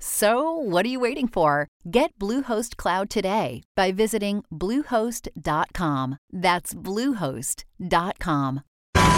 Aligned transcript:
So, 0.00 0.52
what 0.52 0.86
are 0.86 0.88
you 0.88 1.00
waiting 1.00 1.26
for? 1.28 1.66
Get 1.90 2.16
Bluehost 2.18 2.76
Cloud 2.76 3.10
today 3.10 3.62
by 3.74 3.90
visiting 3.92 4.44
Bluehost.com. 4.52 6.18
That's 6.32 6.72
Bluehost.com. 6.74 8.62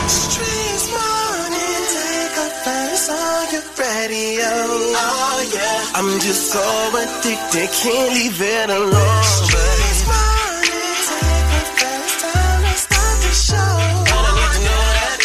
Streets 0.08 0.88
morning, 0.88 1.84
take 1.92 2.36
a 2.36 2.48
face 2.64 3.08
on 3.10 3.52
your 3.52 3.62
radio. 3.76 4.48
Oh 4.96 5.50
yeah, 5.54 5.92
I'm 6.00 6.18
just 6.20 6.50
so 6.50 6.64
addicted, 6.96 7.68
can't 7.76 8.12
leave 8.14 8.40
it 8.40 8.70
alone. 8.70 9.22
Streets 9.22 10.02
morning, 10.08 10.96
take 11.06 11.52
a 11.52 11.64
face 11.76 12.22
time 12.24 12.62
to 12.64 12.74
start 12.74 13.16
the 13.20 13.32
show. 13.36 13.54
I 13.54 14.08
don't 14.08 14.34
need 14.34 14.52
to 14.56 14.60
know 14.64 14.82
that. 14.96 15.18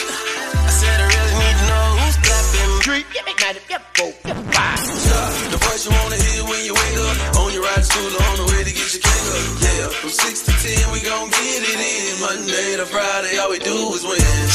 I 0.53 0.69
said 0.69 1.00
I 1.00 1.08
really 1.08 1.36
need 1.40 1.58
to 1.58 1.66
know 1.72 1.88
who's 2.03 2.17
clapping. 2.22 2.72
Street, 2.81 3.06
yep, 3.16 3.25
yep, 3.42 3.56
yep, 3.69 4.44
you 5.86 5.91
wanna 5.91 6.17
hear 6.17 6.44
when 6.45 6.66
you 6.66 6.73
wake 6.73 6.97
up. 6.97 7.38
On 7.38 7.53
your 7.53 7.61
ride 7.61 7.78
to 7.78 7.83
school, 7.83 8.09
on 8.09 8.38
the 8.38 8.45
way 8.52 8.64
to 8.64 8.73
get 8.73 8.94
your 8.94 9.02
cake 9.02 9.28
up. 9.38 9.61
Yeah, 9.61 9.88
from 10.02 10.09
6 10.09 10.41
to 10.41 10.52
10, 10.52 10.91
we 10.91 11.00
gon' 11.02 11.30
get 11.30 11.61
it 11.61 11.80
in. 11.80 12.22
Monday 12.22 12.78
to 12.78 12.86
Friday, 12.86 13.38
all 13.38 13.50
we 13.52 13.59
do 13.59 13.94
is 13.94 14.03
win. 14.03 14.55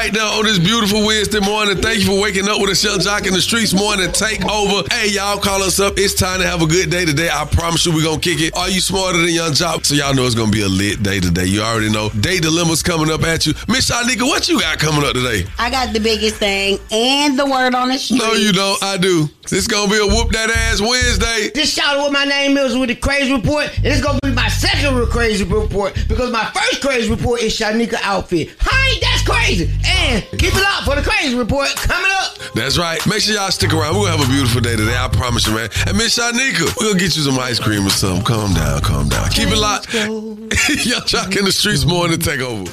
Right 0.00 0.14
now 0.14 0.38
on 0.38 0.44
this 0.44 0.58
beautiful 0.58 1.04
Wednesday 1.04 1.40
morning. 1.40 1.76
Thank 1.76 2.00
you 2.00 2.06
for 2.06 2.18
waking 2.18 2.48
up 2.48 2.58
with 2.58 2.70
a 2.70 2.74
Shell 2.74 3.00
Jock 3.00 3.26
in 3.26 3.34
the 3.34 3.40
streets 3.42 3.74
morning 3.74 4.10
take 4.12 4.42
over. 4.46 4.88
Hey, 4.90 5.10
y'all 5.10 5.36
call 5.38 5.62
us 5.62 5.78
up. 5.78 5.98
It's 5.98 6.14
time 6.14 6.40
to 6.40 6.46
have 6.46 6.62
a 6.62 6.66
good 6.66 6.88
day 6.88 7.04
today. 7.04 7.28
I 7.30 7.44
promise 7.44 7.84
you 7.84 7.92
we're 7.92 8.04
gonna 8.04 8.18
kick 8.18 8.40
it. 8.40 8.56
Are 8.56 8.70
you 8.70 8.80
smarter 8.80 9.18
than 9.18 9.28
Yung 9.28 9.52
Joc? 9.52 9.84
So 9.84 9.94
y'all 9.94 10.14
know 10.14 10.24
it's 10.24 10.34
gonna 10.34 10.50
be 10.50 10.62
a 10.62 10.68
lit 10.68 11.02
day 11.02 11.20
today. 11.20 11.44
You 11.44 11.60
already 11.60 11.90
know. 11.90 12.08
Day 12.18 12.40
dilemmas 12.40 12.82
coming 12.82 13.10
up 13.12 13.22
at 13.24 13.44
you. 13.44 13.52
Miss 13.68 13.90
Shanika, 13.90 14.22
what 14.22 14.48
you 14.48 14.58
got 14.58 14.78
coming 14.78 15.04
up 15.04 15.12
today? 15.12 15.44
I 15.58 15.68
got 15.68 15.92
the 15.92 16.00
biggest 16.00 16.36
thing 16.36 16.78
and 16.90 17.38
the 17.38 17.44
word 17.44 17.74
on 17.74 17.90
the 17.90 17.98
street. 17.98 18.22
No, 18.22 18.32
you 18.32 18.54
don't. 18.54 18.82
I 18.82 18.96
do. 18.96 19.28
This 19.50 19.66
gonna 19.66 19.90
be 19.90 19.98
a 19.98 20.06
whoop 20.06 20.30
that 20.32 20.48
ass 20.48 20.80
Wednesday. 20.80 21.50
Just 21.54 21.74
shout 21.76 21.98
out 21.98 22.04
what 22.04 22.12
my 22.12 22.24
name 22.24 22.56
is 22.56 22.74
with 22.74 22.88
the 22.88 22.94
crazy 22.94 23.34
report, 23.34 23.66
and 23.76 23.86
it's 23.86 24.00
gonna 24.00 24.18
be 24.22 24.30
my 24.32 24.48
second 24.48 24.96
crazy 25.08 25.44
report 25.44 25.92
because 26.08 26.30
my 26.32 26.46
first 26.54 26.80
crazy 26.80 27.10
report 27.10 27.42
is 27.42 27.52
Shanika 27.58 27.98
outfit. 28.02 28.48
Hi, 28.60 28.98
that's 29.02 29.28
crazy. 29.28 29.70
And 29.90 30.24
keep 30.38 30.54
it 30.54 30.64
up 30.64 30.84
for 30.84 30.94
the 30.96 31.02
crazy 31.02 31.34
report 31.34 31.68
coming 31.76 32.10
up. 32.22 32.38
That's 32.54 32.78
right. 32.78 33.04
Make 33.06 33.20
sure 33.20 33.34
y'all 33.34 33.50
stick 33.50 33.72
around. 33.72 33.96
We're 33.96 34.06
gonna 34.06 34.18
have 34.18 34.28
a 34.28 34.32
beautiful 34.32 34.60
day 34.60 34.76
today. 34.76 34.96
I 34.96 35.08
promise 35.08 35.46
you, 35.46 35.54
man. 35.54 35.68
And 35.86 35.96
Miss 35.96 36.18
Shanika, 36.18 36.74
we're 36.78 36.88
gonna 36.88 36.98
get 36.98 37.16
you 37.16 37.22
some 37.22 37.38
ice 37.38 37.58
cream 37.58 37.86
or 37.86 37.90
something. 37.90 38.24
Calm 38.24 38.54
down, 38.54 38.80
calm 38.82 39.08
down. 39.08 39.30
Keep 39.30 39.48
it 39.48 39.58
locked. 39.58 39.92
Yung 39.94 41.02
Joc 41.06 41.36
in 41.36 41.44
the 41.44 41.52
streets 41.52 41.84
morning 41.84 42.18
take 42.18 42.40
over. 42.40 42.70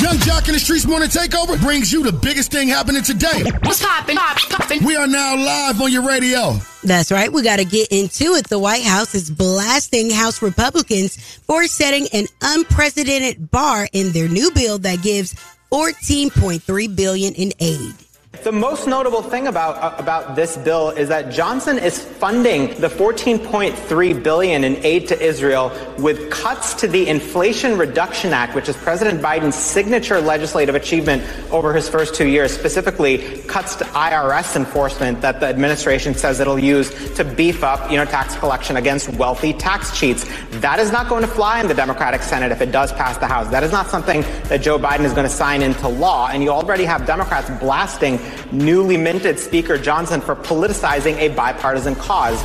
Yung 0.00 0.16
Joc 0.18 0.46
in 0.46 0.54
the 0.54 0.60
Streetz 0.60 0.86
Morning 0.86 1.08
Takeover 1.08 1.60
brings 1.60 1.92
you 1.92 2.02
the 2.04 2.12
biggest 2.12 2.52
thing 2.52 2.68
happening 2.68 3.02
today. 3.02 3.44
What's 3.64 3.82
poppin'? 3.82 4.16
Pop, 4.16 4.36
poppin'. 4.48 4.84
We 4.84 4.96
are 4.96 5.06
now 5.06 5.36
live 5.36 5.80
on 5.80 5.90
your 5.90 6.06
radio. 6.06 6.56
That's 6.84 7.10
right. 7.10 7.32
We 7.32 7.42
got 7.42 7.58
to 7.58 7.64
get 7.64 7.88
into 7.90 8.34
it. 8.34 8.48
The 8.48 8.58
White 8.58 8.84
House 8.84 9.14
is 9.14 9.30
blasting 9.30 10.10
House 10.10 10.40
Republicans 10.40 11.16
for 11.38 11.66
setting 11.66 12.06
an 12.12 12.26
unprecedented 12.42 13.50
bar 13.50 13.88
in 13.92 14.12
their 14.12 14.28
new 14.28 14.50
bill 14.52 14.78
that 14.78 15.02
gives 15.02 15.34
14.3 15.70 16.96
billion 16.96 17.34
in 17.34 17.52
aid. 17.60 17.94
The 18.44 18.52
most 18.52 18.86
notable 18.86 19.22
thing 19.22 19.48
about 19.48 19.82
uh, 19.82 20.00
about 20.00 20.36
this 20.36 20.56
bill 20.56 20.90
is 20.90 21.08
that 21.08 21.32
Johnson 21.32 21.76
is 21.76 21.98
funding 21.98 22.68
the 22.80 22.86
14.3 22.86 24.22
billion 24.22 24.62
in 24.62 24.76
aid 24.84 25.08
to 25.08 25.20
Israel 25.20 25.72
with 25.98 26.30
cuts 26.30 26.74
to 26.74 26.86
the 26.86 27.08
Inflation 27.08 27.76
Reduction 27.76 28.32
Act, 28.32 28.54
which 28.54 28.68
is 28.68 28.76
President 28.76 29.20
Biden's 29.20 29.56
signature 29.56 30.20
legislative 30.20 30.76
achievement 30.76 31.24
over 31.50 31.74
his 31.74 31.88
first 31.88 32.14
two 32.14 32.28
years, 32.28 32.52
specifically 32.52 33.18
cuts 33.48 33.74
to 33.76 33.84
IRS 33.86 34.54
enforcement 34.54 35.20
that 35.20 35.40
the 35.40 35.46
administration 35.46 36.14
says 36.14 36.38
it'll 36.38 36.60
use 36.60 36.90
to 37.16 37.24
beef 37.24 37.64
up, 37.64 37.90
you 37.90 37.96
know, 37.96 38.04
tax 38.04 38.36
collection 38.36 38.76
against 38.76 39.08
wealthy 39.14 39.52
tax 39.52 39.98
cheats. 39.98 40.24
That 40.60 40.78
is 40.78 40.92
not 40.92 41.08
going 41.08 41.22
to 41.22 41.28
fly 41.28 41.60
in 41.60 41.66
the 41.66 41.74
Democratic 41.74 42.22
Senate 42.22 42.52
if 42.52 42.60
it 42.60 42.70
does 42.70 42.92
pass 42.92 43.18
the 43.18 43.26
House. 43.26 43.48
That 43.48 43.64
is 43.64 43.72
not 43.72 43.88
something 43.88 44.20
that 44.44 44.62
Joe 44.62 44.78
Biden 44.78 45.04
is 45.04 45.12
going 45.12 45.28
to 45.28 45.34
sign 45.34 45.60
into 45.60 45.88
law, 45.88 46.28
and 46.28 46.40
you 46.40 46.50
already 46.50 46.84
have 46.84 47.04
Democrats 47.04 47.50
blasting 47.58 48.20
newly 48.52 48.96
minted 48.96 49.38
Speaker 49.38 49.78
Johnson 49.78 50.20
for 50.20 50.34
politicizing 50.36 51.16
a 51.18 51.28
bipartisan 51.34 51.94
cause. 51.96 52.42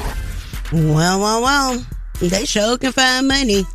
Well, 0.72 1.20
well, 1.20 1.42
well. 1.42 1.86
They 2.20 2.46
sure 2.46 2.78
can 2.78 2.92
find 2.92 3.28
money 3.28 3.66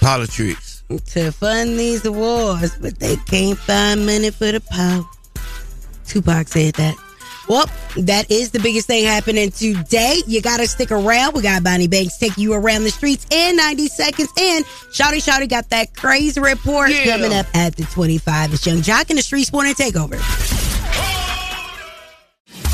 Politics. 0.00 0.82
to 1.06 1.32
fund 1.32 1.78
these 1.78 2.08
wars, 2.08 2.76
but 2.80 2.98
they 2.98 3.16
can't 3.16 3.58
find 3.58 4.06
money 4.06 4.30
for 4.30 4.52
the 4.52 4.60
power. 4.60 5.04
Tupac 6.06 6.48
said 6.48 6.74
that. 6.74 6.94
Well, 7.48 7.66
that 7.96 8.28
is 8.30 8.50
the 8.50 8.58
biggest 8.58 8.88
thing 8.88 9.04
happening 9.04 9.50
today. 9.52 10.20
You 10.26 10.42
got 10.42 10.56
to 10.58 10.66
stick 10.66 10.90
around. 10.90 11.34
We 11.34 11.42
got 11.42 11.62
Bonnie 11.62 11.86
Banks 11.86 12.18
taking 12.18 12.42
you 12.42 12.54
around 12.54 12.82
the 12.82 12.90
streets 12.90 13.24
in 13.30 13.56
90 13.56 13.86
seconds. 13.88 14.28
And 14.38 14.64
Shouty 14.64 15.18
Shouty 15.24 15.48
got 15.48 15.70
that 15.70 15.94
crazy 15.94 16.40
report 16.40 16.90
Yeah. 16.90 17.04
coming 17.16 17.32
up 17.32 17.46
at 17.54 17.76
the 17.76 17.84
25. 17.84 18.52
It's 18.54 18.66
Yung 18.66 18.78
Joc 18.78 19.10
in 19.10 19.16
the 19.16 19.22
Streetz 19.22 19.52
Morning 19.52 19.74
Takeover. 19.74 20.18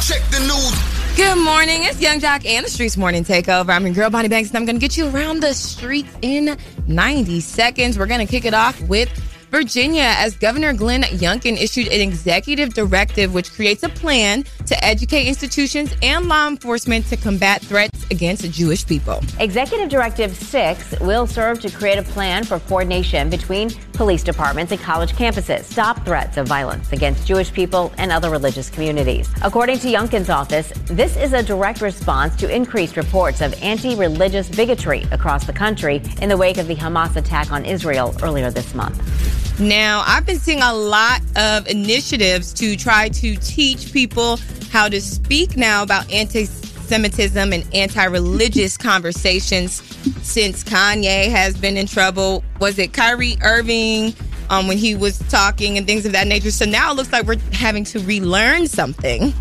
Check 0.02 0.20
the 0.32 0.40
news. 0.40 1.16
Good 1.16 1.38
morning. 1.44 1.84
It's 1.84 2.00
Yung 2.00 2.18
Joc 2.18 2.44
and 2.44 2.66
the 2.66 2.70
Streetz 2.70 2.96
Morning 2.98 3.24
Takeover. 3.24 3.68
I'm 3.68 3.86
your 3.86 3.94
girl, 3.94 4.10
Bonnie 4.10 4.26
Banks, 4.26 4.50
and 4.50 4.56
I'm 4.56 4.64
going 4.64 4.74
to 4.74 4.80
get 4.80 4.96
you 4.96 5.08
around 5.08 5.44
the 5.44 5.54
streets 5.54 6.12
in 6.22 6.58
90 6.88 7.38
seconds. 7.38 7.96
We're 7.96 8.06
going 8.06 8.26
to 8.26 8.28
kick 8.28 8.44
it 8.44 8.52
off 8.52 8.80
with 8.88 9.08
Virginia 9.52 10.14
as 10.16 10.34
Governor 10.34 10.72
Glenn 10.72 11.02
Youngkin 11.02 11.60
issued 11.60 11.86
an 11.88 12.00
executive 12.00 12.72
directive 12.72 13.34
which 13.34 13.52
creates 13.52 13.82
a 13.82 13.88
plan 13.90 14.44
to 14.64 14.82
educate 14.82 15.26
institutions 15.28 15.94
and 16.02 16.26
law 16.26 16.48
enforcement 16.48 17.04
to 17.08 17.18
combat 17.18 17.60
threats 17.60 18.06
against 18.10 18.50
Jewish 18.50 18.86
people. 18.86 19.20
Executive 19.40 19.90
Directive 19.90 20.34
6 20.34 21.00
will 21.00 21.26
serve 21.26 21.60
to 21.60 21.70
create 21.70 21.98
a 21.98 22.02
plan 22.02 22.44
for 22.44 22.60
coordination 22.60 23.28
between 23.28 23.68
police 23.92 24.22
departments 24.22 24.72
and 24.72 24.80
college 24.80 25.12
campuses, 25.12 25.64
stop 25.64 26.02
threats 26.06 26.38
of 26.38 26.48
violence 26.48 26.90
against 26.94 27.26
Jewish 27.26 27.52
people 27.52 27.92
and 27.98 28.10
other 28.10 28.30
religious 28.30 28.70
communities. 28.70 29.28
According 29.42 29.80
to 29.80 29.88
Youngkin's 29.88 30.30
office, 30.30 30.72
this 30.86 31.18
is 31.18 31.34
a 31.34 31.42
direct 31.42 31.82
response 31.82 32.34
to 32.36 32.48
increased 32.48 32.96
reports 32.96 33.42
of 33.42 33.52
anti 33.62 33.96
religious 33.96 34.48
bigotry 34.48 35.02
across 35.12 35.44
the 35.44 35.52
country 35.52 36.00
in 36.22 36.30
the 36.30 36.38
wake 36.38 36.56
of 36.56 36.68
the 36.68 36.74
Hamas 36.74 37.16
attack 37.16 37.52
on 37.52 37.66
Israel 37.66 38.16
earlier 38.22 38.50
this 38.50 38.74
month. 38.74 39.41
Now, 39.58 40.02
I've 40.06 40.26
been 40.26 40.38
seeing 40.38 40.62
a 40.62 40.72
lot 40.72 41.20
of 41.36 41.68
initiatives 41.68 42.52
to 42.54 42.76
try 42.76 43.08
to 43.10 43.36
teach 43.36 43.92
people 43.92 44.38
how 44.70 44.88
to 44.88 45.00
speak 45.00 45.56
now 45.56 45.82
about 45.82 46.10
anti 46.12 46.46
Semitism 46.46 47.52
and 47.52 47.66
anti 47.74 48.04
religious 48.04 48.76
conversations 48.88 49.82
since 50.22 50.62
Kanye 50.64 51.30
has 51.30 51.56
been 51.56 51.76
in 51.76 51.86
trouble. 51.86 52.44
Was 52.60 52.78
it 52.78 52.92
Kyrie 52.92 53.38
Irving 53.42 54.14
um, 54.52 54.68
when 54.68 54.76
he 54.76 54.94
was 54.94 55.18
talking 55.30 55.78
and 55.78 55.86
things 55.86 56.04
of 56.04 56.12
that 56.12 56.26
nature. 56.26 56.50
So 56.50 56.66
now 56.66 56.92
it 56.92 56.94
looks 56.94 57.10
like 57.10 57.24
we're 57.24 57.38
having 57.52 57.84
to 57.84 58.00
relearn 58.00 58.66
something 58.66 59.32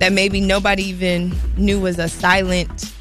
that 0.00 0.12
maybe 0.12 0.40
nobody 0.40 0.82
even 0.84 1.32
knew 1.56 1.80
was 1.80 1.98
a 1.98 2.08
silent, 2.08 2.92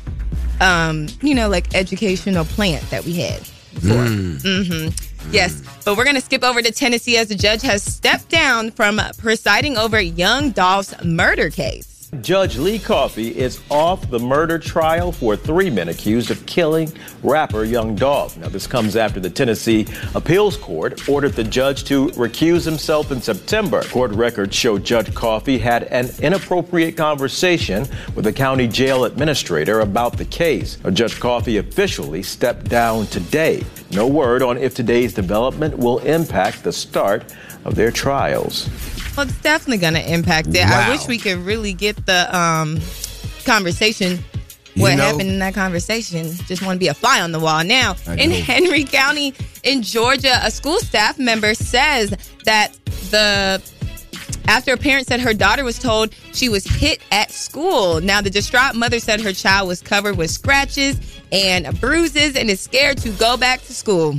um, 0.62 1.08
you 1.22 1.34
know, 1.34 1.50
like 1.50 1.74
educational 1.74 2.46
plant 2.46 2.88
that 2.92 3.04
we 3.06 3.14
had. 3.14 3.42
hmm 3.82 4.88
Yes, 5.32 5.62
but 5.84 5.98
we're 5.98 6.06
going 6.06 6.16
to 6.16 6.22
skip 6.22 6.44
over 6.44 6.62
to 6.62 6.72
Tennessee 6.72 7.18
as 7.18 7.28
the 7.28 7.36
judge 7.36 7.62
has 7.62 7.84
stepped 7.84 8.30
down 8.30 8.72
from 8.72 9.02
presiding 9.18 9.78
over 9.78 10.00
Young 10.00 10.52
Dolph's 10.52 10.94
murder 11.04 11.50
case. 11.50 11.97
Judge 12.22 12.58
Lee 12.58 12.80
Coffey 12.80 13.38
is 13.38 13.62
off 13.70 14.10
the 14.10 14.20
murder 14.20 14.58
trial 14.58 15.12
for 15.12 15.36
three 15.36 15.70
men 15.70 15.90
accused 15.90 16.32
of 16.32 16.44
killing 16.46 16.92
rapper 17.22 17.64
Young 17.64 17.96
Dolph. 17.96 18.38
Now, 18.38 18.48
this 18.48 18.66
comes 18.66 18.96
after 18.96 19.20
the 19.20 19.30
Tennessee 19.30 19.86
Appeals 20.16 20.58
Court 20.58 21.08
ordered 21.10 21.34
the 21.34 21.44
judge 21.44 21.84
to 21.86 22.08
recuse 22.10 22.64
himself 22.64 23.12
in 23.12 23.22
September. 23.22 23.84
Court 23.84 24.12
records 24.12 24.56
show 24.56 24.78
Judge 24.78 25.14
Coffey 25.14 25.58
had 25.58 25.84
an 25.84 26.10
inappropriate 26.20 26.98
conversation 26.98 27.86
with 28.16 28.26
the 28.26 28.34
county 28.34 28.68
jail 28.68 29.06
administrator 29.06 29.82
about 29.82 30.18
the 30.18 30.26
case. 30.26 30.82
Now, 30.84 30.92
Judge 30.92 31.20
Coffey 31.20 31.58
officially 31.58 32.24
stepped 32.24 32.70
down 32.70 33.08
today. 33.08 33.64
No 33.92 34.08
word 34.08 34.42
on 34.42 34.58
if 34.58 34.74
today's 34.74 35.14
development 35.14 35.78
will 35.78 36.00
impact 36.00 36.64
the 36.64 36.74
start 36.74 37.34
of 37.66 37.76
their 37.76 37.92
trials. 37.92 38.70
Well, 39.18 39.26
it's 39.28 39.42
definitely 39.42 39.80
going 39.80 39.96
to 39.96 40.14
impact 40.14 40.50
it. 40.50 40.64
I 40.64 40.90
wish 40.92 41.08
we 41.08 41.18
could 41.18 41.40
really 41.40 41.74
get 41.74 42.06
the 42.06 42.38
um, 42.38 42.80
conversation. 43.46 44.24
What 44.76 44.92
You 44.92 44.98
know- 44.98 45.04
happened 45.06 45.30
in 45.30 45.40
that 45.40 45.56
conversation? 45.56 46.32
Just 46.46 46.62
want 46.62 46.76
to 46.76 46.80
be 46.80 46.88
a 46.88 46.94
fly 46.94 47.20
on 47.22 47.32
the 47.32 47.40
wall. 47.40 47.64
Now, 47.64 47.96
in. 48.06 48.30
Henry 48.30 48.84
County, 48.84 49.34
in 49.64 49.82
Georgia, 49.82 50.40
a 50.44 50.52
school 50.52 50.78
staff 50.80 51.18
member 51.18 51.56
says 51.56 52.12
that 52.46 52.74
the 53.10 53.60
after 54.48 54.74
a 54.74 54.78
parent 54.78 55.08
said 55.08 55.20
her 55.20 55.34
daughter 55.34 55.64
was 55.64 55.80
told 55.80 56.14
she 56.34 56.48
was 56.48 56.64
hit 56.64 57.00
at 57.12 57.32
school. 57.32 58.00
Now, 58.02 58.22
the 58.22 58.30
distraught 58.30 58.76
mother 58.76 59.00
said 59.00 59.20
her 59.22 59.34
child 59.34 59.68
was 59.68 59.82
covered 59.82 60.16
with 60.16 60.30
scratches 60.30 61.00
and 61.32 61.82
bruises 61.82 62.36
and 62.36 62.52
is 62.52 62.62
scared 62.62 63.00
to 63.00 63.10
go 63.10 63.36
back 63.36 63.62
to 63.64 63.74
school. 63.74 64.16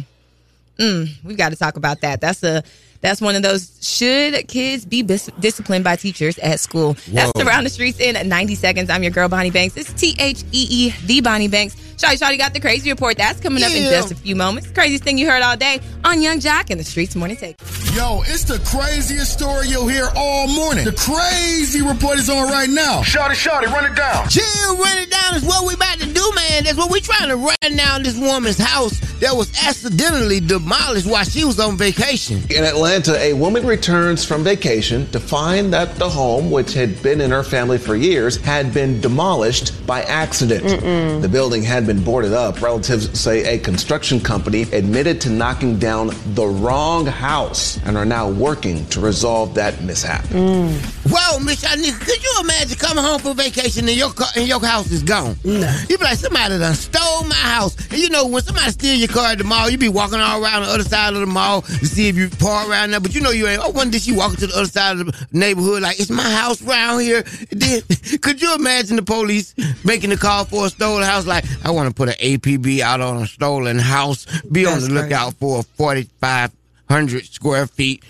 Mm, 0.78 1.08
we 1.24 1.34
got 1.36 1.50
to 1.50 1.56
talk 1.56 1.76
about 1.76 2.00
that. 2.00 2.20
That's 2.20 2.42
a 2.42 2.64
that's 3.00 3.20
one 3.20 3.36
of 3.36 3.42
those 3.42 3.78
should 3.80 4.48
kids 4.48 4.84
be 4.84 5.02
bis- 5.02 5.30
disciplined 5.40 5.84
by 5.84 5.96
teachers 5.96 6.38
at 6.38 6.60
school. 6.60 6.96
That's 7.08 7.32
around 7.40 7.64
the 7.64 7.70
streets 7.70 8.00
in 8.00 8.28
90 8.28 8.54
seconds. 8.54 8.90
I'm 8.90 9.02
your 9.02 9.12
girl 9.12 9.28
Bonnie 9.28 9.50
Banks. 9.50 9.76
It's 9.76 9.92
T 9.92 10.16
H 10.18 10.42
E 10.52 10.66
E 10.70 10.94
the 11.06 11.20
Bonnie 11.20 11.48
Banks. 11.48 11.76
Shawty 11.98 12.16
Shawty 12.16 12.38
got 12.38 12.54
the 12.54 12.60
crazy 12.60 12.90
report. 12.90 13.16
That's 13.18 13.40
coming 13.40 13.62
up 13.64 13.72
in 13.72 13.82
just 13.90 14.12
a 14.12 14.14
few 14.14 14.36
moments. 14.36 14.70
Craziest 14.70 15.02
thing 15.02 15.18
you 15.18 15.28
heard 15.28 15.42
all 15.42 15.56
day 15.56 15.80
on 16.04 16.22
Yung 16.22 16.38
Joc 16.38 16.70
and 16.70 16.78
the 16.78 16.84
Streets 16.84 17.16
Morning 17.16 17.36
Take. 17.36 17.56
Yo, 17.92 18.22
it's 18.26 18.44
the 18.44 18.60
craziest 18.70 19.32
story 19.32 19.66
you'll 19.66 19.88
hear 19.88 20.08
all 20.14 20.46
morning. 20.46 20.84
The 20.84 20.92
crazy 20.92 21.82
report 21.82 22.18
is 22.18 22.30
on 22.30 22.48
right 22.48 22.70
now. 22.70 23.00
Shotty, 23.02 23.34
shotty, 23.34 23.66
run 23.66 23.84
it 23.90 23.96
down. 23.96 24.28
Chill, 24.28 24.76
run 24.76 24.98
it 24.98 25.10
down 25.10 25.34
is 25.34 25.42
what 25.44 25.66
we 25.66 25.74
about 25.74 25.98
to 25.98 26.06
do, 26.06 26.32
man. 26.36 26.62
That's 26.64 26.76
what 26.78 26.92
we 26.92 27.00
trying 27.00 27.30
to 27.30 27.36
run 27.36 27.76
down 27.76 28.04
this 28.04 28.16
woman's 28.16 28.58
house 28.58 29.00
that 29.18 29.34
was 29.34 29.50
accidentally 29.66 30.38
demolished 30.38 31.08
while 31.08 31.24
she 31.24 31.44
was 31.44 31.58
on 31.58 31.76
vacation. 31.76 32.40
In 32.50 32.62
Atlanta, 32.62 33.18
a 33.18 33.32
woman 33.32 33.66
returns 33.66 34.24
from 34.24 34.44
vacation 34.44 35.10
to 35.10 35.18
find 35.18 35.72
that 35.72 35.96
the 35.96 36.08
home, 36.08 36.52
which 36.52 36.74
had 36.74 37.02
been 37.02 37.20
in 37.20 37.32
her 37.32 37.42
family 37.42 37.78
for 37.78 37.96
years, 37.96 38.36
had 38.36 38.72
been 38.72 39.00
demolished 39.00 39.84
by 39.84 40.02
accident. 40.02 41.22
The 41.22 41.28
building 41.28 41.64
had 41.64 41.87
been 41.88 42.04
boarded 42.04 42.34
up. 42.34 42.60
Relatives 42.60 43.18
say 43.18 43.54
a 43.54 43.58
construction 43.58 44.20
company 44.20 44.62
admitted 44.72 45.22
to 45.22 45.30
knocking 45.30 45.78
down 45.78 46.10
the 46.34 46.46
wrong 46.46 47.06
house 47.06 47.80
and 47.86 47.96
are 47.96 48.04
now 48.04 48.28
working 48.28 48.84
to 48.90 49.00
resolve 49.00 49.54
that 49.54 49.82
mishap. 49.82 50.22
Mm. 50.26 50.70
Whoa, 51.10 51.38
Miss 51.40 51.64
Shanika, 51.64 51.98
could 51.98 52.22
you 52.22 52.34
imagine 52.42 52.76
coming 52.76 53.02
home 53.02 53.18
from 53.20 53.38
vacation 53.38 53.88
and 53.88 53.96
your 53.96 54.12
car 54.12 54.28
and 54.36 54.46
your 54.46 54.60
house 54.60 54.90
is 54.90 55.02
gone? 55.02 55.36
No. 55.44 55.74
You 55.88 55.96
be 55.96 56.04
like, 56.04 56.18
somebody 56.18 56.58
done 56.58 56.74
stole 56.74 57.24
my 57.24 57.34
house. 57.34 57.74
And 57.90 57.98
you 57.98 58.10
know, 58.10 58.26
when 58.26 58.42
somebody 58.42 58.70
steal 58.70 58.94
your 58.94 59.08
car 59.08 59.32
at 59.32 59.38
the 59.38 59.44
mall, 59.44 59.70
you 59.70 59.78
be 59.78 59.88
walking 59.88 60.20
all 60.20 60.44
around 60.44 60.64
the 60.64 60.68
other 60.68 60.84
side 60.84 61.14
of 61.14 61.20
the 61.20 61.26
mall 61.26 61.62
to 61.62 61.86
see 61.86 62.08
if 62.08 62.16
you 62.16 62.28
park 62.28 62.68
around 62.68 62.90
there. 62.90 63.00
But 63.00 63.14
you 63.14 63.22
know 63.22 63.30
you 63.30 63.46
ain't. 63.46 63.62
Oh, 63.64 63.70
one 63.70 63.90
day 63.90 63.98
she 63.98 64.12
walking 64.12 64.36
to 64.36 64.46
the 64.48 64.54
other 64.54 64.68
side 64.68 65.00
of 65.00 65.06
the 65.06 65.26
neighborhood 65.32 65.80
like, 65.80 65.98
it's 65.98 66.10
my 66.10 66.30
house 66.30 66.62
around 66.62 67.00
here. 67.00 67.24
Then, 67.50 67.82
could 68.20 68.42
you 68.42 68.54
imagine 68.54 68.96
the 68.96 69.02
police 69.02 69.54
making 69.84 70.10
the 70.10 70.16
call 70.16 70.44
for 70.44 70.66
a 70.66 70.68
stolen 70.68 71.02
house? 71.04 71.26
Like, 71.26 71.44
I 71.64 71.70
want 71.78 71.88
to 71.88 71.94
put 71.94 72.08
an 72.08 72.14
APB 72.16 72.80
out 72.80 73.00
on 73.00 73.22
a 73.22 73.26
stolen 73.26 73.78
house. 73.78 74.26
Be 74.42 74.66
on 74.66 74.80
the 74.80 74.88
lookout 74.90 75.34
for 75.34 75.60
a 75.60 75.62
4,500 75.62 77.24
square 77.26 77.66
feet 77.66 78.04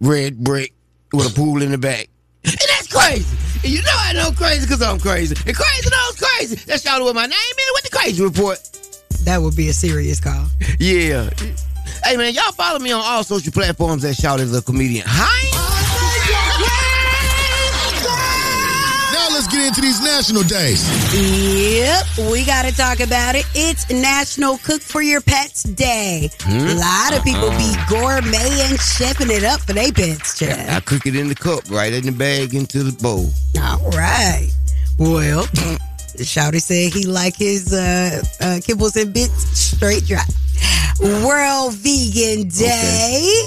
red 0.00 0.38
brick 0.38 0.72
with 1.12 1.32
a 1.32 1.34
pool 1.34 1.62
in 1.62 1.70
the 1.70 1.78
back. 1.78 2.08
And 2.44 2.54
that's 2.68 2.92
crazy. 2.92 3.36
And 3.62 3.72
you 3.72 3.82
know 3.82 3.96
I 3.96 4.12
know 4.12 4.30
crazy 4.32 4.66
because 4.66 4.82
I'm 4.82 4.98
crazy. 4.98 5.36
And 5.46 5.56
crazy 5.56 5.90
knows 5.90 6.20
crazy. 6.20 6.56
That's 6.66 6.84
y'all 6.84 7.02
what 7.04 7.14
my 7.14 7.26
name 7.26 7.32
is 7.32 7.72
with 7.74 7.84
the 7.90 7.96
crazy 7.96 8.22
report. 8.22 8.58
That 9.24 9.40
would 9.40 9.56
be 9.56 9.68
a 9.68 9.72
serious 9.72 10.20
call. 10.20 10.46
Yeah. 10.78 11.30
Hey 12.04 12.16
man, 12.16 12.34
y'all 12.34 12.52
follow 12.52 12.78
me 12.78 12.92
on 12.92 13.02
all 13.04 13.24
social 13.24 13.52
platforms 13.52 14.04
at 14.04 14.16
Shout 14.16 14.40
as 14.40 14.56
a 14.56 14.62
comedian. 14.62 15.06
Now 15.06 15.45
into 19.66 19.80
these 19.80 20.00
national 20.00 20.44
days. 20.44 20.86
Yep, 21.12 22.30
we 22.30 22.44
got 22.44 22.64
to 22.64 22.72
talk 22.72 23.00
about 23.00 23.34
it. 23.34 23.44
It's 23.54 23.90
National 23.90 24.58
Cook 24.58 24.80
for 24.80 25.02
Your 25.02 25.20
Pets 25.20 25.64
Day. 25.64 26.30
Hmm? 26.42 26.68
A 26.68 26.74
lot 26.74 27.16
of 27.16 27.24
people 27.24 27.50
be 27.50 27.74
gourmet 27.88 28.62
and 28.62 28.78
chefing 28.78 29.36
it 29.36 29.42
up 29.42 29.60
for 29.60 29.72
their 29.72 29.90
pets, 29.90 30.38
Chad. 30.38 30.68
I 30.68 30.78
cook 30.80 31.06
it 31.06 31.16
in 31.16 31.28
the 31.28 31.34
cup, 31.34 31.68
right 31.68 31.92
in 31.92 32.04
the 32.06 32.12
bag, 32.12 32.54
into 32.54 32.84
the 32.84 32.92
bowl. 33.02 33.28
All 33.60 33.90
right. 33.90 34.48
Well, 34.98 35.44
Shouty 36.16 36.62
said 36.62 36.92
he 36.92 37.04
like 37.04 37.36
his 37.36 37.72
uh, 37.72 38.22
uh, 38.40 38.44
kibbles 38.60 39.00
and 39.00 39.12
bits 39.12 39.32
straight 39.58 40.04
dry. 40.04 40.22
World 41.00 41.74
Vegan 41.74 42.48
Day. 42.48 43.46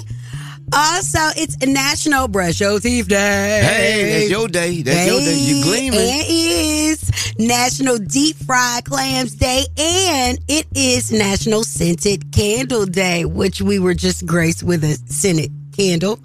Also, 0.71 1.19
it's 1.35 1.57
National 1.65 2.27
Brush 2.27 2.59
Your 2.59 2.79
Teeth 2.79 3.07
Day. 3.07 3.61
Hey, 3.63 4.19
that's 4.19 4.29
your 4.29 4.47
day. 4.47 4.81
That's 4.81 5.07
your 5.07 5.19
day. 5.19 5.37
You 5.39 5.63
gleaming. 5.63 5.99
It 5.99 6.29
is 6.29 7.33
National 7.39 7.97
Deep 7.97 8.35
Fried 8.37 8.85
Clams 8.85 9.35
Day, 9.35 9.65
and 9.77 10.39
it 10.47 10.67
is 10.75 11.11
National 11.11 11.63
Scented 11.63 12.31
Candle 12.31 12.85
Day, 12.85 13.25
which 13.25 13.61
we 13.61 13.79
were 13.79 13.95
just 13.95 14.25
graced 14.25 14.61
with 14.61 14.83
a 14.83 14.93
scented 15.11 15.51
candle. 15.75 16.19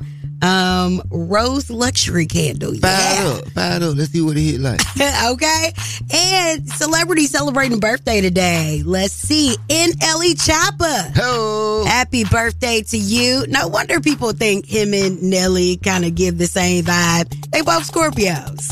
Um, 0.44 1.00
rose 1.10 1.70
luxury 1.70 2.26
candle. 2.26 2.74
Fire 2.74 2.90
Yeah. 2.90 3.38
up, 3.38 3.48
fire 3.52 3.82
up. 3.82 3.96
Let's 3.96 4.10
see 4.12 4.20
what 4.20 4.36
it 4.36 4.42
hit 4.42 4.60
like. 4.60 4.80
okay. 5.24 5.72
And 6.12 6.68
celebrity 6.70 7.26
celebrating 7.26 7.80
birthday 7.80 8.20
today. 8.20 8.82
Let's 8.84 9.14
see. 9.14 9.56
NLE 9.68 10.34
Choppa. 10.34 11.12
Oh. 11.18 11.84
Happy 11.86 12.24
birthday 12.24 12.82
to 12.82 12.98
you. 12.98 13.46
No 13.48 13.68
wonder 13.68 14.00
people 14.00 14.32
think 14.32 14.66
him 14.66 14.92
and 14.92 15.22
Nelly 15.22 15.78
kind 15.78 16.04
of 16.04 16.14
give 16.14 16.36
the 16.36 16.46
same 16.46 16.84
vibe. 16.84 17.50
They 17.50 17.62
both 17.62 17.90
Scorpios. 17.90 18.70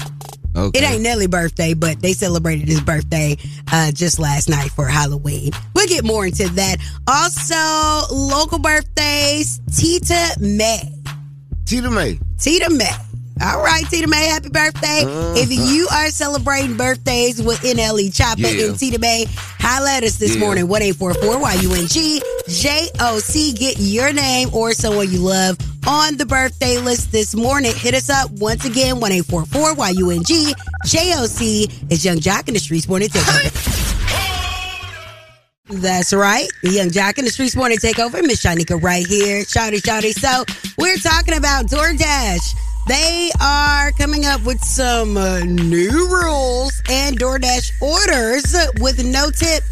Okay. 0.55 0.81
It 0.81 0.85
ain't 0.85 1.03
Nelly's 1.03 1.29
birthday, 1.29 1.73
but 1.73 2.03
they 2.03 2.13
celebrated 2.13 2.69
his 2.69 2.83
birthday 2.83 3.39
uh, 3.73 3.91
just 3.93 4.19
last 4.19 4.51
night 4.51 4.71
for 4.73 4.85
Halloween. 4.87 5.53
We'll 5.75 5.87
get 5.89 6.05
more 6.05 6.27
into 6.27 6.47
that. 6.51 6.77
Also, 7.09 8.15
local 8.15 8.59
birthdays, 8.59 9.61
Tita 9.75 10.37
May. 10.39 11.02
Tita 11.73 11.91
May. 11.91 12.19
Tita 12.39 12.69
May. 12.69 12.85
All 13.41 13.63
right, 13.63 13.83
Tita 13.89 14.07
May, 14.07 14.27
happy 14.27 14.51
birthday. 14.51 15.05
Uh-huh. 15.07 15.33
If 15.39 15.51
you 15.51 15.89
are 15.91 16.09
celebrating 16.09 16.77
birthdays 16.77 17.41
with 17.41 17.63
NLE 17.63 18.11
Choppa 18.11 18.41
Yeah. 18.55 18.67
and 18.67 18.79
Tita 18.79 18.99
May, 18.99 19.25
holla 19.59 19.93
at 19.93 20.05
us 20.05 20.17
this 20.17 20.35
Yeah. 20.35 20.41
morning, 20.41 20.69
1844 20.69 21.41
YUNG 21.41 22.21
JOC. 22.47 23.53
Get 23.55 23.79
your 23.79 24.13
name 24.13 24.51
or 24.53 24.75
someone 24.75 25.11
you 25.11 25.21
love 25.21 25.57
on 25.87 26.19
the 26.19 26.27
birthday 26.27 26.77
list 26.77 27.11
this 27.11 27.35
morning. 27.35 27.73
Hit 27.75 27.95
us 27.95 28.11
up 28.11 28.31
once 28.33 28.67
again, 28.67 29.01
1844 29.01 29.75
YUNG 29.95 30.53
JOC. 30.85 31.71
It's 31.89 32.05
Yung 32.05 32.21
Joc 32.21 32.49
in 32.49 32.53
the 32.55 32.61
Streetz 32.61 32.87
Morning 32.87 33.09
Takeover. 33.09 33.92
That's 35.73 36.13
right. 36.13 36.51
Yung 36.63 36.91
Joc 36.91 37.17
in 37.17 37.25
the 37.25 37.31
Streetz 37.31 37.57
Morning 37.57 37.79
Takeover. 37.79 38.21
Miss 38.23 38.45
Shanika 38.45 38.81
right 38.83 39.07
here. 39.07 39.41
Shouty, 39.41 39.81
shouty. 39.81 40.13
So 40.13 40.45
we're 40.77 40.99
talking 40.99 41.35
about 41.35 41.67
DoorDash. 41.67 42.55
They 42.89 43.31
are 43.41 43.91
coming 43.93 44.27
up 44.27 44.45
with 44.45 44.63
some 44.63 45.17
uh, 45.17 45.41
new 45.41 46.09
rules 46.11 46.83
and 46.91 47.19
DoorDash 47.19 47.81
orders 47.81 48.55
with 48.81 49.03
no 49.03 49.31
tip. 49.31 49.65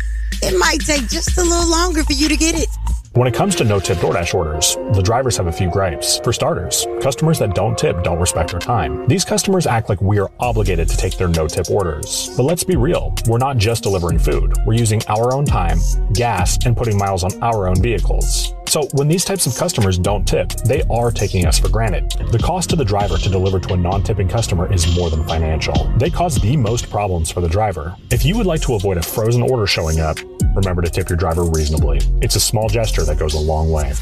It 0.42 0.58
might 0.58 0.80
take 0.80 1.06
just 1.08 1.36
a 1.36 1.42
little 1.42 1.70
longer 1.70 2.02
for 2.02 2.14
you 2.14 2.30
to 2.30 2.36
get 2.36 2.54
it. 2.54 2.68
When 3.14 3.26
it 3.26 3.34
comes 3.34 3.56
to 3.56 3.64
no 3.64 3.80
tip 3.80 3.98
DoorDash 3.98 4.34
orders, 4.34 4.76
the 4.92 5.02
drivers 5.02 5.36
have 5.36 5.48
a 5.48 5.52
few 5.52 5.68
gripes. 5.68 6.20
For 6.22 6.32
starters, 6.32 6.86
customers 7.00 7.40
that 7.40 7.56
don't 7.56 7.76
tip 7.76 8.04
don't 8.04 8.20
respect 8.20 8.54
our 8.54 8.60
time. 8.60 9.08
These 9.08 9.24
customers 9.24 9.66
act 9.66 9.88
like 9.88 10.00
we 10.00 10.20
are 10.20 10.30
obligated 10.38 10.88
to 10.88 10.96
take 10.96 11.18
their 11.18 11.26
no 11.26 11.48
tip 11.48 11.68
orders. 11.70 12.30
But 12.36 12.44
let's 12.44 12.62
be 12.62 12.76
real, 12.76 13.12
we're 13.26 13.38
not 13.38 13.56
just 13.56 13.82
delivering 13.82 14.20
food. 14.20 14.54
We're 14.64 14.74
using 14.74 15.02
our 15.08 15.34
own 15.34 15.44
time, 15.44 15.80
gas, 16.12 16.56
and 16.64 16.76
putting 16.76 16.96
miles 16.96 17.24
on 17.24 17.32
our 17.42 17.66
own 17.66 17.82
vehicles. 17.82 18.54
So 18.70 18.86
when 18.92 19.08
these 19.08 19.24
types 19.24 19.48
of 19.48 19.56
customers 19.56 19.98
don't 19.98 20.24
tip, 20.24 20.50
they 20.64 20.82
are 20.82 21.10
taking 21.10 21.44
us 21.44 21.58
for 21.58 21.68
granted. 21.68 22.08
The 22.30 22.38
cost 22.38 22.70
to 22.70 22.76
the 22.76 22.84
driver 22.84 23.18
to 23.18 23.28
deliver 23.28 23.58
to 23.58 23.74
a 23.74 23.76
non-tipping 23.76 24.28
customer 24.28 24.72
is 24.72 24.96
more 24.96 25.10
than 25.10 25.26
financial. 25.26 25.74
They 25.96 26.08
cause 26.08 26.36
the 26.36 26.56
most 26.56 26.88
problems 26.88 27.32
for 27.32 27.40
the 27.40 27.48
driver. 27.48 27.96
If 28.12 28.24
you 28.24 28.36
would 28.36 28.46
like 28.46 28.60
to 28.60 28.74
avoid 28.74 28.96
a 28.96 29.02
frozen 29.02 29.42
order 29.42 29.66
showing 29.66 29.98
up, 29.98 30.18
remember 30.54 30.82
to 30.82 30.88
tip 30.88 31.08
your 31.08 31.16
driver 31.16 31.42
reasonably. 31.42 31.98
It's 32.22 32.36
a 32.36 32.40
small 32.40 32.68
gesture 32.68 33.02
that 33.02 33.18
goes 33.18 33.34
a 33.34 33.40
long 33.40 33.72
way. 33.72 33.92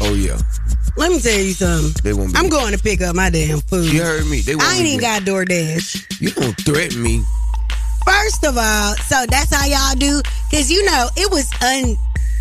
Oh 0.00 0.14
yeah. 0.14 0.36
Let 0.96 1.12
me 1.12 1.20
tell 1.20 1.38
you 1.38 1.52
something. 1.52 1.94
They 2.02 2.14
won't 2.14 2.32
be. 2.32 2.38
I'm 2.40 2.48
going 2.48 2.72
to 2.76 2.82
pick 2.82 3.02
up 3.02 3.14
my 3.14 3.30
damn 3.30 3.60
food. 3.60 3.92
You 3.92 4.02
heard 4.02 4.26
me. 4.26 4.40
They 4.40 4.56
won't 4.56 4.66
I 4.66 4.74
ain't 4.78 4.82
be 4.82 4.88
even 4.94 4.98
good. 4.98 5.24
got 5.24 5.46
DoorDash. 5.46 6.20
You 6.20 6.30
don't 6.32 6.60
threaten 6.62 7.00
me. 7.00 7.22
First 8.04 8.44
of 8.44 8.56
all, 8.56 8.94
so 9.06 9.26
that's 9.28 9.54
how 9.54 9.66
y'all 9.66 9.94
do, 9.94 10.22
because 10.50 10.70
you 10.72 10.82
know 10.86 11.08
it 11.14 11.30
was 11.30 11.48
un 11.62 11.96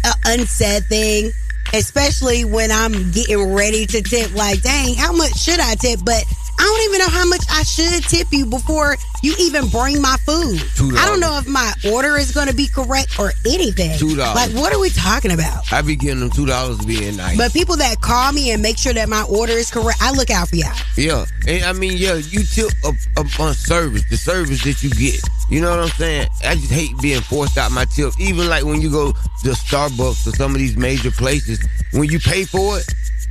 a 0.06 0.14
unsaid 0.26 0.86
thing, 0.86 1.32
especially 1.74 2.46
when 2.46 2.72
I'm 2.72 3.12
getting 3.12 3.54
ready 3.54 3.86
to 3.88 4.02
tip. 4.02 4.34
Like, 4.34 4.62
dang, 4.62 4.96
how 4.96 5.12
much 5.14 5.36
should 5.38 5.60
I 5.60 5.76
tip? 5.76 6.02
But 6.04 6.24
I 6.60 6.64
don't 6.64 6.84
even 6.90 7.00
know 7.00 7.10
how 7.10 7.26
much 7.28 7.44
I 7.50 7.64
should 7.64 8.04
tip 8.04 8.28
you 8.32 8.46
before 8.46 8.96
you 9.22 9.36
even 9.40 9.68
bring 9.70 10.02
my 10.02 10.18
food. 10.26 10.60
$2. 10.76 10.98
I 10.98 11.06
don't 11.06 11.20
know 11.20 11.38
if 11.38 11.48
my 11.48 11.72
order 11.92 12.18
is 12.18 12.32
going 12.32 12.48
to 12.48 12.54
be 12.56 12.68
correct 12.68 13.20
or 13.20 13.32
anything. 13.46 13.98
Two 13.98 14.16
dollars. 14.16 14.36
Like, 14.36 14.62
what 14.62 14.74
are 14.74 14.80
we 14.80 14.90
talking 14.90 15.32
about? 15.32 15.72
I 15.72 15.82
be 15.82 15.96
giving 15.96 16.20
them 16.20 16.30
two 16.30 16.46
dollars 16.46 16.84
being 16.86 17.18
nice. 17.18 17.38
But 17.38 17.54
people 17.54 17.78
that 17.78 18.02
call 18.02 18.32
me 18.34 18.52
and 18.52 18.62
make 18.62 18.78
sure 18.78 18.94
that 18.94 19.10
my 19.10 19.24
order 19.24 19.54
is 19.54 19.70
correct, 19.72 20.00
I 20.02 20.12
look 20.12 20.30
out 20.30 20.50
for 20.50 20.56
y'all. 20.56 20.76
Yeah, 20.96 21.26
and 21.48 21.64
I 21.64 21.74
mean, 21.74 21.98
yeah, 21.98 22.16
you 22.16 22.44
tip 22.44 22.72
up, 22.84 22.96
up 23.18 23.40
on 23.40 23.54
service, 23.54 24.04
the 24.10 24.18
service 24.18 24.64
that 24.64 24.82
you 24.84 24.90
get. 24.90 25.22
You 25.50 25.62
know 25.62 25.70
what 25.70 25.80
I'm 25.80 25.90
saying? 25.90 26.28
I 26.44 26.56
just 26.56 26.72
hate 26.72 26.92
being 27.02 27.22
forced 27.22 27.58
out 27.58 27.72
my 27.72 27.86
tip. 27.86 28.14
Even 28.20 28.50
like 28.50 28.66
when 28.66 28.82
you 28.82 28.92
go 28.92 29.12
to 29.14 29.50
Starbucks 29.50 30.28
or 30.28 30.32
some 30.36 30.52
of 30.54 30.58
these 30.58 30.76
major 30.76 31.12
places, 31.12 31.60
when 31.94 32.10
you 32.10 32.20
pay 32.20 32.44
for 32.44 32.80
it, 32.80 32.86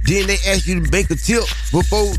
then 0.04 0.26
they 0.26 0.36
ask 0.46 0.66
you 0.66 0.82
to 0.82 0.90
make 0.90 1.10
a 1.10 1.16
tip 1.16 1.42
before. 1.72 2.12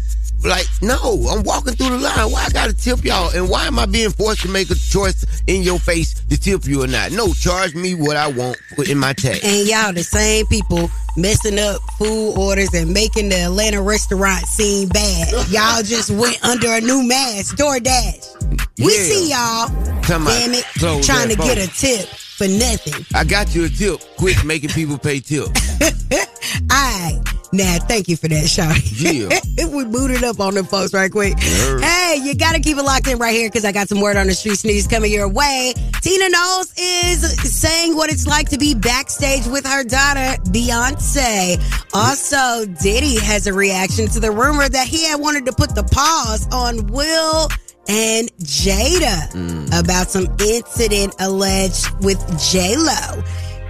Like, 0.44 0.68
no, 0.82 1.28
I'm 1.30 1.44
walking 1.44 1.74
through 1.74 1.90
the 1.90 1.98
line. 1.98 2.32
Why 2.32 2.46
I 2.46 2.50
gotta 2.50 2.74
tip 2.74 3.04
y'all? 3.04 3.30
And 3.36 3.50
why 3.50 3.66
am 3.66 3.80
I 3.80 3.86
being 3.86 4.12
forced 4.12 4.42
to 4.44 4.48
make 4.50 4.70
a 4.70 4.76
choice 4.76 5.26
in 5.48 5.62
your 5.64 5.80
face 5.80 6.14
to 6.30 6.40
tip 6.40 6.66
you 6.66 6.84
or 6.84 6.88
not? 6.88 7.12
No, 7.12 7.34
charge 7.34 7.76
me 7.76 7.96
what 7.96 8.16
I 8.16 8.28
want 8.28 8.58
put 8.76 8.90
in 8.90 8.98
my 8.98 9.14
tag. 9.14 9.40
And 9.44 9.68
y'all 9.68 9.94
the 9.94 10.04
same 10.04 10.46
people 10.48 10.90
messing 11.18 11.58
up 11.60 11.82
food 11.98 12.36
orders 12.38 12.74
and 12.74 12.94
making 12.94 13.30
the 13.30 13.42
Atlanta 13.44 13.82
restaurant 13.82 14.46
seem 14.46 14.88
bad. 14.90 15.32
Y'all 15.50 15.82
just 15.82 16.12
went 16.12 16.42
under 16.46 16.68
a 16.72 16.80
new 16.82 17.02
mask, 17.08 17.58
DoorDash. 17.58 18.78
We 18.78 18.94
Yeah. 18.94 19.04
see 19.04 19.30
y'all. 19.32 20.02
Come 20.04 20.26
Damn 20.26 20.54
it, 20.54 20.64
trying 20.76 21.30
to 21.30 21.36
that 21.36 21.44
get 21.44 21.58
a 21.58 21.68
tip 21.68 22.08
for 22.08 22.48
nothing. 22.48 23.04
I 23.16 23.24
got 23.24 23.56
you 23.56 23.66
a 23.66 23.70
tip. 23.70 24.00
Quit 24.18 24.44
making 24.46 24.70
people 24.70 25.00
pay 25.00 25.20
tip. 25.20 25.48
Alright. 26.72 27.37
Now, 27.54 27.78
thank 27.80 28.08
you 28.08 28.18
for 28.18 28.28
that, 28.28 28.46
Shawty. 28.46 29.30
Yeah. 29.30 29.66
we 29.68 29.86
booted 29.86 30.24
up 30.24 30.40
on 30.40 30.56
them 30.56 30.66
folks 30.66 30.94
right 30.94 31.12
quick. 31.12 31.40
Hey, 31.40 32.20
you 32.22 32.36
gotta 32.36 32.60
keep 32.60 32.78
it 32.78 32.84
locked 32.84 33.08
in 33.08 33.18
right 33.18 33.34
here 33.34 33.50
because 33.50 33.66
I 33.66 33.72
got 33.72 33.88
some 33.88 34.02
word 34.02 34.18
on 34.18 34.28
the 34.28 34.34
street 34.34 34.64
news 34.64 34.88
coming 34.88 35.12
your 35.12 35.30
way. 35.30 35.74
Tina 36.02 36.30
Knowles 36.30 36.74
is 36.78 37.60
saying 37.60 37.96
what 37.96 38.12
it's 38.12 38.28
like 38.28 38.50
to 38.50 38.58
be 38.58 38.76
backstage 38.76 39.46
with 39.48 39.66
her 39.66 39.84
daughter, 39.84 40.42
Beyonce. 40.52 41.58
Also, 41.94 42.66
Diddy 42.82 43.20
has 43.20 43.48
a 43.48 43.54
reaction 43.54 44.08
to 44.08 44.20
the 44.20 44.32
rumor 44.32 44.68
that 44.70 44.88
he 44.88 45.06
had 45.06 45.20
wanted 45.20 45.46
to 45.46 45.54
put 45.54 45.76
the 45.76 45.84
pause 45.84 46.48
on 46.52 46.88
Will 46.88 47.48
and 47.88 48.30
Jada 48.40 49.32
mm. 49.32 49.80
about 49.80 50.10
some 50.10 50.28
incident 50.40 51.16
alleged 51.20 51.90
with 52.04 52.20
J 52.40 52.76
Lo. 52.76 53.24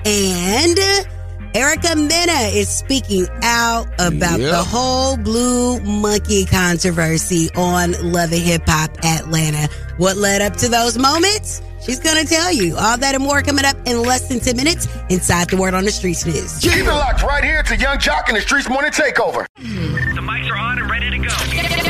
And 0.06 0.78
Erica 1.58 1.96
Mena 1.96 2.52
is 2.54 2.70
speaking 2.70 3.28
out 3.42 3.88
about 3.98 4.40
Yeah. 4.40 4.50
the 4.52 4.64
whole 4.64 5.18
Blue 5.18 5.80
Monkey 5.80 6.46
controversy 6.46 7.50
on 7.56 7.94
Love 8.12 8.32
and 8.32 8.42
Hip 8.44 8.62
Hop 8.68 8.92
Atlanta. 9.04 9.68
What 9.98 10.18
led 10.18 10.44
up 10.44 10.56
to 10.58 10.70
those 10.70 11.00
moments? 11.00 11.64
She's 11.84 12.00
gonna 12.00 12.26
tell 12.26 12.52
you. 12.52 12.78
All 12.78 12.98
that 12.98 13.16
and 13.16 13.24
more 13.24 13.42
coming 13.42 13.66
up 13.66 13.76
in 13.88 14.04
less 14.04 14.28
than 14.28 14.40
10 14.40 14.56
minutes 14.56 14.88
inside 15.10 15.50
the 15.50 15.58
Word 15.58 15.74
on 15.74 15.84
the 15.84 15.92
Streets 15.92 16.28
News. 16.28 16.60
Keep 16.60 16.74
it 16.76 16.84
locked 16.86 17.24
right 17.24 17.44
here 17.44 17.64
to 17.64 17.76
Yung 17.76 17.98
Joc 17.98 18.28
and 18.28 18.38
the 18.38 18.42
Streetz 18.42 18.70
Morning 18.70 18.92
Takeover. 18.92 19.48
The 19.58 20.22
mics 20.22 20.52
are 20.52 20.58
on 20.58 20.78
and 20.78 20.92
ready 20.92 21.10
to 21.10 21.18
go. 21.18 21.34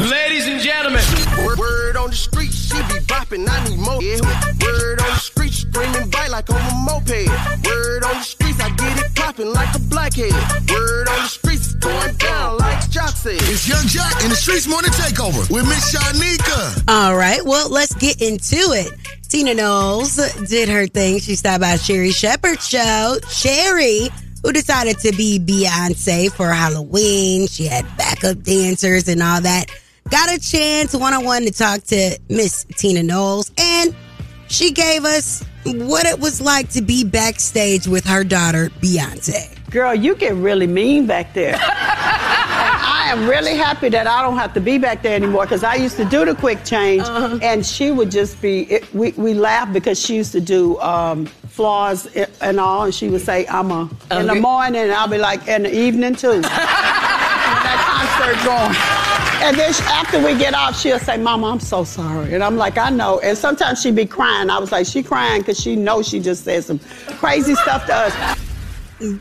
Ladies 0.08 0.48
and 0.48 0.62
gentlemen, 0.62 1.04
Word, 1.46 1.60
word 1.60 1.98
on 1.98 2.10
the 2.12 2.16
street, 2.16 2.54
she 2.54 2.78
be 2.84 3.00
bopping, 3.04 3.50
I 3.50 3.68
need 3.68 3.80
more. 3.80 4.02
Yeah. 4.02 4.22
Word 4.64 5.02
on 5.02 5.10
the 5.10 5.20
street, 5.20 5.52
screaming 5.52 6.10
bite 6.10 6.30
like 6.30 6.50
on 6.50 6.56
a 6.56 6.74
moped. 6.86 7.28
Word 7.66 8.04
on 8.06 8.14
the 8.16 8.24
streets, 8.24 8.47
I 8.60 8.70
get 8.76 9.06
it 9.06 9.16
popping 9.16 9.52
like 9.54 9.74
a 9.76 9.80
blackhead. 9.80 10.32
Word 10.70 11.08
on 11.10 11.22
the 11.22 11.28
streets, 11.28 11.74
going 11.76 12.16
down 12.16 12.58
like 12.58 12.80
Joc 12.90 13.14
said. 13.16 13.36
It's 13.36 13.68
Yung 13.68 13.84
Joc 13.86 14.22
and 14.24 14.32
the 14.32 14.36
Streetz 14.36 14.68
Morning 14.68 14.92
Takeover 14.92 15.50
with 15.52 15.68
Miss 15.68 15.96
Shanika. 15.96 16.84
All 16.88 17.16
right, 17.16 17.44
well, 17.44 17.70
let's 17.70 17.94
get 17.96 18.22
into 18.22 18.56
it. 18.56 18.92
Tina 19.30 19.54
Knowles 19.54 20.16
did 20.48 20.70
her 20.70 20.88
thing. 20.88 21.20
She 21.20 21.36
stopped 21.36 21.62
by 21.62 21.76
Sherri 21.76 22.12
Shepherd 22.12 22.62
show. 22.62 23.18
Sherri, 23.30 24.10
who 24.44 24.54
decided 24.54 24.98
to 25.00 25.12
be 25.12 25.40
Beyonce 25.40 26.32
for 26.32 26.48
Halloween. 26.48 27.48
She 27.48 27.66
had 27.66 27.86
backup 27.98 28.42
dancers 28.44 29.08
and 29.08 29.22
all 29.22 29.42
that. 29.42 29.66
Got 30.10 30.34
a 30.34 30.40
chance 30.40 30.96
one 30.96 31.14
on 31.14 31.26
one 31.26 31.44
to 31.44 31.52
talk 31.52 31.84
to 31.84 32.18
Miss 32.30 32.66
Tina 32.78 33.04
Knowles, 33.04 33.52
and 33.58 33.94
she 34.48 34.72
gave 34.72 35.06
us 35.06 35.44
what 35.66 36.06
it 36.06 36.20
was 36.20 36.40
like 36.42 36.70
to 36.70 36.82
be 36.82 37.04
backstage 37.04 37.88
with 37.88 38.06
her 38.06 38.24
daughter, 38.24 38.70
Beyonce. 38.82 39.54
Girl, 39.72 39.94
you 39.94 40.16
get 40.16 40.34
really 40.36 40.68
mean 40.68 41.06
back 41.08 41.34
there. 41.34 41.58
I 41.60 43.10
am 43.12 43.28
really 43.30 43.56
happy 43.56 43.90
that 43.90 44.08
I 44.08 44.22
don't 44.22 44.38
have 44.38 44.54
to 44.54 44.62
be 44.62 44.78
back 44.78 45.02
there 45.02 45.16
anymore 45.16 45.44
because 45.44 45.64
I 45.64 45.76
used 45.76 45.96
to 45.98 46.06
do 46.06 46.26
the 46.26 46.36
quick 46.36 46.64
change, 46.66 47.04
and 47.42 47.66
she 47.66 47.92
would 47.92 48.12
just 48.12 48.42
be. 48.42 48.62
It, 48.72 48.94
we 48.94 49.12
we 49.12 49.34
laugh 49.34 49.72
because 49.72 50.00
she 50.00 50.16
used 50.16 50.32
to 50.34 50.42
do 50.42 50.78
um, 50.80 51.26
flaws 51.26 52.06
and 52.42 52.60
all, 52.60 52.84
and 52.84 52.94
she 52.94 53.08
would 53.10 53.22
say, 53.22 53.46
"I'm 53.48 53.72
a 53.72 53.82
in 54.12 54.28
the 54.28 54.32
Okay. 54.32 54.40
morning," 54.40 54.82
and 54.82 54.92
I'll 54.92 55.08
be 55.08 55.18
like, 55.18 55.48
"In 55.48 55.64
the 55.64 55.74
evening 55.74 56.16
too." 56.16 56.42
that 56.42 57.80
concert 57.88 58.44
going. 58.46 58.97
And 59.40 59.56
then 59.58 59.72
after 59.84 60.24
we 60.24 60.38
get 60.38 60.54
off, 60.54 60.80
she'll 60.80 61.00
say, 61.00 61.18
Mama, 61.18 61.48
I'm 61.52 61.60
so 61.60 61.84
sorry. 61.84 62.34
And 62.34 62.44
I'm 62.44 62.58
like, 62.58 62.78
I 62.78 62.90
know. 62.90 63.20
And 63.20 63.38
sometimes 63.38 63.82
she'd 63.82 63.96
be 63.96 64.06
crying. 64.06 64.50
I 64.50 64.58
was 64.60 64.72
like, 64.72 64.86
she 64.88 65.04
crying 65.04 65.42
because 65.42 65.60
she 65.60 65.76
knows 65.76 66.08
she 66.08 66.20
just 66.20 66.44
said 66.44 66.64
some 66.64 66.80
crazy 67.18 67.54
stuff 67.56 67.86
to 67.86 67.94
us. 67.96 68.40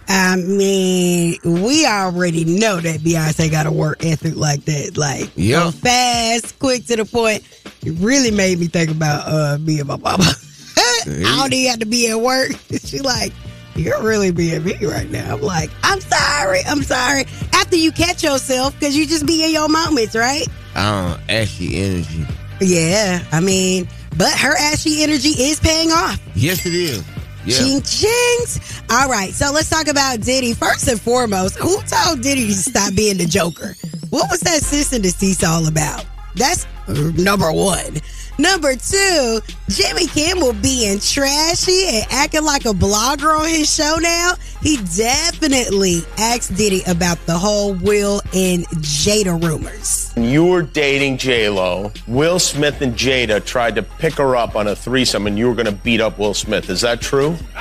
I 0.09 0.37
mean, 0.37 1.37
we 1.45 1.87
already 1.87 2.45
know 2.47 2.81
that 2.81 3.01
Beyonce 3.01 3.51
got 3.51 3.67
a 3.67 3.71
work 3.73 4.05
ethic 4.07 4.35
like 4.37 4.65
that. 4.65 4.97
Like, 4.97 5.31
Yeah. 5.37 5.71
fast, 5.71 6.59
quick 6.59 6.87
to 6.87 6.97
the 6.97 7.05
point. 7.05 7.43
It 7.85 7.93
really 7.99 8.31
made 8.31 8.59
me 8.59 8.69
think 8.69 8.91
about 8.91 9.29
uh, 9.29 9.59
me 9.59 9.79
and 9.81 9.89
my 9.89 9.97
mama. 9.97 10.25
I 10.79 11.37
don't 11.39 11.53
even 11.53 11.71
have 11.71 11.81
to 11.81 11.87
be 11.87 12.11
at 12.11 12.19
work. 12.21 12.53
She 12.87 13.01
like, 13.01 13.33
you're 13.78 14.02
really 14.02 14.30
being 14.30 14.64
me 14.64 14.76
right 14.85 15.11
now. 15.11 15.37
I'm 15.37 15.42
like, 15.42 15.71
I'm 15.83 16.00
sorry, 16.00 16.61
I'm 16.66 16.83
sorry. 16.83 17.25
After 17.52 17.76
you 17.76 17.92
catch 17.92 18.23
yourself, 18.23 18.75
because 18.75 18.97
you 18.97 19.06
just 19.06 19.26
be 19.26 19.45
in 19.45 19.52
your 19.52 19.68
moments, 19.68 20.14
right? 20.14 20.47
I 20.75 21.16
don't 21.16 21.30
ashy 21.30 21.76
energy. 21.76 22.26
Yeah, 22.61 23.23
I 23.33 23.40
mean, 23.40 23.88
but 24.16 24.33
her 24.38 24.56
ashy 24.56 25.02
energy 25.02 25.30
is 25.30 25.61
paying 25.61 25.90
off. 25.90 26.21
Yes, 26.35 26.64
it 26.66 26.75
is. 26.75 27.04
Yeah. 27.45 27.59
Ching 27.59 27.80
chings. 27.80 28.83
All 28.90 29.09
right, 29.09 29.33
so 29.33 29.52
let's 29.52 29.71
talk 29.71 29.88
about 29.88 30.21
Diddy. 30.21 30.52
First 30.52 30.88
and 30.88 31.00
foremost, 31.00 31.56
who 31.56 31.80
told 31.83 32.21
Diddy 32.23 32.47
to 32.47 32.54
stop 32.54 32.95
being 32.95 33.18
the 33.18 33.26
Joker? 33.26 33.75
What 34.11 34.30
was 34.30 34.40
that 34.40 34.62
sis 34.62 34.92
and 34.92 35.02
deceased 35.02 35.45
all 35.45 35.66
about? 35.68 36.04
That's 36.35 36.66
uh, 36.88 37.12
number 37.16 37.52
one. 37.52 37.99
Number 38.38 38.76
two, 38.76 39.40
Jimmy 39.71 40.07
Kimmel 40.09 40.52
being 40.55 41.00
trashy 41.00 41.87
and 41.88 42.07
acting 42.11 42.45
like 42.45 42.66
a 42.66 42.75
blogger 42.75 43.38
on 43.38 43.49
his 43.49 43.73
show 43.73 43.97
now. 43.99 44.35
He 44.61 44.76
definitely 44.97 46.02
asked 46.19 46.55
Diddy 46.55 46.83
about 46.87 47.19
the 47.25 47.38
whole 47.38 47.73
Will 47.75 48.21
and 48.35 48.66
Jada 48.83 49.43
rumors. 49.43 50.12
When 50.14 50.26
you 50.26 50.45
were 50.45 50.62
dating 50.62 51.16
J 51.16 51.49
Lo, 51.49 51.93
Will 52.07 52.38
Smith 52.38 52.83
and 52.83 52.95
Jada 52.95 53.43
tried 53.43 53.75
to 53.76 53.83
pick 53.83 54.14
her 54.14 54.37
up 54.37 54.55
on 54.55 54.66
a 54.66 54.76
threesome, 54.76 55.26
and 55.26 55.38
you 55.38 55.49
were 55.49 55.55
going 55.55 55.66
to 55.66 55.73
beat 55.73 56.02
up 56.02 56.19
Will 56.19 56.35
Smith. 56.35 56.69
Is 56.69 56.83
that 56.83 57.00
true? 57.00 57.37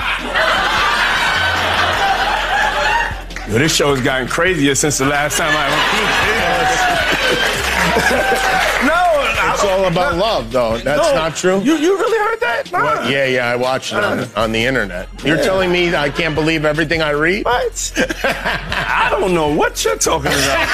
Yo, 3.48 3.60
this 3.60 3.76
show 3.76 3.94
has 3.96 4.04
gotten 4.04 4.28
crazier 4.28 4.76
since 4.76 4.98
the 4.98 5.06
last 5.06 5.38
time 5.38 5.54
I. 5.56 5.70
no, 8.88 9.05
It's 9.05 9.05
all 9.70 9.86
about 9.86 10.16
love, 10.18 10.52
though. 10.52 10.78
That's 10.78 11.02
No, 11.10 11.16
not 11.16 11.36
true. 11.36 11.60
You 11.62 11.76
you 11.78 11.98
really 11.98 12.18
heard 12.18 12.40
that? 12.42 12.72
Nah. 12.72 12.84
What? 12.84 13.10
Yeah, 13.10 13.26
yeah, 13.26 13.48
I 13.50 13.56
watched 13.56 13.92
it 13.94 14.04
on, 14.04 14.20
uh. 14.20 14.28
on 14.36 14.52
the 14.52 14.64
internet. 14.66 15.08
You're 15.24 15.38
Yeah. 15.38 15.44
telling 15.44 15.72
me 15.72 15.96
I 15.96 16.10
can't 16.10 16.36
believe 16.36 16.66
everything 16.66 17.02
I 17.02 17.12
read? 17.12 17.46
What? 17.46 17.94
I 18.24 19.08
don't 19.12 19.34
know 19.34 19.54
what 19.54 19.84
you're 19.84 19.98
talking 19.98 20.32
about. 20.32 20.68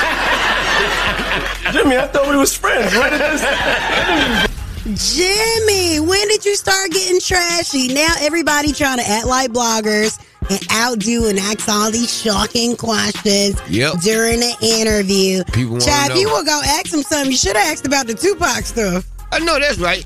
Jimmy, 1.73 1.97
I 1.97 2.07
thought 2.07 2.27
we 2.29 2.35
was 2.37 2.55
friends. 2.55 2.93
Where 2.93 3.09
did 3.09 3.19
this? 3.21 4.51
Jimmy, 4.95 5.99
when 6.01 6.27
did 6.27 6.43
you 6.43 6.55
start 6.55 6.91
getting 6.91 7.19
trashy? 7.21 7.93
Now 7.93 8.13
everybody 8.19 8.73
trying 8.73 8.97
to 8.97 9.07
act 9.07 9.25
like 9.25 9.51
bloggers 9.51 10.19
and 10.49 10.59
outdo 10.73 11.27
and 11.27 11.39
ask 11.39 11.69
all 11.69 11.91
these 11.91 12.11
shocking 12.11 12.75
questions 12.75 13.55
Yep. 13.69 14.01
during 14.01 14.41
the 14.41 14.53
interview. 14.61 15.43
People 15.53 15.77
if 15.79 16.17
you 16.17 16.27
were 16.29 16.43
gonna 16.43 16.67
ask 16.67 16.93
him 16.93 17.03
something, 17.03 17.31
you 17.31 17.37
should 17.37 17.55
have 17.55 17.71
asked 17.71 17.87
about 17.87 18.07
the 18.07 18.13
Tupac 18.13 18.65
stuff. 18.65 19.05
I 19.31 19.39
know 19.39 19.59
that's 19.59 19.77
right. 19.77 20.05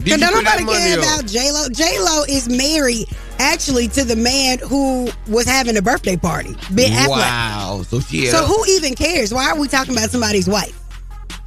Did 0.00 0.20
don't 0.20 0.32
nobody 0.34 0.64
care 0.64 0.98
about 0.98 1.26
J 1.26 1.50
Lo. 1.52 1.68
J 1.70 1.98
Lo 1.98 2.24
is 2.28 2.48
married 2.48 3.06
actually 3.38 3.88
to 3.88 4.04
the 4.04 4.16
man 4.16 4.58
who 4.58 5.08
was 5.28 5.46
having 5.46 5.76
a 5.78 5.82
birthday 5.82 6.16
party, 6.16 6.54
Ben 6.72 6.92
Affleck. 6.92 7.08
Wow. 7.08 7.84
So 7.88 8.00
she 8.00 8.26
So 8.26 8.44
who 8.44 8.62
even 8.68 8.94
cares? 8.94 9.32
Why 9.32 9.50
are 9.50 9.58
we 9.58 9.66
talking 9.68 9.96
about 9.96 10.10
somebody's 10.10 10.46
wife? 10.48 10.78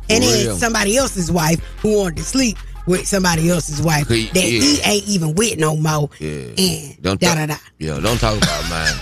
And 0.09 0.23
then 0.23 0.57
somebody 0.57 0.97
else's 0.97 1.31
wife 1.31 1.59
who 1.81 1.99
wanted 1.99 2.17
to 2.17 2.23
sleep 2.23 2.57
with 2.87 3.07
somebody 3.07 3.49
else's 3.49 3.81
wife 3.81 4.07
that 4.07 4.17
Yeah. 4.33 4.41
he 4.41 4.81
ain't 4.81 5.07
even 5.07 5.35
with 5.35 5.57
no 5.57 5.75
more. 5.75 6.09
Yeah. 6.19 6.29
And 6.57 7.01
Don't 7.01 7.19
da 7.19 7.35
da 7.35 7.45
da. 7.47 7.55
Yeah, 7.77 7.99
don't 7.99 8.19
talk 8.19 8.37
about 8.37 8.69
mine. 8.69 8.95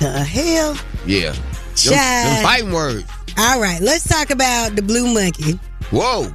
The 0.00 0.24
hell? 0.24 0.76
Yeah. 1.06 1.32
Them, 1.32 1.92
them 1.94 2.42
fighting 2.42 2.72
words. 2.72 3.04
All 3.38 3.60
right, 3.60 3.80
let's 3.80 4.06
talk 4.08 4.30
about 4.30 4.76
the 4.76 4.82
blue 4.82 5.12
monkey. 5.12 5.58
Whoa. 5.90 6.32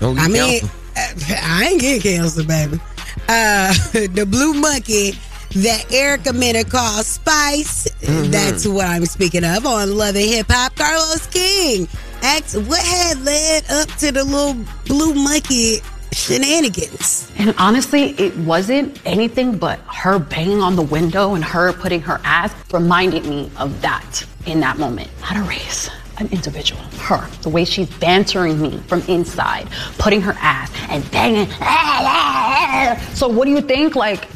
Don't 0.00 0.16
get 0.16 0.24
I 0.24 0.28
mean, 0.28 0.60
canceled. 0.60 0.70
I 1.42 1.68
ain't 1.70 1.80
getting 1.80 2.02
canceled, 2.02 2.48
baby. 2.48 2.80
Uh, 3.28 3.72
the 3.92 4.26
blue 4.28 4.54
monkey 4.54 5.12
that 5.54 5.90
Erica 5.92 6.32
Mena 6.32 6.64
calls 6.64 7.06
Spice. 7.06 7.88
Mm-hmm. 8.00 8.30
That's 8.30 8.66
what 8.66 8.86
I'm 8.86 9.06
speaking 9.06 9.44
of 9.44 9.64
on 9.66 9.96
Love 9.96 10.16
and 10.16 10.24
Hip 10.24 10.46
Hop. 10.50 10.74
Carlos 10.76 11.26
King 11.28 11.88
asked 12.22 12.56
what 12.56 12.80
had 12.80 13.22
led 13.24 13.70
up 13.70 13.88
to 13.98 14.12
the 14.12 14.24
little 14.24 14.56
blue 14.86 15.14
monkey 15.14 15.80
shenanigans. 16.12 17.30
And 17.38 17.54
honestly, 17.58 18.10
it 18.18 18.36
wasn't 18.38 19.00
anything 19.06 19.58
but 19.58 19.78
her 19.80 20.18
banging 20.18 20.60
on 20.60 20.76
the 20.76 20.82
window 20.82 21.34
and 21.34 21.44
her 21.44 21.72
putting 21.72 22.00
her 22.02 22.20
ass 22.24 22.52
reminded 22.72 23.24
me 23.24 23.50
of 23.58 23.80
that 23.82 24.24
in 24.46 24.60
that 24.60 24.78
moment. 24.78 25.10
Not 25.20 25.36
a 25.36 25.42
race, 25.42 25.90
an 26.18 26.28
individual. 26.28 26.82
Her, 27.00 27.28
the 27.42 27.48
way 27.48 27.64
she's 27.64 27.90
bantering 27.98 28.60
me 28.60 28.78
from 28.88 29.02
inside, 29.02 29.68
putting 29.98 30.20
her 30.22 30.34
ass 30.38 30.70
and 30.88 31.08
banging. 31.10 31.48
So 33.14 33.26
what 33.26 33.46
do 33.46 33.50
you 33.50 33.60
think? 33.60 33.96
Like, 33.96 34.28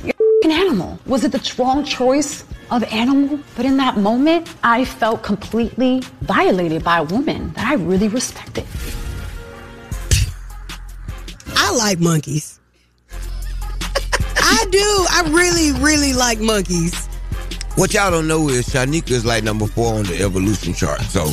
an 0.44 0.50
animal. 0.50 0.98
Was 1.06 1.24
it 1.24 1.32
the 1.32 1.54
wrong 1.58 1.84
choice 1.84 2.44
of 2.70 2.84
animal? 2.84 3.38
But 3.56 3.66
in 3.66 3.76
that 3.78 3.96
moment, 3.96 4.48
I 4.62 4.84
felt 4.84 5.22
completely 5.22 6.02
violated 6.22 6.84
by 6.84 6.98
a 6.98 7.04
woman 7.04 7.52
that 7.52 7.66
I 7.66 7.74
really 7.74 8.08
respected. 8.08 8.66
I 11.56 11.74
like 11.74 12.00
monkeys. 12.00 12.60
I 14.36 14.66
do. 14.70 15.06
I 15.10 15.30
really, 15.30 15.72
really 15.80 16.12
like 16.12 16.40
monkeys. 16.40 17.06
What 17.76 17.94
y'all 17.94 18.10
don't 18.10 18.28
know 18.28 18.48
is 18.48 18.68
Shanika 18.68 19.12
is 19.12 19.24
like 19.24 19.44
number 19.44 19.66
four 19.66 19.94
on 19.94 20.04
the 20.04 20.22
evolution 20.22 20.74
chart. 20.74 21.00
So 21.02 21.30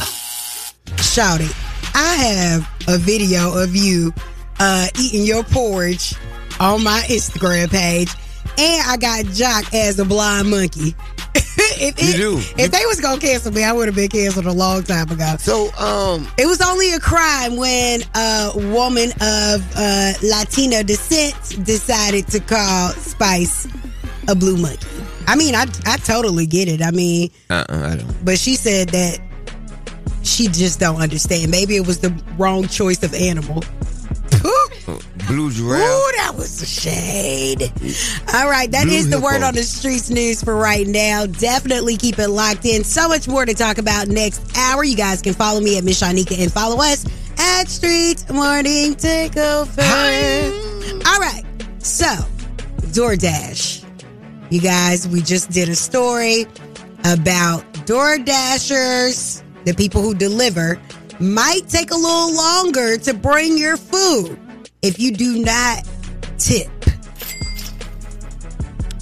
Shout 0.97 1.41
it. 1.41 1.53
I 1.95 2.15
have 2.15 2.69
a 2.87 2.97
video 2.97 3.57
of 3.57 3.75
you 3.75 4.13
uh, 4.59 4.87
eating 4.99 5.23
your 5.23 5.43
porridge 5.43 6.13
on 6.59 6.83
my 6.83 7.01
Instagram 7.07 7.69
page, 7.69 8.09
and 8.59 8.89
I 8.89 8.97
got 8.97 9.25
Joc 9.25 9.73
as 9.73 9.99
a 9.99 10.05
blind 10.05 10.49
monkey. 10.49 10.93
if, 11.35 12.01
You 12.03 12.13
do. 12.13 12.37
If 12.57 12.71
they 12.71 12.85
was 12.85 12.99
gonna 12.99 13.19
cancel 13.19 13.53
me, 13.53 13.63
I 13.63 13.71
would 13.71 13.87
have 13.87 13.95
been 13.95 14.09
canceled 14.09 14.45
a 14.45 14.51
long 14.51 14.83
time 14.83 15.09
ago. 15.09 15.35
So, 15.39 15.71
um, 15.77 16.27
it 16.37 16.45
was 16.45 16.61
only 16.61 16.91
a 16.93 16.99
crime 16.99 17.55
when 17.55 18.01
a 18.15 18.51
woman 18.55 19.11
of 19.21 19.65
uh, 19.75 20.13
Latino 20.21 20.83
descent 20.83 21.65
decided 21.65 22.27
to 22.27 22.39
call 22.39 22.89
Spice 22.91 23.67
a 24.27 24.35
blue 24.35 24.57
monkey. 24.57 24.87
I 25.27 25.35
mean, 25.35 25.55
I 25.55 25.65
I 25.85 25.97
totally 25.97 26.45
get 26.45 26.67
it. 26.67 26.81
I 26.81 26.91
mean, 26.91 27.31
uh-uh, 27.49 27.65
I 27.69 27.95
don't. 27.95 28.25
but 28.25 28.37
she 28.37 28.55
said 28.55 28.89
that 28.89 29.19
she 30.23 30.47
just 30.47 30.79
don't 30.79 31.01
understand. 31.01 31.49
Maybe 31.49 31.75
it 31.75 31.87
was 31.87 31.99
the 31.99 32.11
wrong 32.37 32.67
choice 32.67 33.03
of 33.03 33.13
animal. 33.13 33.63
Blue 35.29 35.51
giraffe. 35.51 35.83
Ooh, 35.83 36.11
that 36.17 36.33
was 36.35 36.59
a 36.63 36.65
shade. 36.65 37.61
All 38.33 38.49
right, 38.49 38.69
that 38.71 38.85
Blue 38.85 38.95
is 38.95 39.11
the 39.11 39.19
word 39.19 39.43
on 39.43 39.53
the 39.53 39.61
streets 39.61 40.09
news 40.09 40.43
for 40.43 40.55
right 40.55 40.87
now. 40.87 41.27
Definitely 41.27 41.97
keep 41.97 42.17
it 42.17 42.29
locked 42.29 42.65
in. 42.65 42.83
So 42.83 43.07
much 43.07 43.27
more 43.27 43.45
to 43.45 43.53
talk 43.53 43.77
about 43.77 44.07
next 44.07 44.41
hour. 44.57 44.83
You 44.83 44.95
guys 44.95 45.21
can 45.21 45.35
follow 45.35 45.61
me 45.61 45.77
at 45.77 45.83
Miss 45.83 46.01
Shanika 46.01 46.41
and 46.41 46.51
follow 46.51 46.81
us 46.81 47.05
at 47.37 47.69
Street 47.69 48.25
Morning 48.33 48.95
Takeover. 48.95 49.85
All 51.05 51.19
right, 51.19 51.43
so 51.77 52.07
DoorDash. 52.87 53.85
You 54.49 54.61
guys, 54.61 55.07
we 55.07 55.21
just 55.21 55.51
did 55.51 55.69
a 55.69 55.75
story 55.75 56.47
about 57.05 57.61
DoorDashers, 57.85 59.43
the 59.63 59.75
people 59.75 60.01
who 60.01 60.15
deliver, 60.15 60.81
might 61.19 61.67
take 61.67 61.91
a 61.91 61.95
little 61.95 62.33
longer 62.33 62.97
to 62.97 63.13
bring 63.13 63.59
your 63.59 63.77
food 63.77 64.39
if 64.81 64.99
you 64.99 65.11
do 65.11 65.39
not 65.43 65.85
tip. 66.37 66.69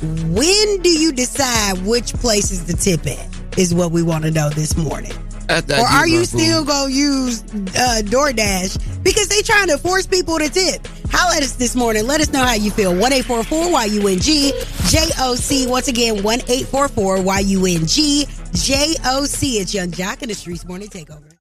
When 0.02 0.82
do 0.82 0.90
you 0.90 1.12
decide 1.12 1.84
which 1.86 2.13
place 2.13 2.52
is 2.52 2.66
the 2.66 2.74
tip 2.74 3.06
at? 3.08 3.28
Is 3.58 3.74
what 3.74 3.92
we 3.92 4.04
want 4.04 4.24
to 4.26 4.32
know 4.32 4.50
this 4.50 4.78
morning. 4.78 5.13
After 5.50 5.74
I 5.74 5.80
Or 5.80 5.86
are 5.88 6.00
my 6.02 6.06
you 6.06 6.20
food. 6.20 6.40
still 6.40 6.63
gonna 6.66 6.92
use 6.92 7.42
uh, 7.44 8.02
DoorDash 8.04 9.04
because 9.04 9.28
they 9.30 9.42
trying 9.42 9.68
to 9.70 9.78
force 9.80 10.06
people 10.06 10.38
to 10.38 10.50
tip? 10.50 10.86
Holla 11.10 11.38
at 11.38 11.42
us 11.44 11.54
this 11.54 11.74
morning. 11.76 12.06
Let 12.06 12.22
us 12.22 12.32
know 12.32 12.44
how 12.44 12.54
you 12.54 12.70
feel. 12.70 12.94
One 12.96 13.13
eight 13.13 13.26
four 13.26 13.44
four 13.44 13.72
Y 13.72 13.86
U 13.86 14.08
N 14.08 14.20
G 14.20 14.52
J 14.84 15.08
O 15.20 15.34
C. 15.36 15.66
Once 15.66 15.88
again, 15.88 16.22
one 16.22 16.42
eight 16.50 16.68
four 16.68 16.88
four 16.88 17.20
Y 17.22 17.40
U 17.40 17.66
N 17.66 17.88
G 17.88 18.28
J 18.54 18.94
O 19.06 19.26
C. 19.26 19.58
It's 19.60 19.74
Yung 19.74 19.90
Joc 19.90 20.22
in 20.22 20.30
the 20.30 20.36
Streetz 20.36 20.68
Morning 20.68 20.90
Takeover. 20.90 21.34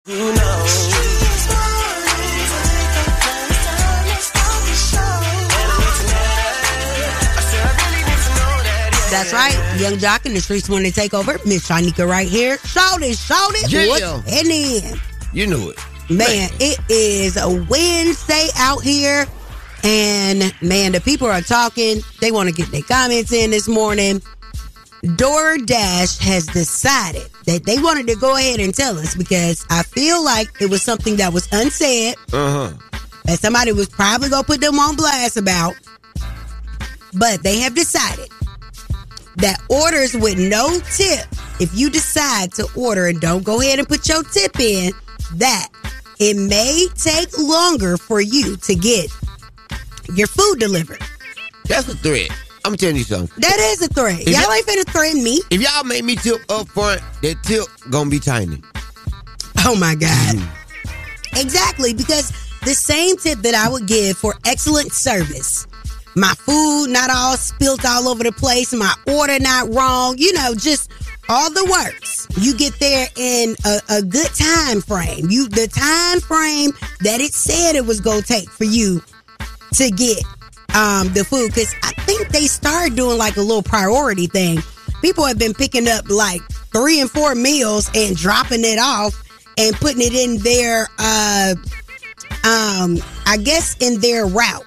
That's 9.10 9.32
right. 9.32 9.54
Yung 9.80 9.94
Joc 9.98 10.26
in 10.26 10.34
the 10.34 10.40
Streetz 10.40 10.68
Morning 10.68 10.90
Takeover. 10.92 11.44
Miss 11.46 11.68
Shanika 11.68 12.08
right 12.08 12.28
here. 12.28 12.58
Shout 12.58 13.02
it, 13.02 13.16
shout 13.16 13.50
it. 13.54 13.70
Yeah. 13.70 13.86
What's 13.88 14.30
happening? 14.30 15.00
You 15.32 15.46
knew 15.46 15.70
it. 15.70 15.78
Man, 16.10 16.50
it 16.60 16.78
is 16.90 17.36
a 17.36 17.48
Wednesday 17.68 18.48
out 18.56 18.82
here. 18.82 19.26
And 19.84 20.52
man, 20.60 20.92
the 20.92 21.00
people 21.00 21.28
are 21.28 21.40
talking. 21.40 22.00
They 22.20 22.32
want 22.32 22.48
to 22.48 22.54
get 22.54 22.70
their 22.72 22.82
comments 22.82 23.32
in 23.32 23.50
this 23.52 23.68
morning. 23.68 24.20
DoorDash 25.04 26.18
has 26.20 26.46
decided 26.46 27.28
that 27.46 27.64
they 27.64 27.78
wanted 27.78 28.08
to 28.08 28.16
go 28.16 28.36
ahead 28.36 28.58
and 28.60 28.74
tell 28.74 28.98
us 28.98 29.14
because 29.14 29.64
I 29.70 29.82
feel 29.84 30.24
like 30.24 30.48
it 30.60 30.68
was 30.68 30.82
something 30.82 31.16
that 31.16 31.32
was 31.32 31.48
unsaid 31.52 32.16
Uh 32.32 32.70
huh. 32.70 33.00
that 33.24 33.38
somebody 33.38 33.70
was 33.72 33.88
probably 33.88 34.30
going 34.30 34.42
to 34.42 34.46
put 34.46 34.60
them 34.60 34.78
on 34.80 34.96
blast 34.96 35.36
about. 35.36 35.74
But 37.14 37.42
they 37.44 37.60
have 37.60 37.74
decided 37.74 38.28
that 39.36 39.60
orders 39.68 40.14
with 40.14 40.38
no 40.38 40.78
tip, 40.96 41.26
if 41.60 41.70
you 41.74 41.90
decide 41.90 42.52
to 42.54 42.66
order 42.76 43.06
and 43.06 43.20
don't 43.20 43.44
go 43.44 43.60
ahead 43.60 43.78
and 43.78 43.88
put 43.88 44.08
your 44.08 44.22
tip 44.22 44.58
in, 44.60 44.92
that 45.34 45.68
it 46.18 46.36
may 46.36 46.86
take 46.94 47.36
longer 47.38 47.96
for 47.96 48.20
you 48.20 48.56
to 48.58 48.74
get 48.74 49.10
your 50.14 50.26
food 50.26 50.58
delivered. 50.58 51.00
That's 51.66 51.88
a 51.88 51.96
threat. 51.96 52.30
I'm 52.64 52.76
telling 52.76 52.96
you 52.96 53.04
something. 53.04 53.40
That 53.40 53.58
is 53.60 53.82
a 53.82 53.88
threat. 53.88 54.20
If 54.20 54.28
Y'all 54.28 54.42
y'all- 54.42 54.52
ain't 54.52 54.66
finna 54.66 54.86
threaten 54.90 55.22
me. 55.22 55.40
If 55.50 55.60
y'all 55.60 55.84
make 55.84 56.04
me 56.04 56.16
tip 56.16 56.40
up 56.50 56.68
front, 56.68 57.00
that 57.22 57.36
tip 57.42 57.64
gonna 57.90 58.10
be 58.10 58.18
tiny. 58.18 58.60
Oh 59.64 59.76
my 59.76 59.94
God. 59.94 60.36
Mm. 60.36 61.40
Exactly, 61.40 61.92
because 61.92 62.30
the 62.64 62.74
same 62.74 63.16
tip 63.18 63.40
that 63.40 63.54
I 63.54 63.68
would 63.68 63.86
give 63.86 64.16
for 64.16 64.34
excellent 64.44 64.92
service, 64.92 65.66
my 66.16 66.32
food 66.34 66.88
not 66.88 67.10
all 67.10 67.36
spilt 67.36 67.84
all 67.84 68.08
over 68.08 68.24
the 68.24 68.32
place, 68.32 68.72
my 68.72 68.92
order 69.06 69.38
not 69.38 69.72
wrong, 69.72 70.16
you 70.16 70.32
know, 70.32 70.54
just 70.54 70.90
all 71.28 71.50
the 71.50 71.64
works. 71.70 72.26
You 72.38 72.56
get 72.56 72.78
there 72.80 73.06
in 73.16 73.54
a, 73.66 73.80
a 73.90 74.02
good 74.02 74.30
time 74.34 74.80
frame. 74.80 75.28
You 75.28 75.48
the 75.48 75.68
time 75.68 76.20
frame 76.20 76.72
that 77.00 77.20
it 77.20 77.34
said 77.34 77.76
it 77.76 77.84
was 77.84 78.00
gonna 78.00 78.22
take 78.22 78.48
for 78.48 78.64
you 78.64 79.02
to 79.74 79.90
get 79.90 80.24
um, 80.74 81.12
the 81.12 81.22
food 81.22 81.48
because 81.48 81.74
I 81.82 81.92
think 82.02 82.28
they 82.30 82.46
started 82.46 82.96
doing 82.96 83.18
like 83.18 83.36
a 83.36 83.42
little 83.42 83.62
priority 83.62 84.26
thing. 84.26 84.58
People 85.02 85.26
have 85.26 85.38
been 85.38 85.52
picking 85.54 85.86
up 85.86 86.08
like 86.08 86.40
three 86.72 87.00
and 87.00 87.10
four 87.10 87.34
meals 87.34 87.90
and 87.94 88.16
dropping 88.16 88.64
it 88.64 88.78
off 88.78 89.22
and 89.58 89.76
putting 89.76 90.00
it 90.00 90.14
in 90.14 90.38
their, 90.38 90.88
uh, 90.98 91.54
um, 92.44 92.96
I 93.26 93.36
guess 93.38 93.76
in 93.80 94.00
their 94.00 94.26
route 94.26 94.64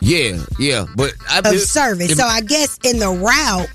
Yeah, 0.00 0.38
yeah. 0.58 0.86
But 0.96 1.14
I 1.28 1.38
of 1.40 1.58
service. 1.60 2.16
So 2.16 2.24
I 2.24 2.40
guess 2.40 2.78
in 2.84 2.98
the 2.98 3.10
route, 3.10 3.68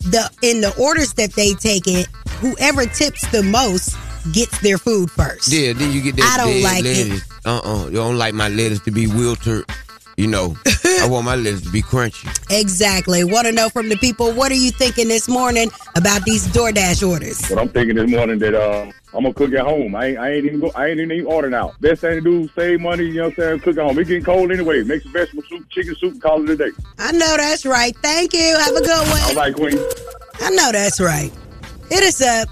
the 0.00 0.30
in 0.42 0.60
the 0.60 0.74
orders 0.78 1.14
that 1.14 1.32
they 1.34 1.54
take 1.54 1.86
it, 1.86 2.06
whoever 2.40 2.86
tips 2.86 3.26
the 3.30 3.42
most 3.42 3.96
gets 4.32 4.58
their 4.60 4.78
food 4.78 5.10
first. 5.10 5.48
yeah, 5.52 5.72
then 5.72 5.92
you 5.92 6.00
get 6.02 6.16
that 6.16 6.38
I 6.38 6.44
don't 6.44 6.62
like 6.62 6.84
it. 6.84 7.08
lettuce. 7.08 7.28
Uh 7.44 7.60
uh 7.64 7.84
You 7.86 7.92
don't 7.96 8.18
like 8.18 8.34
my 8.34 8.48
lettuce 8.48 8.80
to 8.80 8.90
be 8.90 9.06
wilted. 9.06 9.64
You 10.16 10.26
know, 10.26 10.56
I 10.84 11.06
want 11.08 11.26
my 11.26 11.36
lips 11.36 11.62
to 11.62 11.70
be 11.70 11.82
crunchy. 11.82 12.26
Exactly. 12.50 13.22
Want 13.24 13.46
to 13.46 13.52
know 13.52 13.68
from 13.68 13.88
the 13.88 13.96
people, 13.96 14.32
what 14.32 14.50
are 14.50 14.56
you 14.56 14.70
thinking 14.70 15.08
this 15.08 15.28
morning 15.28 15.70
about 15.94 16.24
these 16.24 16.46
DoorDash 16.48 17.06
orders? 17.06 17.46
What 17.48 17.58
I'm 17.58 17.68
thinking 17.68 17.96
this 17.96 18.10
morning 18.10 18.38
that 18.38 18.54
uh, 18.54 18.90
I'm 19.12 19.22
gonna 19.22 19.34
cook 19.34 19.52
at 19.52 19.60
home. 19.60 19.94
I 19.94 20.06
ain't, 20.06 20.18
I 20.18 20.32
ain't 20.32 20.46
even 20.46 20.60
go. 20.60 20.70
I 20.74 20.86
ain't 20.86 21.00
even 21.00 21.26
ordering 21.26 21.54
out. 21.54 21.78
Best 21.80 22.00
thing 22.00 22.14
to 22.14 22.20
do, 22.20 22.48
save 22.54 22.80
money. 22.80 23.04
You 23.04 23.14
know 23.14 23.22
what 23.24 23.38
I'm 23.38 23.44
saying? 23.44 23.60
Cook 23.60 23.76
at 23.78 23.84
home. 23.84 23.98
It's 23.98 24.08
getting 24.08 24.24
cold 24.24 24.50
anyway. 24.50 24.82
Make 24.84 25.02
some 25.02 25.12
vegetable 25.12 25.42
soup, 25.48 25.68
chicken 25.70 25.94
soup, 25.96 26.12
and 26.12 26.22
call 26.22 26.42
it 26.42 26.50
a 26.50 26.56
day. 26.56 26.70
I 26.98 27.12
know 27.12 27.36
that's 27.36 27.66
right. 27.66 27.94
Thank 27.98 28.32
you. 28.32 28.56
Have 28.58 28.74
a 28.74 28.80
good 28.80 29.08
one. 29.08 29.22
All 29.22 29.34
right, 29.34 29.54
Queen. 29.54 29.78
I 30.40 30.50
know 30.50 30.72
that's 30.72 31.00
right. 31.00 31.30
Hit 31.90 32.02
us 32.02 32.22
up. 32.22 32.48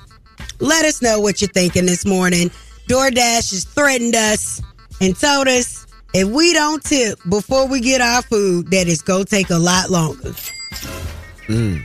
Let 0.60 0.84
us 0.84 1.02
know 1.02 1.20
what 1.20 1.40
you're 1.40 1.48
thinking 1.48 1.86
this 1.86 2.04
morning. 2.04 2.50
DoorDash 2.88 3.50
has 3.52 3.64
threatened 3.64 4.14
us 4.14 4.60
and 5.00 5.16
told 5.16 5.48
us 5.48 5.83
if 6.14 6.28
we 6.28 6.52
don't 6.52 6.82
tip 6.82 7.18
before 7.28 7.66
we 7.66 7.80
get 7.80 8.00
our 8.00 8.22
food, 8.22 8.70
that 8.70 8.86
is 8.86 9.02
going 9.02 9.24
to 9.24 9.30
take 9.30 9.50
a 9.50 9.58
lot 9.58 9.90
longer. 9.90 10.30
Mm. 11.48 11.84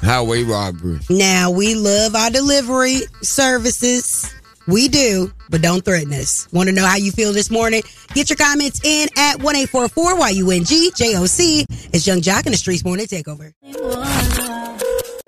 Highway 0.00 0.42
robbery. 0.42 0.98
Now, 1.10 1.50
we 1.50 1.74
love 1.74 2.14
our 2.16 2.30
delivery 2.30 3.00
services. 3.20 4.34
We 4.66 4.88
do, 4.88 5.30
but 5.50 5.60
don't 5.60 5.84
threaten 5.84 6.12
us. 6.14 6.48
Want 6.52 6.68
to 6.70 6.74
know 6.74 6.86
how 6.86 6.96
you 6.96 7.12
feel 7.12 7.32
this 7.34 7.50
morning? 7.50 7.82
Get 8.14 8.30
your 8.30 8.36
comments 8.38 8.80
in 8.84 9.08
at 9.18 9.42
1844 9.42 10.30
YUNG 10.30 10.92
JOC. 10.94 11.66
It's 11.92 12.06
Yung 12.06 12.20
Joc 12.20 12.46
in 12.46 12.52
the 12.52 12.58
Streetz 12.58 12.84
Morning 12.84 13.06
Takeover. 13.06 13.52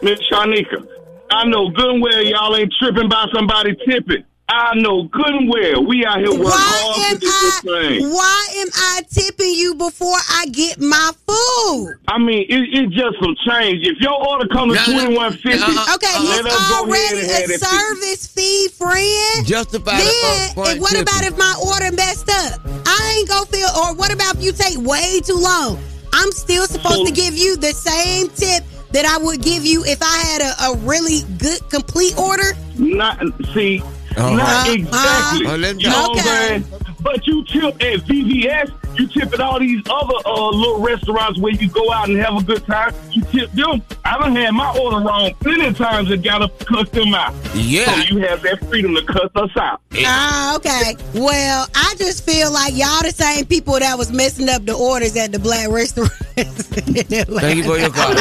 Miss 0.01 0.19
Shanika, 0.31 0.87
I 1.31 1.45
know 1.45 1.69
good 1.71 1.91
and 1.91 2.03
well 2.03 2.23
y'all 2.23 2.57
ain't 2.57 2.73
tripping 2.79 3.09
by 3.09 3.27
somebody 3.35 3.77
tipping. 3.87 4.25
I 4.53 4.75
know 4.75 5.05
good 5.05 5.27
and 5.29 5.49
well 5.49 5.85
we 5.87 6.05
out 6.05 6.19
here 6.19 6.29
working 6.31 6.45
hard 6.53 7.15
to 7.15 7.19
do 7.21 7.27
this 7.27 7.61
thing. 7.61 8.11
Why 8.11 8.47
am 8.59 8.69
I 8.75 9.01
tipping 9.11 9.55
you 9.55 9.75
before 9.77 10.13
I 10.31 10.47
get 10.53 10.79
my 10.79 11.11
food? 11.27 11.97
I 12.09 12.19
mean, 12.19 12.45
it, 12.51 12.69
it's 12.73 12.95
just 12.95 13.17
some 13.21 13.35
change. 13.49 13.87
If 13.87 13.99
your 14.01 14.13
order 14.13 14.47
comes 14.49 14.77
to 14.77 14.93
twenty 14.93 15.17
one 15.17 15.33
fifty, 15.33 15.57
uh, 15.63 15.65
uh, 15.67 15.95
Okay, 15.97 16.13
uh, 16.15 16.23
let 16.25 16.45
it's 16.45 16.55
us 16.55 16.69
go 16.69 16.85
ahead 16.85 17.15
already 17.17 17.55
a 17.55 17.59
service 17.59 18.27
fee, 18.27 18.69
friend. 18.77 19.47
Justify 19.47 19.97
the 19.97 20.05
Then, 20.05 20.81
what 20.81 20.91
tipping. 20.91 21.03
about 21.03 21.25
if 21.25 21.39
my 21.39 21.55
order 21.65 21.91
messed 21.97 22.29
up? 22.29 22.61
I 22.87 23.17
ain't 23.19 23.29
gonna 23.29 23.47
feel. 23.47 23.69
Or 23.81 23.95
what 23.95 24.13
about 24.13 24.37
if 24.37 24.43
you 24.45 24.53
take 24.53 24.77
way 24.79 25.21
too 25.25 25.37
long? 25.41 25.79
I'm 26.13 26.31
still 26.33 26.67
supposed 26.67 27.07
to 27.07 27.13
give 27.13 27.35
you 27.35 27.57
the 27.57 27.73
same 27.73 28.29
tip 28.29 28.65
that 28.93 29.07
I 29.07 29.17
would 29.17 29.41
give 29.41 29.65
you 29.65 29.83
if 29.87 30.03
I 30.03 30.19
had 30.29 30.43
a, 30.43 30.73
a 30.73 30.77
really 30.85 31.23
good 31.39 31.67
complete 31.71 32.19
order. 32.19 32.53
Not 32.77 33.19
see, 33.55 33.83
Uh-huh. 34.17 34.31
not 34.37 34.69
Uh, 34.69 34.73
exactly. 34.73 35.47
uh, 35.47 35.57
let 35.57 35.77
me- 35.77 35.83
you 35.85 35.91
know 35.91 36.03
what 36.09 36.19
Okay. 36.21 36.55
I'm 36.55 36.65
saying? 36.65 36.85
But 37.01 37.27
you 37.27 37.45
tip 37.47 37.75
at 37.83 38.01
VVS, 38.07 38.71
you 38.97 39.09
tip 39.09 39.33
at 39.35 39.41
all 39.41 39.59
these 39.59 39.83
other 39.91 40.15
uh, 40.25 40.49
little 40.51 40.79
restaurants 40.81 41.37
where 41.41 41.53
you 41.53 41.69
go 41.69 41.91
out 41.93 42.09
and 42.09 42.17
have 42.19 42.37
a 42.37 42.43
good 42.45 42.65
time. 42.65 42.95
You 43.11 43.23
tip 43.25 43.51
them. 43.53 43.83
I 44.05 44.19
done 44.19 44.37
had 44.37 44.53
my 44.53 44.71
order 44.79 44.99
wrong 45.05 45.35
plenty 45.41 45.67
of 45.67 45.77
times 45.77 46.11
and 46.13 46.23
gotta 46.23 46.49
cuss 46.65 46.89
them 46.91 47.13
out. 47.13 47.35
Yeah. 47.55 47.87
So 47.87 48.15
you 48.15 48.19
have 48.21 48.43
that 48.43 48.61
freedom 48.69 48.95
to 48.95 49.03
cuss 49.03 49.31
us 49.35 49.51
out. 49.57 49.81
Ah, 50.05 50.55
okay. 50.57 50.95
Well, 51.15 51.67
I 51.75 51.95
just 51.99 52.25
feel 52.25 52.53
like 52.53 52.75
y'all 52.77 53.03
the 53.03 53.11
same 53.13 53.47
people 53.47 53.79
that 53.81 53.99
was 53.99 54.13
messing 54.13 54.49
up 54.49 54.65
the 54.65 54.75
orders 54.75 55.17
at 55.17 55.33
the 55.33 55.41
black 55.41 55.69
restaurants. 55.71 56.15
Thank 56.37 57.57
you 57.57 57.65
for 57.65 57.79
your 57.79 57.91
call. 57.91 58.13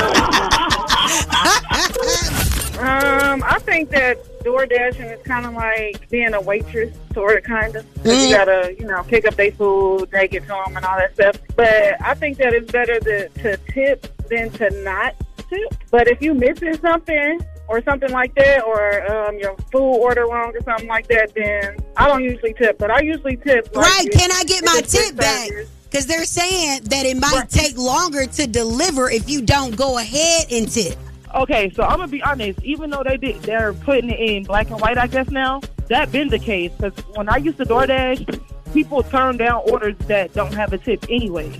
Um, 2.79 3.43
I 3.45 3.59
think 3.61 3.89
that 3.91 4.17
door 4.41 4.65
dashing 4.65 5.05
is 5.05 5.21
kind 5.25 5.45
of 5.45 5.53
like 5.53 6.09
being 6.09 6.33
a 6.33 6.41
waitress, 6.41 6.95
sort 7.13 7.37
of, 7.37 7.43
kind 7.43 7.75
of. 7.75 7.85
Mm. 8.03 8.29
You 8.29 8.35
gotta, 8.35 8.75
you 8.77 8.85
know, 8.85 9.03
pick 9.03 9.25
up 9.25 9.35
their 9.35 9.51
food, 9.51 10.09
take 10.11 10.33
it 10.33 10.41
to 10.41 10.47
them, 10.47 10.75
and 10.77 10.85
all 10.85 10.97
that 10.97 11.13
stuff. 11.13 11.37
But 11.55 12.01
I 12.01 12.13
think 12.15 12.37
that 12.37 12.53
it's 12.53 12.71
better 12.71 12.99
to, 12.99 13.29
to 13.29 13.57
tip 13.71 14.07
than 14.29 14.49
to 14.51 14.69
not 14.83 15.15
tip. 15.49 15.73
But 15.89 16.07
if 16.07 16.21
you 16.21 16.33
missing 16.33 16.77
something 16.77 17.39
or 17.67 17.81
something 17.83 18.11
like 18.11 18.35
that, 18.35 18.63
or 18.63 19.09
um, 19.11 19.37
your 19.37 19.55
food 19.71 19.97
order 19.97 20.25
wrong 20.25 20.53
or 20.55 20.61
something 20.63 20.87
like 20.87 21.07
that, 21.07 21.33
then 21.35 21.77
I 21.95 22.07
don't 22.07 22.23
usually 22.23 22.53
tip. 22.53 22.77
But 22.77 22.91
I 22.91 23.01
usually 23.01 23.37
tip. 23.37 23.73
like, 23.75 23.85
right? 23.85 24.07
Can 24.11 24.31
I 24.31 24.43
get 24.43 24.65
my 24.65 24.81
tip 24.81 25.15
back? 25.15 25.49
Because 25.89 26.05
they're 26.05 26.25
saying 26.25 26.83
that 26.85 27.05
it 27.05 27.17
might 27.17 27.49
take 27.49 27.77
longer 27.77 28.25
to 28.25 28.47
deliver 28.47 29.09
if 29.09 29.29
you 29.29 29.41
don't 29.41 29.75
go 29.75 29.97
ahead 29.97 30.45
and 30.49 30.71
tip. 30.71 30.97
Okay, 31.35 31.69
so 31.71 31.83
I'm 31.83 31.97
gonna 31.97 32.07
be 32.07 32.21
honest. 32.23 32.59
Even 32.63 32.89
though 32.89 33.03
they 33.03 33.17
did, 33.17 33.41
they're 33.43 33.73
putting 33.73 34.09
it 34.09 34.19
in 34.19 34.43
black 34.43 34.69
and 34.69 34.79
white. 34.81 34.97
I 34.97 35.07
guess 35.07 35.29
now 35.29 35.61
that 35.87 36.11
been 36.11 36.27
the 36.29 36.39
case 36.39 36.71
because 36.77 36.93
when 37.15 37.29
I 37.29 37.37
used 37.37 37.57
to 37.57 37.65
DoorDash, 37.65 38.73
people 38.73 39.03
turn 39.03 39.37
down 39.37 39.61
orders 39.69 39.95
that 40.07 40.33
don't 40.33 40.53
have 40.53 40.73
a 40.73 40.77
tip 40.77 41.05
anyway. 41.09 41.51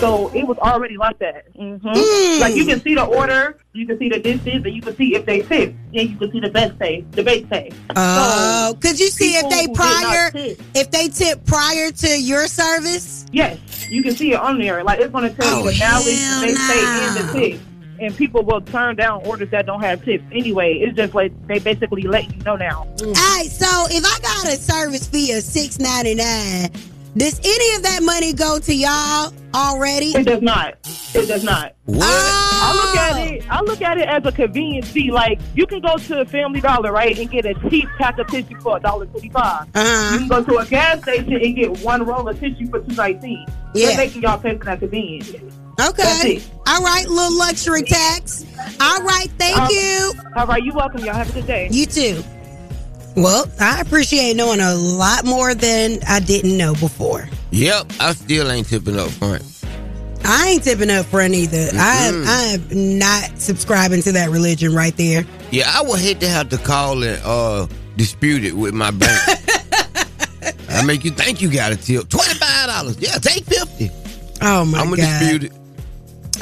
So 0.00 0.28
it 0.34 0.44
was 0.46 0.58
already 0.58 0.96
like 0.96 1.18
that. 1.20 1.44
hmm 1.54 1.76
Mm. 1.76 2.40
Like 2.40 2.54
you 2.56 2.64
can 2.64 2.80
see 2.80 2.94
the 2.94 3.04
order, 3.04 3.56
you 3.72 3.86
can 3.86 3.98
see 3.98 4.08
the 4.08 4.18
dishes, 4.18 4.64
and 4.64 4.74
you 4.74 4.82
can 4.82 4.96
see 4.96 5.14
if 5.14 5.24
they 5.26 5.42
tip. 5.42 5.74
Then 5.94 6.08
you 6.08 6.16
can 6.16 6.32
see 6.32 6.40
the 6.40 6.50
best 6.50 6.76
pay, 6.78 7.02
the 7.12 7.22
base 7.22 7.46
pay. 7.48 7.70
Oh, 7.94 8.76
could 8.80 8.98
you 8.98 9.08
see 9.08 9.34
if 9.36 9.48
they 9.48 9.62
who 9.66 9.68
did 9.68 9.76
not 9.76 9.76
prior, 9.76 10.30
tip- 10.32 10.60
if 10.74 10.90
they 10.90 11.08
tip 11.08 11.44
prior 11.46 11.90
to 11.92 12.20
your 12.20 12.48
service? 12.48 13.26
Yes, 13.32 13.58
you 13.90 14.02
can 14.02 14.16
see 14.16 14.32
it 14.32 14.40
on 14.40 14.58
there. 14.58 14.82
Like 14.82 14.98
it's 15.00 15.12
to 15.12 15.30
tell 15.30 15.54
Oh, 15.54 15.68
you 15.68 15.72
the 15.72 15.78
mileage, 15.78 16.04
the 16.04 16.46
base 16.46 16.70
pay, 16.70 16.84
and 16.84 17.16
the 17.16 17.32
tip. 17.58 17.60
And 18.02 18.16
people 18.16 18.42
will 18.42 18.60
turn 18.60 18.96
down 18.96 19.24
orders 19.24 19.50
that 19.50 19.64
don't 19.64 19.80
have 19.80 20.04
tips 20.04 20.24
anyway. 20.32 20.74
It's 20.74 20.96
just 20.96 21.14
like 21.14 21.30
they 21.46 21.60
basically 21.60 22.02
let 22.02 22.34
you 22.34 22.42
know 22.42 22.56
now. 22.56 22.80
All 23.00 23.12
right, 23.12 23.46
so 23.48 23.86
if 23.90 24.04
I 24.04 24.18
got 24.20 24.52
a 24.52 24.56
service 24.56 25.06
fee 25.06 25.30
of 25.32 25.44
six 25.44 25.78
ninety 25.78 26.16
nine, 26.16 26.70
does 27.16 27.38
any 27.38 27.76
of 27.76 27.84
that 27.84 28.00
money 28.02 28.32
go 28.32 28.58
to 28.58 28.74
y'all 28.74 29.32
already? 29.54 30.06
It 30.06 30.24
does 30.24 30.42
not. 30.42 30.78
It 31.14 31.28
does 31.28 31.44
not. 31.44 31.76
What? 31.84 32.02
I 32.02 32.72
look 32.74 32.96
at 32.96 33.18
it. 33.18 33.50
I 33.50 33.60
look 33.60 33.82
at 33.82 33.98
it 33.98 34.08
as 34.08 34.26
a 34.26 34.32
convenience 34.32 34.90
fee. 34.90 35.12
Like 35.12 35.38
you 35.54 35.64
can 35.64 35.80
go 35.80 35.96
to 35.96 36.22
a 36.22 36.24
Family 36.24 36.60
Dollar, 36.60 36.90
right, 36.90 37.16
and 37.16 37.30
get 37.30 37.46
a 37.46 37.54
cheap 37.70 37.88
pack 37.98 38.18
of 38.18 38.26
tissue 38.26 38.58
for 38.60 38.78
a 38.78 38.80
dollar 38.80 39.06
twenty-five. 39.06 39.68
Uh-huh. 39.74 40.14
You 40.14 40.18
can 40.18 40.28
go 40.28 40.42
to 40.42 40.58
a 40.58 40.66
gas 40.66 41.02
station 41.02 41.34
and 41.34 41.54
get 41.54 41.78
one 41.84 42.04
roll 42.04 42.28
of 42.28 42.40
tissue 42.40 42.68
for 42.68 42.80
two 42.80 42.96
nineteen. 42.96 43.46
Yeah. 43.74 43.88
They're 43.88 43.96
making 43.98 44.22
y'all 44.22 44.38
pay 44.38 44.58
for 44.58 44.64
that 44.64 44.80
convenience. 44.80 45.32
That's 45.90 46.24
Okay. 46.24 46.42
All 46.66 46.82
right, 46.82 47.06
little 47.08 47.36
luxury 47.38 47.82
tax. 47.82 48.44
All 48.80 49.02
right, 49.02 49.28
thank 49.38 49.58
Um, 49.58 49.68
you. 49.70 50.12
All 50.36 50.46
right, 50.46 50.62
you're 50.62 50.74
welcome. 50.74 51.04
Y'all 51.04 51.14
have 51.14 51.28
a 51.30 51.32
good 51.32 51.46
day. 51.46 51.68
You 51.70 51.86
too. 51.86 52.22
Well, 53.16 53.46
I 53.60 53.80
appreciate 53.80 54.36
knowing 54.36 54.60
a 54.60 54.74
lot 54.74 55.24
more 55.24 55.54
than 55.54 55.98
I 56.08 56.20
didn't 56.20 56.56
know 56.56 56.72
before. 56.74 57.28
Yep, 57.50 57.92
I 58.00 58.12
still 58.14 58.50
ain't 58.50 58.68
tipping 58.68 58.98
up 58.98 59.10
front. 59.10 59.42
I 60.24 60.50
ain't 60.50 60.62
tipping 60.64 60.88
up 60.90 61.04
front 61.06 61.34
either. 61.34 61.68
I 61.74 61.96
am. 62.06 62.24
I 62.26 62.42
am 62.62 62.98
not 62.98 63.38
subscribing 63.38 64.02
to 64.02 64.12
that 64.12 64.30
religion 64.30 64.72
right 64.72 64.96
there. 64.96 65.24
Yeah, 65.50 65.70
I 65.74 65.82
would 65.82 65.98
hate 66.00 66.20
to 66.20 66.28
have 66.28 66.48
to 66.50 66.58
call 66.58 67.02
and 67.02 67.20
uh 67.24 67.66
dispute 67.96 68.44
it 68.44 68.52
with 68.56 68.72
my 68.72 68.92
bank. 68.92 69.20
I 70.70 70.84
make 70.86 71.04
you 71.04 71.10
think 71.10 71.42
you 71.42 71.52
got 71.52 71.72
a 71.72 71.76
tip. 71.76 72.08
Twenty 72.08 72.34
five 72.34 72.68
dollars. 72.68 72.98
Yeah, 73.00 73.18
take 73.18 73.44
fifty. 73.44 73.90
Oh 74.40 74.64
my 74.64 74.78
I'm 74.78 74.88
gonna 74.90 75.02
god. 75.02 75.18
dispute 75.20 75.44
it. 75.44 75.52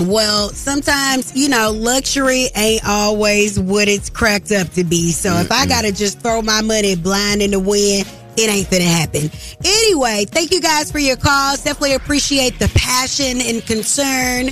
Well, 0.00 0.48
sometimes, 0.50 1.36
you 1.36 1.48
know, 1.48 1.72
luxury 1.72 2.48
ain't 2.56 2.86
always 2.86 3.60
what 3.60 3.86
it's 3.86 4.08
cracked 4.08 4.50
up 4.50 4.68
to 4.70 4.84
be. 4.84 5.12
So 5.12 5.34
if 5.36 5.52
I 5.52 5.66
gotta 5.66 5.92
just 5.92 6.20
throw 6.20 6.40
my 6.40 6.62
money 6.62 6.96
blind 6.96 7.42
in 7.42 7.50
the 7.50 7.60
wind, 7.60 8.06
it 8.36 8.48
ain't 8.48 8.70
gonna 8.70 8.84
happen. 8.84 9.30
Anyway, 9.62 10.24
thank 10.24 10.52
you 10.52 10.60
guys 10.60 10.90
for 10.90 10.98
your 10.98 11.16
calls. 11.16 11.62
Definitely 11.62 11.94
appreciate 11.94 12.58
the 12.58 12.70
passion 12.74 13.40
and 13.42 13.64
concern. 13.66 14.48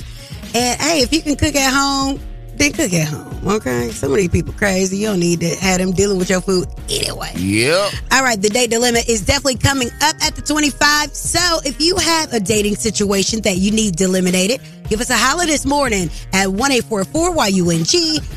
And 0.53 0.81
hey, 0.81 1.01
if 1.01 1.11
you 1.11 1.21
can 1.21 1.35
cook 1.35 1.55
at 1.55 1.73
home, 1.73 2.19
then 2.55 2.73
cook 2.73 2.93
at 2.93 3.07
home. 3.07 3.47
Okay? 3.47 3.89
so 3.89 4.09
many 4.09 4.27
people 4.27 4.53
crazy. 4.53 4.97
You 4.97 5.07
don't 5.07 5.19
need 5.19 5.39
to 5.39 5.55
have 5.55 5.79
them 5.79 5.93
dealing 5.93 6.19
with 6.19 6.29
your 6.29 6.41
food 6.41 6.67
anyway. 6.89 7.31
Yep. 7.37 7.93
All 8.11 8.21
right, 8.23 8.39
the 8.39 8.49
date 8.49 8.69
dilemma 8.69 8.99
is 9.07 9.21
definitely 9.21 9.57
coming 9.57 9.87
up 10.01 10.15
at 10.21 10.35
the 10.35 10.41
25. 10.41 11.15
So 11.15 11.39
if 11.65 11.81
you 11.81 11.95
have 11.97 12.33
a 12.33 12.39
dating 12.39 12.75
situation 12.75 13.41
that 13.41 13.57
you 13.57 13.71
need 13.71 13.95
delimited, 13.95 14.61
give 14.89 14.99
us 14.99 15.09
a 15.09 15.17
holler 15.17 15.45
this 15.45 15.65
morning 15.65 16.09
at 16.33 16.47
1844 16.47 17.49
YUNG 17.49 17.83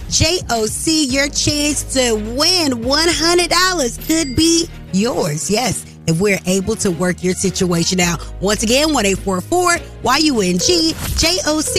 JOC. 0.08 1.10
Your 1.10 1.28
chance 1.28 1.82
to 1.94 2.14
win 2.36 2.72
$100 2.84 4.06
could 4.06 4.36
be 4.36 4.68
yours. 4.92 5.50
Yes. 5.50 5.86
If 6.04 6.20
we're 6.20 6.40
able 6.46 6.74
to 6.76 6.90
work 6.90 7.22
your 7.22 7.34
situation 7.34 8.00
out. 8.00 8.20
Once 8.40 8.64
again, 8.64 8.92
1844 8.92 9.76
YUNG 10.02 10.58
JOC 10.58 11.76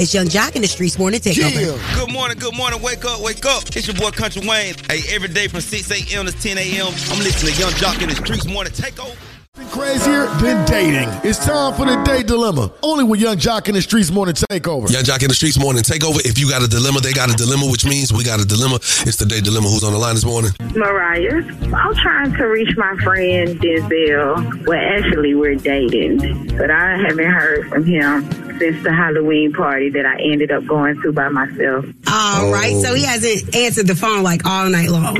is 0.00 0.14
Yung 0.14 0.28
Joc 0.28 0.56
in 0.56 0.62
the 0.62 0.68
Streetz 0.68 0.98
Morning 0.98 1.20
Takeover. 1.20 1.78
Good 1.94 2.10
morning, 2.12 2.38
good 2.38 2.56
morning. 2.56 2.80
Wake 2.80 3.04
up, 3.04 3.20
wake 3.20 3.44
up. 3.44 3.64
It's 3.76 3.86
your 3.86 3.96
boy 3.96 4.10
Country 4.10 4.48
Wayne. 4.48 4.74
Hey, 4.88 5.02
every 5.14 5.28
day 5.28 5.46
from 5.46 5.60
6 5.60 5.90
a.m. 5.90 6.24
to 6.24 6.32
10 6.32 6.56
a.m. 6.56 6.86
I'm 6.86 7.18
listening 7.18 7.52
to 7.52 7.60
Yung 7.60 7.72
Joc 7.72 8.00
in 8.02 8.08
the 8.08 8.14
Streetz 8.14 8.50
Morning 8.50 8.72
Takeover. 8.72 9.14
Crazier 9.56 10.26
than 10.44 10.66
dating. 10.66 11.08
It's 11.24 11.38
time 11.38 11.72
for 11.72 11.86
the 11.86 11.96
date 12.04 12.26
dilemma. 12.26 12.70
Only 12.82 13.04
with 13.04 13.20
Yung 13.20 13.38
Joc 13.38 13.68
in 13.68 13.74
the 13.74 13.80
Streetz 13.80 14.12
Morning 14.12 14.34
Takeover. 14.34 14.90
Yung 14.90 15.02
Joc 15.02 15.22
in 15.22 15.28
the 15.28 15.34
Streetz 15.34 15.58
Morning 15.58 15.82
Takeover. 15.82 16.20
If 16.26 16.38
you 16.38 16.50
got 16.50 16.62
a 16.62 16.68
dilemma, 16.68 17.00
they 17.00 17.14
got 17.14 17.32
a 17.32 17.34
dilemma, 17.34 17.70
which 17.70 17.86
means 17.86 18.12
we 18.12 18.22
got 18.22 18.38
a 18.38 18.44
dilemma. 18.44 18.76
It's 18.76 19.16
the 19.16 19.24
day 19.24 19.40
dilemma. 19.40 19.68
Who's 19.68 19.82
on 19.82 19.92
the 19.94 19.98
line 19.98 20.14
this 20.14 20.26
morning? 20.26 20.50
Mariah. 20.74 21.42
I'm 21.74 21.94
trying 21.94 22.34
to 22.34 22.44
reach 22.44 22.76
my 22.76 22.96
friend 23.02 23.58
Denzel. 23.58 24.66
Well, 24.66 24.78
actually, 24.78 25.34
we're 25.34 25.54
dating, 25.54 26.48
but 26.58 26.70
I 26.70 26.98
haven't 26.98 27.30
heard 27.30 27.68
from 27.70 27.84
him 27.86 28.30
since 28.58 28.82
the 28.82 28.92
Halloween 28.92 29.54
party 29.54 29.88
that 29.88 30.04
I 30.04 30.20
ended 30.20 30.50
up 30.52 30.66
going 30.66 31.00
to 31.00 31.12
by 31.12 31.28
myself. 31.30 31.86
All 32.12 32.52
right, 32.52 32.76
so 32.76 32.92
he 32.94 33.04
hasn't 33.04 33.56
answered 33.56 33.86
the 33.86 33.96
phone 33.96 34.22
like 34.22 34.44
all 34.44 34.68
night 34.68 34.90
long. 34.90 35.16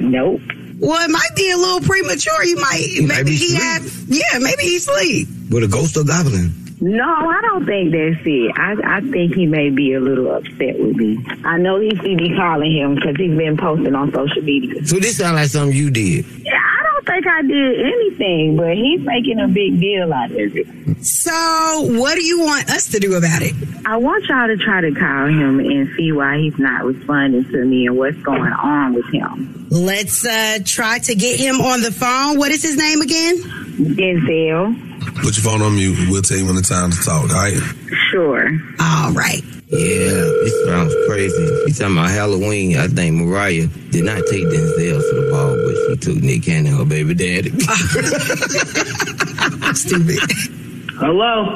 Nope. 0.00 0.40
Well, 0.78 1.02
it 1.04 1.10
might 1.10 1.34
be 1.34 1.50
a 1.50 1.56
little 1.56 1.80
premature. 1.80 2.44
You 2.44 2.56
might, 2.56 2.98
maybe 3.02 3.34
he 3.34 3.54
had, 3.54 3.82
yeah, 4.08 4.38
maybe 4.38 4.62
he's 4.62 4.86
asleep. 4.86 5.28
With 5.50 5.64
a 5.64 5.68
ghost 5.68 5.96
or 5.96 6.04
goblin? 6.04 6.65
No, 6.80 7.04
I 7.04 7.40
don't 7.42 7.64
think 7.64 7.92
that's 7.92 8.26
it. 8.26 8.52
I, 8.56 8.96
I 8.98 9.00
think 9.00 9.34
he 9.34 9.46
may 9.46 9.70
be 9.70 9.94
a 9.94 10.00
little 10.00 10.30
upset 10.30 10.78
with 10.78 10.96
me. 10.96 11.18
I 11.44 11.56
know 11.56 11.80
he 11.80 11.90
see 12.02 12.16
me 12.16 12.36
calling 12.36 12.70
him 12.76 12.94
because 12.96 13.16
he's 13.16 13.36
been 13.36 13.56
posting 13.56 13.94
on 13.94 14.12
social 14.12 14.42
media. 14.42 14.84
So 14.84 14.98
this 14.98 15.16
sounds 15.16 15.36
like 15.36 15.48
something 15.48 15.76
you 15.76 15.90
did. 15.90 16.26
Yeah, 16.44 16.52
I 16.52 16.82
don't 16.82 17.06
think 17.06 17.26
I 17.26 17.42
did 17.42 17.80
anything, 17.80 18.56
but 18.56 18.76
he's 18.76 19.00
making 19.00 19.40
a 19.40 19.48
big 19.48 19.80
deal 19.80 20.12
out 20.12 20.30
of 20.30 20.36
it. 20.36 21.04
So, 21.04 21.82
what 21.98 22.14
do 22.14 22.22
you 22.24 22.40
want 22.40 22.68
us 22.70 22.90
to 22.90 22.98
do 22.98 23.14
about 23.14 23.40
it? 23.42 23.54
I 23.86 23.96
want 23.96 24.24
y'all 24.24 24.46
to 24.46 24.56
try 24.56 24.80
to 24.80 24.92
call 24.92 25.26
him 25.28 25.60
and 25.60 25.88
see 25.96 26.10
why 26.12 26.38
he's 26.38 26.58
not 26.58 26.84
responding 26.84 27.44
to 27.44 27.64
me 27.64 27.86
and 27.86 27.96
what's 27.96 28.16
going 28.18 28.52
on 28.52 28.92
with 28.94 29.06
him. 29.12 29.66
Let's 29.70 30.26
uh, 30.26 30.58
try 30.64 30.98
to 31.00 31.14
get 31.14 31.38
him 31.38 31.60
on 31.60 31.80
the 31.80 31.92
phone. 31.92 32.38
What 32.38 32.50
is 32.50 32.62
his 32.62 32.76
name 32.76 33.00
again? 33.00 33.36
Denzel. 33.36 34.95
Put 35.22 35.36
your 35.36 35.44
phone 35.44 35.62
on 35.62 35.74
mute. 35.76 35.96
We'll 36.10 36.22
tell 36.22 36.36
you 36.38 36.46
when 36.46 36.56
it's 36.56 36.68
time 36.68 36.90
to 36.90 36.96
talk, 37.02 37.30
all 37.30 37.36
right? 37.36 37.56
Sure. 38.10 38.48
All 38.80 39.12
right. 39.12 39.42
Yeah, 39.68 40.08
this 40.08 40.64
sounds 40.66 40.94
crazy. 41.08 41.42
You 41.42 41.72
talking 41.72 41.96
about 41.98 42.10
Halloween? 42.10 42.76
I 42.76 42.86
think 42.86 43.16
Mariah 43.16 43.66
did 43.90 44.04
not 44.04 44.22
take 44.30 44.44
Denzel 44.44 45.00
for 45.10 45.16
the 45.20 45.30
ball, 45.30 45.56
but 45.56 45.74
she 45.74 45.96
took 46.14 46.22
Nick 46.22 46.44
Cannon, 46.44 46.76
her 46.76 46.84
baby 46.84 47.14
daddy. 47.14 47.50
Stupid. 49.74 50.20
Hello. 50.98 51.46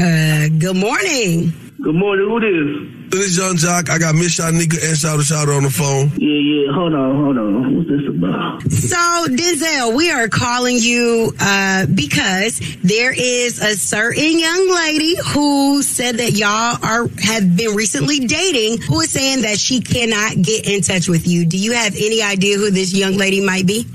Uh, 0.00 0.48
good 0.58 0.76
morning. 0.76 1.52
Good 1.82 1.94
morning. 1.94 2.26
Who 2.28 2.40
this? 2.40 2.99
This 3.10 3.30
is 3.30 3.38
Yung 3.38 3.56
Joc. 3.56 3.90
I 3.90 3.98
got 3.98 4.14
Miss 4.14 4.38
Shanika 4.38 4.78
and 4.88 4.96
Shouter 4.96 5.24
Shouter 5.24 5.52
on 5.52 5.64
the 5.64 5.70
phone. 5.70 6.12
Yeah, 6.16 6.30
yeah. 6.30 6.72
Hold 6.72 6.94
on, 6.94 7.16
hold 7.16 7.38
on. 7.38 7.76
What's 7.76 7.88
this 7.90 8.06
about? 8.06 8.62
So, 8.70 9.26
Denzel, 9.26 9.96
we 9.96 10.12
are 10.12 10.28
calling 10.28 10.76
you 10.78 11.32
uh, 11.40 11.86
because 11.86 12.60
there 12.84 13.12
is 13.12 13.60
a 13.60 13.74
certain 13.74 14.38
young 14.38 14.70
lady 14.72 15.16
who 15.34 15.82
said 15.82 16.18
that 16.18 16.34
y'all 16.34 16.78
are 16.84 17.08
have 17.20 17.56
been 17.56 17.74
recently 17.74 18.20
dating. 18.20 18.80
Who 18.82 19.00
is 19.00 19.10
saying 19.10 19.42
that 19.42 19.58
she 19.58 19.80
cannot 19.80 20.40
get 20.40 20.68
in 20.68 20.82
touch 20.82 21.08
with 21.08 21.26
you? 21.26 21.46
Do 21.46 21.58
you 21.58 21.72
have 21.72 21.96
any 21.96 22.22
idea 22.22 22.58
who 22.58 22.70
this 22.70 22.94
young 22.94 23.16
lady 23.16 23.44
might 23.44 23.66
be? 23.66 23.86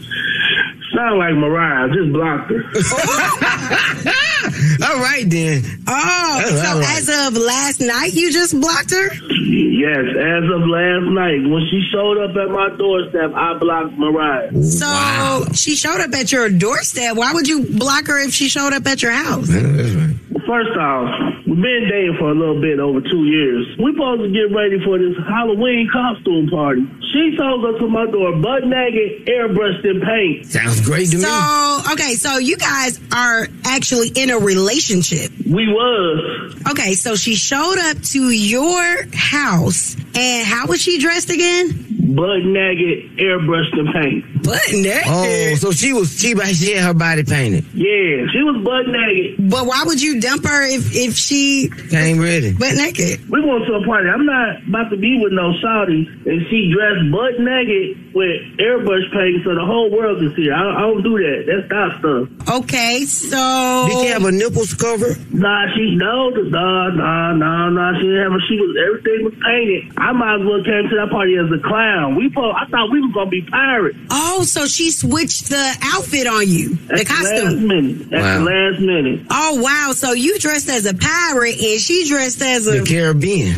Sound 0.95 1.19
like 1.19 1.33
Mariah. 1.35 1.89
Just 1.89 2.13
blocked 2.13 2.51
her. 2.51 2.63
all 4.87 4.99
right, 5.01 5.25
then. 5.27 5.63
Oh, 5.87 6.41
That's 6.41 6.61
so 6.61 6.67
all 6.67 6.79
right. 6.79 6.97
as 6.97 7.09
of 7.27 7.37
last 7.41 7.81
night, 7.81 8.13
you 8.13 8.31
just 8.31 8.59
blocked 8.59 8.91
her? 8.91 9.13
yes, 9.13 10.05
as 10.15 10.43
of 10.49 10.61
last 10.67 11.05
night, 11.11 11.41
when 11.49 11.63
she 11.69 11.81
showed 11.91 12.17
up 12.23 12.35
at 12.35 12.49
my 12.49 12.69
doorstep, 12.77 13.33
I 13.35 13.57
blocked 13.59 13.97
Mariah. 13.97 14.63
So 14.63 15.45
she 15.53 15.75
showed 15.75 15.99
up 16.01 16.13
at 16.13 16.31
your 16.31 16.49
doorstep. 16.49 17.15
Why 17.17 17.33
would 17.33 17.47
you 17.47 17.63
block 17.65 18.07
her 18.07 18.19
if 18.19 18.33
she 18.33 18.47
showed 18.47 18.73
up 18.73 18.85
at 18.87 19.01
your 19.01 19.11
house? 19.11 19.47
First 19.49 20.77
off, 20.77 21.09
we've 21.47 21.61
been 21.61 21.87
dating 21.89 22.17
for 22.19 22.29
a 22.29 22.35
little 22.35 22.61
bit 22.61 22.79
over 22.79 23.01
two 23.01 23.25
years. 23.25 23.65
We 23.79 23.91
supposed 23.93 24.21
to 24.21 24.29
get 24.29 24.53
ready 24.55 24.77
for 24.85 24.99
this 24.99 25.15
Halloween 25.27 25.89
costume 25.91 26.49
party. 26.49 26.85
She 27.15 27.33
shows 27.37 27.63
up 27.63 27.79
to 27.79 27.87
my 27.87 28.05
door 28.07 28.35
butt 28.41 28.65
naked, 28.65 29.25
airbrushed 29.25 29.85
in 29.85 30.01
paint. 30.01 30.47
Sounds 30.47 30.81
great 30.81 31.09
to 31.11 31.15
me. 31.15 31.23
So, 31.23 31.81
okay, 31.93 32.15
so 32.15 32.39
you 32.39 32.57
guys 32.57 32.99
are 33.09 33.47
actually 33.63 34.09
in 34.09 34.31
a 34.31 34.37
relationship. 34.37 35.31
We 35.49 35.65
was. 35.69 36.61
Okay, 36.71 36.93
so 36.93 37.15
she 37.15 37.35
showed 37.35 37.77
up 37.77 38.01
to 38.01 38.31
your 38.31 39.05
house, 39.13 39.95
and 40.13 40.45
how 40.45 40.67
was 40.67 40.81
she 40.81 40.99
dressed 40.99 41.29
again? 41.29 41.84
Butt 42.13 42.45
naked, 42.45 43.17
airbrushed 43.17 43.73
in 43.79 43.91
paint. 43.91 44.43
Butt 44.43 44.61
naked? 44.73 45.07
Oh, 45.07 45.55
so 45.55 45.71
she 45.71 45.91
was 45.93 46.19
she, 46.19 46.35
she 46.53 46.73
had 46.73 46.85
her 46.85 46.93
body 46.93 47.23
painted. 47.23 47.65
Yeah, 47.73 48.27
she 48.31 48.43
was 48.45 48.61
butt 48.63 48.87
naked. 48.87 49.49
But 49.49 49.65
why 49.65 49.83
would 49.85 50.01
you 50.01 50.21
dump 50.21 50.45
her 50.45 50.63
if, 50.63 50.93
if 50.95 51.15
she 51.15 51.69
Came 51.89 52.19
ready. 52.19 52.53
butt 52.53 52.75
naked? 52.75 53.27
We 53.29 53.41
going 53.41 53.65
to 53.65 53.73
a 53.73 53.85
party. 53.85 54.09
I'm 54.09 54.25
not 54.25 54.61
about 54.67 54.89
to 54.91 54.97
be 54.97 55.17
with 55.21 55.33
no 55.33 55.53
Saudi 55.61 56.05
and 56.25 56.45
she 56.49 56.71
dressed 56.71 57.09
butt 57.11 57.39
naked 57.39 58.13
with 58.13 58.37
airbrush 58.61 59.09
paint 59.11 59.43
so 59.43 59.55
the 59.55 59.65
whole 59.65 59.89
world 59.89 60.19
can 60.19 60.35
see 60.35 60.47
her. 60.47 60.53
I, 60.53 60.77
I 60.77 60.81
don't 60.81 61.01
do 61.03 61.17
that. 61.17 61.43
That's 61.49 61.67
that 61.73 61.89
stuff. 61.99 62.59
Okay, 62.61 63.05
so 63.05 63.87
Did 63.89 63.99
she 64.01 64.07
have 64.13 64.21
her 64.21 64.31
nipples 64.31 64.73
covered? 64.75 65.17
Nah, 65.33 65.73
she 65.75 65.95
no, 65.95 66.29
nah, 66.29 66.89
nah, 66.91 67.33
nah, 67.33 67.69
nah. 67.69 67.97
She 67.99 68.05
didn't 68.07 68.23
have. 68.23 68.33
A, 68.33 68.41
she 68.47 68.55
was 68.61 68.77
everything 68.77 69.25
was 69.25 69.33
painted. 69.41 69.91
I 69.97 70.11
might 70.13 70.39
as 70.41 70.45
well 70.45 70.63
came 70.63 70.85
to 70.89 70.95
that 71.01 71.09
party 71.09 71.35
as 71.37 71.49
a 71.49 71.59
clown. 71.65 71.94
We, 72.15 72.29
po- 72.29 72.51
I 72.51 72.65
thought 72.65 72.91
we 72.91 73.01
were 73.01 73.13
gonna 73.13 73.29
be 73.29 73.41
pirates. 73.43 73.97
Oh, 74.09 74.43
so 74.43 74.65
she 74.67 74.91
switched 74.91 75.49
the 75.49 75.77
outfit 75.83 76.27
on 76.27 76.47
you, 76.47 76.75
the 76.75 76.93
At 76.99 77.07
the 77.07 77.13
last 77.13 77.41
costume. 77.43 77.67
minute. 77.67 78.13
At 78.13 78.21
Wow. 78.21 78.37
the 78.39 78.45
last 78.45 78.79
minute. 78.81 79.21
Oh 79.29 79.61
wow! 79.61 79.91
So 79.93 80.11
you 80.13 80.37
dressed 80.39 80.69
as 80.69 80.85
a 80.85 80.93
pirate 80.93 81.59
and 81.61 81.79
she 81.79 82.07
dressed 82.07 82.41
as 82.41 82.65
The 82.65 82.81
a. 82.81 82.85
Caribbean. 82.85 83.53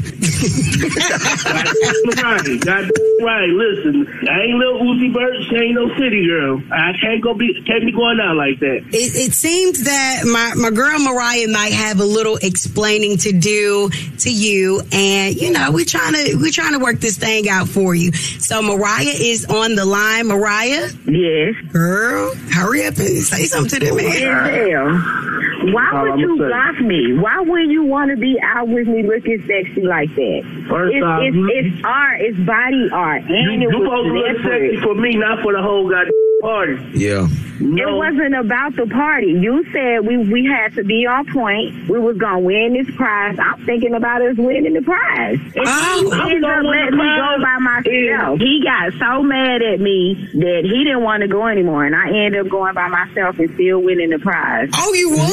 right, 1.27 2.59
God 2.61 2.89
right. 3.21 3.49
Listen, 3.49 4.07
I 4.29 4.41
ain't 4.43 4.57
little 4.57 4.79
Uzi 4.81 5.13
Vert. 5.13 5.35
She 5.49 5.55
ain't 5.55 5.75
no 5.75 5.87
city 5.97 6.25
girl. 6.27 6.61
I 6.71 6.93
can't 6.99 7.21
go 7.21 7.33
be 7.33 7.61
can't 7.65 7.85
be 7.85 7.91
going 7.91 8.19
out 8.19 8.35
like 8.35 8.59
that. 8.59 8.77
It, 8.91 9.15
it 9.15 9.33
seems 9.33 9.83
that 9.83 10.23
my, 10.25 10.53
my 10.55 10.69
girl 10.71 10.99
Mariah 10.99 11.47
might 11.47 11.73
have 11.73 11.99
a 11.99 12.05
little 12.05 12.37
explaining 12.37 13.17
to 13.19 13.31
do 13.31 13.89
to 14.19 14.31
you, 14.31 14.81
and 14.91 15.35
you 15.35 15.51
know 15.51 15.71
we're 15.71 15.85
trying 15.85 16.13
to 16.13 16.35
we're 16.37 16.51
trying 16.51 16.73
to 16.73 16.79
work 16.79 16.99
this 16.99 17.17
thing 17.17 17.49
out 17.49 17.67
for 17.67 17.93
you. 17.95 18.11
So 18.39 18.61
Mariah 18.61 19.13
is 19.15 19.45
on 19.45 19.75
the 19.75 19.85
line. 19.85 20.27
Mariah, 20.27 20.89
Yes. 21.05 21.55
girl, 21.71 22.33
hurry 22.51 22.85
up 22.85 22.97
and 22.97 23.23
say 23.23 23.43
something 23.45 23.79
to 23.79 23.85
them, 23.85 23.95
man. 23.97 25.73
Why 25.73 25.89
All 25.91 26.03
would 26.03 26.11
I'ma 26.13 26.19
you 26.21 26.37
block 26.37 26.79
me? 26.81 27.17
Why 27.17 27.39
would 27.41 27.69
you 27.71 27.83
want 27.83 28.11
to 28.11 28.17
be 28.17 28.37
out 28.43 28.67
with 28.69 28.87
me 28.87 29.03
looking 29.03 29.43
sexy 29.47 29.81
like 29.81 30.13
that? 30.15 30.41
First 30.69 30.93
it's, 30.95 31.03
off, 31.03 31.19
it's, 31.23 31.37
it's 31.75 31.83
art. 31.83 32.21
It's 32.21 32.37
body 32.39 32.89
art. 32.93 33.23
You, 33.23 33.35
And 33.35 33.63
it 33.63 33.69
you 33.69 33.79
was 33.79 33.83
supposed 33.83 34.07
to 34.07 34.13
look 34.13 34.37
sexy 34.45 34.77
for 34.81 34.95
me, 34.95 35.17
not 35.17 35.41
for 35.41 35.53
the 35.53 35.61
whole 35.61 35.89
goddamn 35.89 36.13
party. 36.47 36.79
Yeah. 36.93 37.27
It 37.59 37.89
wasn't 37.89 38.35
about 38.35 38.75
the 38.75 38.85
party. 38.85 39.33
You 39.33 39.65
said 39.73 40.05
we 40.05 40.15
we 40.17 40.45
had 40.45 40.75
to 40.75 40.83
be 40.83 41.07
on 41.07 41.25
point. 41.33 41.89
We 41.89 41.97
was 41.99 42.15
gonna 42.17 42.39
win 42.39 42.73
this 42.77 42.85
prize. 42.95 43.35
I'm 43.39 43.65
thinking 43.65 43.95
about 43.95 44.21
us 44.21 44.37
winning 44.37 44.73
the 44.75 44.81
prize. 44.83 45.39
And 45.55 45.65
Oh, 45.65 46.05
he 46.05 46.11
I'm 46.13 46.29
ended 46.37 46.43
up 46.45 46.63
letting 46.63 46.97
me 47.01 47.09
go 47.17 47.41
by 47.41 47.57
myself. 47.57 48.39
He 48.39 48.61
got 48.63 48.93
so 49.01 49.23
mad 49.23 49.63
at 49.63 49.79
me 49.81 50.13
that 50.37 50.61
he 50.69 50.83
didn't 50.85 51.01
want 51.01 51.21
to 51.21 51.27
go 51.27 51.47
anymore, 51.47 51.83
and 51.83 51.95
I 51.95 52.09
ended 52.09 52.45
up 52.45 52.49
going 52.49 52.75
by 52.75 52.87
myself 52.89 53.39
and 53.39 53.49
still 53.55 53.81
winning 53.81 54.11
the 54.11 54.19
prize. 54.19 54.69
Oh, 54.75 54.93
you 54.93 55.09
won? 55.17 55.27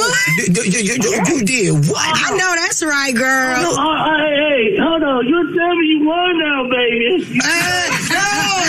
You, 0.49 0.63
you, 0.65 0.81
you, 0.81 0.95
you, 1.05 1.13
you 1.29 1.45
did 1.45 1.73
what? 1.93 2.01
Uh-huh. 2.09 2.35
I 2.35 2.39
know 2.41 2.55
that's 2.57 2.83
right, 2.83 3.15
girl. 3.15 3.69
oh, 3.69 4.17
hey, 4.17 4.33
hey, 4.73 4.81
hold 4.81 5.03
on. 5.03 5.27
You 5.29 5.39
tell 5.55 5.77
me 5.77 5.87
you 5.93 6.07
won 6.09 6.33
now, 6.41 6.65
baby. 6.73 7.39
Uh, 7.45 8.14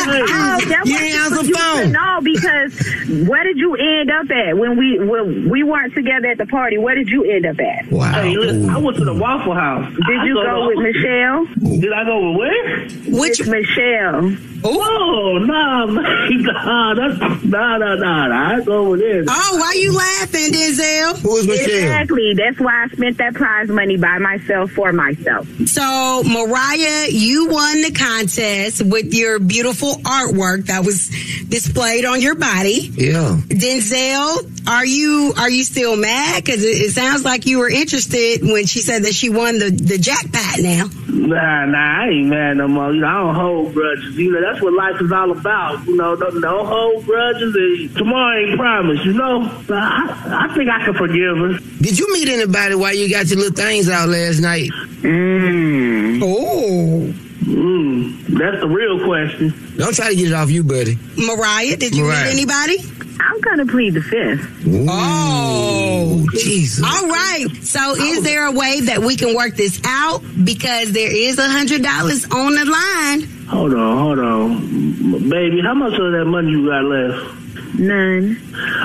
Oh, 0.08 0.60
that 0.70 0.84
You 0.86 0.94
was 0.94 1.02
ain't 1.02 1.16
answer 1.16 1.44
the 1.44 1.54
phone. 1.58 1.92
know 1.92 2.20
because 2.24 3.28
where 3.28 3.44
did 3.44 3.58
you 3.58 3.76
end 3.76 4.12
up 4.12 4.30
at 4.30 4.58
when 4.58 4.78
we 4.78 5.00
when 5.00 5.50
we 5.50 5.64
weren't 5.64 5.94
together 5.94 6.28
at 6.28 6.38
the 6.38 6.46
party? 6.46 6.78
Where 6.78 6.96
did 6.96 7.10
you 7.10 7.24
end 7.24 7.46
up 7.46 7.60
at? 7.60 7.92
Wow. 7.92 8.12
Hey, 8.14 8.36
listen, 8.38 8.70
I 8.70 8.78
went 8.78 8.98
to 8.98 9.06
the 9.06 9.14
Waffle 9.14 9.54
House. 9.54 9.92
Did 9.94 10.20
I 10.20 10.26
you 10.26 10.34
go 10.36 10.68
with 10.68 10.80
Michelle? 10.80 11.46
Did 11.80 11.94
I 11.94 12.04
go 12.06 12.30
with 12.32 12.38
where? 12.38 12.88
Which 13.20 13.40
With 13.40 13.48
Michelle. 13.50 14.36
Oh, 14.68 15.38
nah, 15.38 15.86
man. 15.86 16.42
Nah, 16.42 16.94
that's, 16.96 17.44
nah, 17.44 17.78
nah, 17.78 17.96
nah, 17.96 18.28
nah. 18.28 18.56
I 18.56 18.62
go 18.62 18.90
with 18.90 19.00
this. 19.00 19.28
Oh, 19.30 19.58
why 19.60 19.74
you 19.78 19.96
laughing, 19.96 20.52
Denzel? 20.52 21.18
Who 21.20 21.38
is 21.38 21.48
Michelle? 21.48 21.66
Exactly. 21.66 22.34
That's 22.34 22.60
why 22.60 22.86
I 22.86 22.88
spent 22.88 23.18
that 23.20 23.36
prize 23.36 23.70
money 23.70 23.98
by 23.98 24.18
myself 24.18 24.72
for 24.72 24.92
myself. 24.92 25.48
So, 25.68 26.24
Mariah, 26.24 27.08
you 27.10 27.48
won 27.50 27.82
the 27.82 27.92
contest 27.92 28.82
with 28.84 29.14
your 29.14 29.40
beautiful 29.40 29.94
artwork 29.96 30.66
that 30.66 30.84
was 30.84 31.10
displayed 31.48 32.06
on 32.06 32.22
your 32.22 32.36
body. 32.36 32.92
Yeah. 32.94 33.38
Denzel, 33.48 34.68
are 34.68 34.86
you 34.86 35.34
are 35.38 35.50
you 35.50 35.64
still 35.64 35.96
mad? 35.96 36.44
Because 36.44 36.64
it, 36.64 36.68
it 36.70 36.92
sounds 36.92 37.24
like 37.24 37.46
you 37.46 37.60
were 37.60 37.70
interested 37.70 38.40
when 38.42 38.66
she 38.66 38.80
said 38.80 39.04
that 39.04 39.14
she 39.14 39.30
won 39.30 39.60
the, 39.60 39.70
the 39.70 39.98
jackpot 39.98 40.60
now. 40.60 40.90
Nah, 41.08 41.66
nah, 41.66 42.04
I 42.04 42.08
ain't 42.10 42.28
mad 42.28 42.58
no 42.58 42.68
more. 42.68 42.92
You 42.94 43.02
know, 43.02 43.08
I 43.08 43.14
don't 43.14 43.36
hold 43.36 43.74
grudges. 43.74 44.16
You 44.16 44.32
know, 44.32 44.42
that's 44.42 44.55
what 44.62 44.74
life 44.74 45.02
is 45.02 45.12
all 45.12 45.32
about. 45.32 45.86
You 45.86 45.96
know, 45.96 46.16
don't, 46.16 46.42
don't 46.42 46.66
hold 46.66 47.06
grudges. 47.06 47.56
And 47.56 47.96
tomorrow 47.98 48.38
ain't 48.40 48.58
promised. 48.58 49.06
You 49.06 49.14
know, 49.14 49.48
so 49.68 49.74
I, 49.76 50.48
I 50.50 50.54
think 50.56 50.70
I 50.70 50.84
can 50.86 50.94
forgive 50.94 51.38
her. 51.38 51.60
Did 51.82 51.98
you 52.00 52.12
meet 52.14 52.30
anybody 52.30 52.76
while 52.76 52.94
you 52.96 53.10
got 53.10 53.28
your 53.28 53.40
little 53.40 53.54
things 53.56 53.90
out 53.90 54.10
last 54.10 54.40
night? 54.40 54.70
Mmm. 55.02 56.22
Oh. 56.24 57.14
Mmm. 57.46 58.28
That's 58.38 58.60
the 58.62 58.68
real 58.68 59.04
question. 59.06 59.54
Don't 59.78 59.96
try 59.96 60.10
to 60.10 60.16
get 60.16 60.28
it 60.28 60.34
off 60.34 60.50
you, 60.50 60.64
buddy. 60.64 60.98
Mariah, 61.18 61.78
did 61.78 61.96
you 61.96 62.04
Mariah. 62.06 62.26
meet 62.26 62.32
anybody? 62.32 62.78
I'm 63.20 63.42
gonna 63.42 63.66
plead 63.66 63.94
the 63.94 64.02
fifth. 64.02 64.46
Oh, 64.90 66.26
Jesus. 66.34 66.84
All 66.84 67.08
right. 67.08 67.48
So, 67.62 67.96
is 67.96 68.24
there 68.24 68.46
a 68.46 68.52
way 68.52 68.82
that 68.82 69.02
we 69.02 69.16
can 69.16 69.36
work 69.36 69.56
this 69.56 69.82
out? 69.86 70.22
Because 70.44 70.92
there 70.92 71.12
is 71.14 71.38
a 71.38 71.48
hundred 71.48 71.84
dollars 71.84 72.26
on 72.26 72.56
the 72.56 72.66
line. 72.66 73.48
Hold 73.48 73.74
on, 73.74 73.98
hold 73.98 74.20
on. 74.20 75.30
Baby, 75.30 75.62
how 75.62 75.74
much 75.74 75.94
of 75.94 76.12
that 76.12 76.26
money 76.26 76.52
you 76.52 76.68
got 76.68 76.84
left? 76.84 77.44
None. 77.80 78.42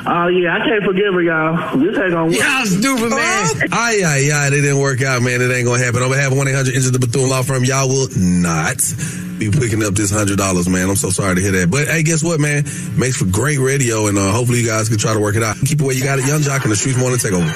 Oh, 0.06 0.28
yeah, 0.28 0.56
I 0.56 0.66
can't 0.66 0.84
forgive 0.84 1.14
her, 1.14 1.22
y'all. 1.22 1.78
This 1.78 1.96
ain't 1.96 2.10
gonna 2.10 2.26
work. 2.26 2.36
Y'all 2.36 2.66
stupid, 2.66 3.10
man. 3.10 3.68
Ay, 3.72 4.02
ay, 4.04 4.30
ay, 4.32 4.46
it 4.48 4.50
didn't 4.50 4.78
work 4.78 5.02
out, 5.02 5.22
man. 5.22 5.40
It 5.40 5.50
ain't 5.50 5.66
gonna 5.66 5.82
happen. 5.82 6.02
On 6.02 6.10
behalf 6.10 6.32
of 6.32 6.38
1 6.38 6.48
800 6.48 6.74
Into 6.74 6.90
the 6.90 6.98
Bethune 6.98 7.28
Law 7.28 7.42
Firm, 7.42 7.64
y'all 7.64 7.88
will 7.88 8.08
not 8.16 8.80
be 9.40 9.50
picking 9.50 9.82
up 9.82 9.94
this 9.94 10.12
$100, 10.12 10.36
man. 10.68 10.88
I'm 10.88 10.96
so 10.96 11.08
sorry 11.10 11.34
to 11.36 11.40
hear 11.40 11.52
that. 11.52 11.70
But 11.70 11.88
hey, 11.88 12.02
guess 12.02 12.22
what, 12.22 12.38
man? 12.38 12.64
Makes 12.96 13.16
for 13.16 13.24
great 13.24 13.58
radio, 13.58 14.06
and 14.06 14.18
uh, 14.18 14.30
hopefully 14.30 14.60
you 14.60 14.66
guys 14.66 14.88
can 14.88 14.98
try 14.98 15.14
to 15.14 15.20
work 15.20 15.34
it 15.34 15.42
out. 15.42 15.56
Keep 15.64 15.80
it 15.80 15.84
where 15.84 15.96
you 15.96 16.04
got 16.04 16.18
it. 16.18 16.26
Yung 16.26 16.40
Joc 16.40 16.62
in 16.64 16.70
the 16.70 16.76
Streetz 16.76 16.98
Morning 16.98 17.18
Takeover. 17.18 17.48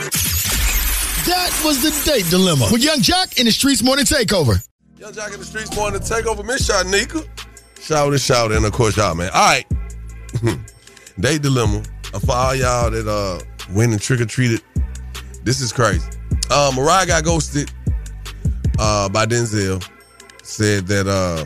That 1.26 1.62
was 1.64 1.82
the 1.82 1.92
date 2.10 2.26
dilemma 2.30 2.68
with 2.72 2.82
Yung 2.82 2.98
Joc 2.98 3.38
in 3.38 3.44
the 3.44 3.52
Streetz 3.52 3.84
Morning 3.84 4.04
Takeover. 4.04 4.66
Yung 4.98 5.12
Joc 5.12 5.32
in 5.34 5.40
the 5.40 5.46
Streetz 5.46 5.76
Morning 5.76 6.00
Takeover. 6.00 6.44
Miss 6.44 6.68
Shanika. 6.68 7.28
Shout 7.80 8.14
it, 8.14 8.18
shout 8.20 8.50
it, 8.50 8.56
and 8.56 8.66
of 8.66 8.72
course 8.72 8.96
y'all, 8.96 9.14
man. 9.14 9.30
All 9.34 9.46
right. 9.46 9.66
Date 11.20 11.42
dilemma. 11.42 11.82
For 12.24 12.32
all 12.32 12.54
y'all 12.54 12.90
that 12.90 13.06
uh 13.06 13.40
went 13.74 13.92
and 13.92 14.00
trick 14.00 14.20
or 14.20 14.24
treated, 14.24 14.62
this 15.42 15.60
is 15.60 15.72
crazy. 15.72 16.06
Uh, 16.50 16.72
Mariah 16.74 17.06
got 17.06 17.24
ghosted 17.24 17.70
uh, 18.78 19.08
by 19.08 19.26
Denzel. 19.26 19.86
Said 20.42 20.86
that 20.88 21.06
uh, 21.06 21.44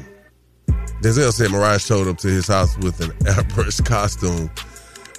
Denzel 1.01 1.33
said 1.33 1.51
Mariah 1.51 1.79
showed 1.79 2.09
up 2.09 2.19
to 2.19 2.29
his 2.29 2.49
house 2.49 2.77
with 2.79 3.01
an 3.01 3.11
airbrush 3.21 3.85
costume. 3.85 4.51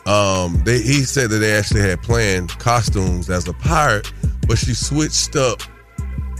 Um, 0.05 0.61
they, 0.63 0.81
he 0.81 1.03
said 1.03 1.29
that 1.29 1.37
they 1.37 1.53
actually 1.53 1.81
had 1.81 2.01
planned 2.01 2.49
costumes 2.59 3.29
as 3.29 3.47
a 3.47 3.53
pirate, 3.53 4.11
but 4.47 4.57
she 4.57 4.73
switched 4.73 5.35
up 5.35 5.61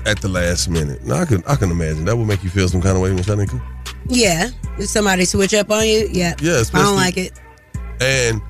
at 0.05 0.21
the 0.21 0.29
last 0.29 0.69
minute. 0.69 1.03
Now 1.03 1.21
I 1.21 1.25
can 1.25 1.43
I 1.45 1.55
can 1.55 1.71
imagine 1.71 2.05
that 2.05 2.17
would 2.17 2.27
make 2.27 2.43
you 2.43 2.49
feel 2.49 2.67
some 2.67 2.81
kind 2.81 2.95
of 2.95 3.03
way, 3.03 3.13
Miss 3.13 3.27
Shanika. 3.27 3.61
Yeah. 4.07 4.49
Did 4.77 4.87
somebody 4.87 5.25
switch 5.25 5.53
up 5.53 5.69
on 5.69 5.85
you? 5.87 6.09
Yeah. 6.11 6.33
Yeah, 6.41 6.63
I 6.73 6.83
don't 6.83 6.95
like 6.95 7.17
it. 7.17 7.39
And 8.01 8.41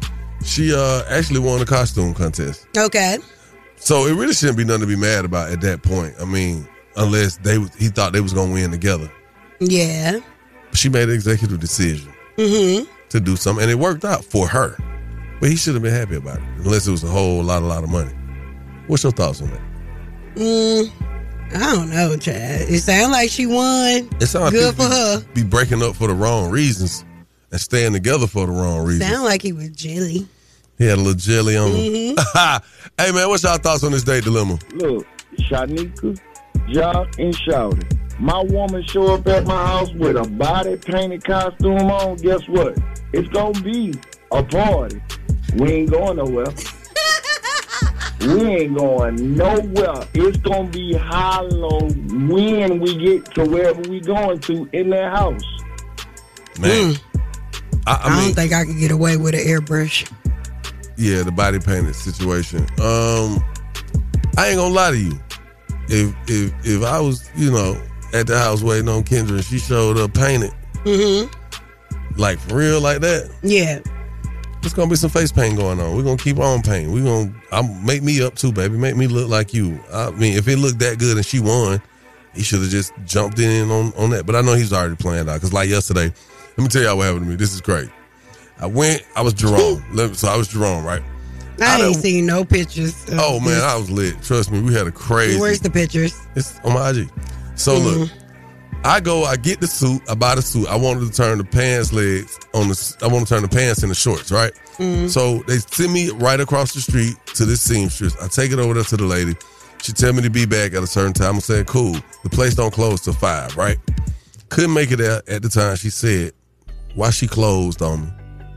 she 0.43 0.73
uh 0.73 1.04
actually 1.10 1.39
won 1.39 1.60
the 1.60 1.65
costume 1.65 2.13
contest. 2.13 2.67
Okay. 2.78 3.17
So 3.75 4.06
it 4.06 4.13
really 4.13 4.34
shouldn't 4.34 4.58
be 4.58 4.63
nothing 4.65 4.82
to 4.82 4.88
be 4.88 4.95
mad 4.95 5.25
about 5.25 5.52
at 5.52 5.62
that 5.62 5.82
point. 5.84 6.13
I 6.19 6.25
mean, 6.25 6.67
unless 6.95 7.38
they 7.38 7.60
he 7.78 7.88
thought 7.88 8.13
they 8.13 8.21
was 8.21 8.34
gonna 8.34 8.54
win 8.54 8.71
together. 8.71 9.12
Yeah. 9.60 10.19
She 10.73 10.89
made 10.89 11.10
an 11.10 11.15
executive 11.15 11.60
decision 11.60 12.12
Mm-hmm. 12.38 12.89
to 13.10 13.19
do 13.19 13.36
something, 13.36 13.62
and 13.63 13.71
it 13.71 13.75
worked 13.75 14.05
out 14.05 14.23
for 14.23 14.47
her. 14.47 14.77
But 15.41 15.49
he 15.49 15.55
should 15.58 15.73
have 15.73 15.84
been 15.84 15.93
happy 15.93 16.15
about 16.15 16.38
it, 16.38 16.43
unless 16.58 16.88
it 16.88 16.91
was 16.91 17.03
a 17.03 17.08
whole 17.08 17.43
lot, 17.43 17.62
a 17.62 17.65
lot 17.65 17.84
of 17.84 17.89
money. 17.89 18.12
What's 18.88 19.03
your 19.03 19.12
thoughts 19.12 19.41
on 19.41 19.49
that? 19.51 19.62
Mm, 20.36 20.91
I 21.55 21.75
don't 21.75 21.89
know, 21.89 22.15
Chad. 22.17 22.69
It 22.69 22.79
sounds 22.82 23.12
like 23.12 23.29
she 23.29 23.45
won. 23.45 24.10
It 24.21 24.27
sounds 24.27 24.45
like 24.45 24.53
Good 24.53 24.75
for 24.75 24.84
people 24.84 24.91
her. 24.95 25.19
Be, 25.34 25.43
be 25.43 25.47
breaking 25.49 25.84
up 25.84 25.95
for 25.95 26.08
the 26.08 26.13
wrong 26.13 26.49
reasons 26.49 27.03
and 27.51 27.60
staying 27.60 27.93
together 27.93 28.27
for 28.27 28.45
the 28.45 28.51
wrong 28.53 28.86
reasons. 28.86 29.10
Sound 29.12 29.23
like 29.25 29.41
he 29.41 29.51
was 29.53 29.69
jelly. 29.71 30.27
He 30.77 30.86
had 30.86 30.97
a 30.97 31.01
little 31.01 31.13
jelly 31.15 31.58
on 31.58 31.71
him. 31.71 32.15
Mhm. 32.15 32.62
hey 32.97 33.12
man, 33.12 33.27
what's 33.27 33.43
y'all 33.43 33.58
thoughts 33.58 33.84
on 33.84 33.91
this 33.91 34.03
date 34.03 34.23
dilemma? 34.23 34.58
Look, 34.75 35.05
Shanika, 35.39 36.17
Joc, 36.69 37.19
and 37.19 37.34
Shouty. 37.36 37.98
My 38.19 38.43
woman 38.43 38.84
show 38.84 39.13
up 39.13 39.25
at 39.27 39.47
my 39.47 39.65
house 39.65 39.93
with 39.93 40.17
a 40.17 40.29
body 40.29 40.75
painted 40.75 41.23
costume 41.23 41.89
on. 41.89 42.17
Guess 42.17 42.47
what? 42.49 42.77
It's 43.13 43.29
gonna 43.29 43.60
be 43.62 43.93
a 44.32 44.43
party. 44.43 45.01
We 45.55 45.71
ain't 45.71 45.91
going 45.91 46.17
nowhere. 46.17 46.47
we 48.19 48.45
ain't 48.45 48.77
going 48.77 49.38
nowhere. 49.38 50.05
It's 50.13 50.38
gonna 50.38 50.67
be 50.67 50.95
hollow 50.95 51.88
when 51.89 52.82
we 52.82 52.97
get 52.97 53.34
to 53.36 53.45
wherever 53.45 53.82
we 53.89 54.01
going 54.01 54.39
to 54.41 54.69
in 54.73 54.89
that 54.89 55.13
house. 55.13 55.41
Man, 56.60 56.95
I, 57.88 57.93
I 57.93 57.99
I, 58.03 58.10
mean, 58.10 58.25
don't 58.25 58.34
think 58.36 58.51
I 58.51 58.65
can 58.65 58.77
get 58.77 58.91
away 58.91 59.15
with 59.15 59.34
an 59.34 59.41
airbrush. 59.41 60.12
yeah, 60.97 61.23
the 61.23 61.32
body 61.32 61.60
painted 61.60 61.95
situation. 61.95 62.63
Um, 62.82 63.41
I 64.38 64.49
ain't 64.49 64.58
gonna 64.58 64.73
lie 64.73 64.91
to 64.91 64.97
you. 64.97 65.17
If 65.88 66.13
if 66.27 66.53
if 66.65 66.84
I 66.84 66.99
was, 66.99 67.29
you 67.38 67.49
know, 67.49 67.82
at 68.13 68.27
the 68.27 68.37
house 68.37 68.61
waiting 68.61 68.89
on 68.89 69.03
Kendra 69.03 69.31
and 69.31 69.43
she 69.43 69.59
showed 69.59 69.97
up 69.97 70.13
painted, 70.13 70.51
Mm-hmm. 70.85 71.31
like 72.19 72.39
for 72.39 72.55
real, 72.55 72.81
like 72.81 73.01
that, 73.01 73.29
Yeah. 73.43 73.79
there's 74.61 74.73
gonna 74.73 74.89
be 74.89 74.95
some 74.95 75.09
face 75.09 75.31
paint 75.31 75.57
going 75.57 75.79
on. 75.79 75.95
We're 75.95 76.03
gonna 76.03 76.17
keep 76.17 76.39
on 76.39 76.61
painting. 76.61 76.91
We're 76.91 77.03
gonna 77.03 77.33
I'm 77.51 77.85
make 77.85 78.01
me 78.03 78.21
up 78.21 78.35
too, 78.35 78.51
baby. 78.51 78.77
Make 78.77 78.95
me 78.95 79.07
look 79.07 79.29
like 79.29 79.53
you. 79.53 79.79
I 79.93 80.11
mean, 80.11 80.37
if 80.37 80.47
it 80.47 80.57
looked 80.57 80.79
that 80.79 80.99
good 80.99 81.17
and 81.17 81.25
she 81.25 81.39
won, 81.39 81.81
he 82.33 82.43
should 82.43 82.61
have 82.61 82.69
just 82.69 82.93
jumped 83.05 83.39
in 83.39 83.69
on, 83.71 83.91
on 83.97 84.09
that. 84.11 84.25
But 84.25 84.35
I 84.35 84.41
know 84.41 84.53
he's 84.53 84.71
already 84.73 84.95
planned 84.95 85.29
out. 85.29 85.41
Cause 85.41 85.51
like 85.53 85.69
yesterday, 85.69 86.11
let 86.57 86.57
me 86.57 86.67
tell 86.67 86.81
y'all 86.83 86.97
what 86.97 87.05
happened 87.07 87.25
to 87.25 87.29
me. 87.29 87.35
This 87.35 87.53
is 87.53 87.61
great. 87.61 87.89
I 88.59 88.65
went, 88.67 89.03
I 89.15 89.21
was 89.21 89.33
Jerome. 89.33 89.83
So 90.15 90.27
I 90.27 90.35
was 90.37 90.47
Jerome, 90.49 90.83
right? 90.85 91.01
I, 91.61 91.81
I 91.81 91.85
ain't 91.87 91.95
seen 91.97 92.25
no 92.25 92.45
pictures. 92.45 93.05
Oh 93.11 93.39
man, 93.39 93.49
this. 93.49 93.63
I 93.63 93.75
was 93.77 93.89
lit. 93.91 94.21
Trust 94.23 94.49
me, 94.51 94.61
we 94.61 94.73
had 94.73 94.87
a 94.87 94.91
crazy. 94.91 95.39
Where's 95.39 95.59
the 95.59 95.69
pictures? 95.69 96.17
It's 96.35 96.57
on 96.59 96.73
my 96.73 96.89
IG. 96.91 97.09
So 97.59 97.77
look, 97.77 98.09
I 98.85 99.01
go, 99.01 99.25
I 99.25 99.35
get 99.35 99.59
the 99.59 99.67
suit, 99.67 100.01
I 100.09 100.15
buy 100.15 100.35
the 100.35 100.41
suit. 100.41 100.67
I 100.69 100.75
wanted 100.77 101.05
to 101.05 101.11
turn 101.11 101.37
the 101.37 101.43
pants 101.43 101.91
legs 101.91 102.39
on 102.53 102.69
the. 102.69 102.97
I 103.01 103.07
want 103.07 103.27
to 103.27 103.33
turn 103.33 103.43
the 103.43 103.49
pants 103.49 103.83
into 103.83 103.95
shorts, 103.95 104.31
right? 104.31 104.53
Mhm. 104.77 105.09
So 105.09 105.39
they 105.47 105.57
send 105.57 105.91
me 105.91 106.09
right 106.11 106.39
across 106.39 106.73
the 106.73 106.79
street 106.81 107.15
to 107.35 107.45
this 107.45 107.61
seamstress. 107.61 108.15
I 108.21 108.27
take 108.29 108.51
it 108.51 108.59
over 108.59 108.73
there 108.73 108.83
to 108.85 108.97
the 108.97 109.03
lady. 109.03 109.35
She 109.81 109.91
tell 109.91 110.13
me 110.13 110.21
to 110.21 110.29
be 110.29 110.45
back 110.45 110.73
at 110.73 110.83
a 110.83 110.87
certain 110.87 111.13
time. 111.13 111.35
I'm 111.35 111.41
saying, 111.41 111.65
cool. 111.65 111.95
The 112.23 112.29
place 112.29 112.55
don't 112.55 112.73
close 112.73 113.01
till 113.01 113.13
five, 113.13 113.55
right? 113.57 113.77
Couldn't 114.49 114.73
make 114.73 114.91
it 114.91 115.01
out 115.01 115.27
at 115.29 115.41
the 115.41 115.49
time. 115.49 115.75
She 115.75 115.89
said, 115.89 116.31
why 116.95 117.09
she 117.11 117.27
closed 117.27 117.81
on 117.81 118.05
me? 118.05 118.11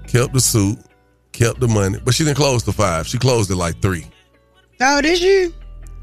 Kept 0.07 0.33
the 0.33 0.41
suit, 0.41 0.79
kept 1.33 1.61
the 1.61 1.69
money, 1.69 1.99
but 2.05 2.15
she 2.15 2.25
didn't 2.25 2.37
close 2.37 2.63
till 2.63 2.73
five. 2.73 3.07
She 3.07 3.19
closed 3.19 3.51
at 3.51 3.57
like 3.57 3.81
three. 3.83 4.07
Oh, 4.81 5.01
did 5.01 5.21
you? 5.21 5.53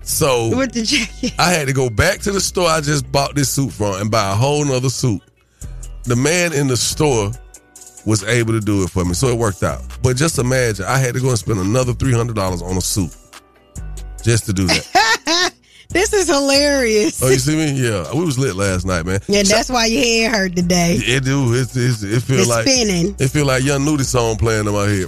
So 0.10 0.58
With 0.58 0.74
the 0.74 0.82
jacket. 0.84 1.34
I 1.38 1.52
had 1.52 1.68
to 1.68 1.74
go 1.74 1.88
back 1.90 2.20
to 2.22 2.32
the 2.32 2.42
store 2.42 2.68
I 2.68 2.82
just 2.82 3.10
bought 3.12 3.36
this 3.36 3.50
suit 3.52 3.72
from 3.72 4.02
and 4.02 4.10
buy 4.10 4.32
a 4.32 4.36
whole 4.36 4.66
nother 4.66 4.90
suit. 4.90 5.22
The 6.06 6.16
man 6.16 6.52
in 6.52 6.68
the 6.68 6.78
store 6.78 7.32
was 8.08 8.24
able 8.24 8.54
to 8.54 8.60
do 8.60 8.84
it 8.84 8.90
for 8.90 9.06
me, 9.06 9.14
so 9.14 9.28
it 9.28 9.38
worked 9.38 9.62
out. 9.62 9.84
But 10.02 10.18
just 10.18 10.40
imagine, 10.40 10.86
I 10.86 10.98
had 10.98 11.14
to 11.14 11.22
go 11.22 11.30
and 11.30 11.38
spend 11.38 11.60
another 11.60 11.94
three 11.94 12.12
hundred 12.12 12.36
dollars 12.36 12.64
on 12.64 12.76
a 12.76 12.82
suit 12.82 13.16
just 14.24 14.46
to 14.48 14.54
do 14.54 14.66
that. 14.66 15.54
This 15.92 16.14
is 16.14 16.30
hilarious. 16.30 17.20
oh, 17.24 17.30
you 17.30 17.40
see 17.40 17.56
me? 17.56 17.72
Yeah, 17.72 18.14
we 18.14 18.24
was 18.24 18.38
lit 18.38 18.56
last 18.56 18.86
night, 18.86 19.08
man. 19.08 19.22
Yeah, 19.28 19.42
that's 19.42 19.72
why 19.72 19.88
your 19.88 20.04
head 20.04 20.32
hurt 20.32 20.56
today. 20.56 20.98
It 21.00 21.24
do. 21.24 21.52
It's, 21.56 21.76
it's, 21.76 22.04
it 22.04 22.22
feel 22.22 22.42
It's 22.42 22.48
like 22.48 22.68
spinning. 22.68 23.16
It 23.18 23.30
feel 23.30 23.48
like 23.48 23.64
Young 23.64 23.84
Nudy 23.84 24.04
song 24.04 24.38
playing 24.38 24.68
in 24.68 24.74
my 24.74 24.86
head. 24.86 25.08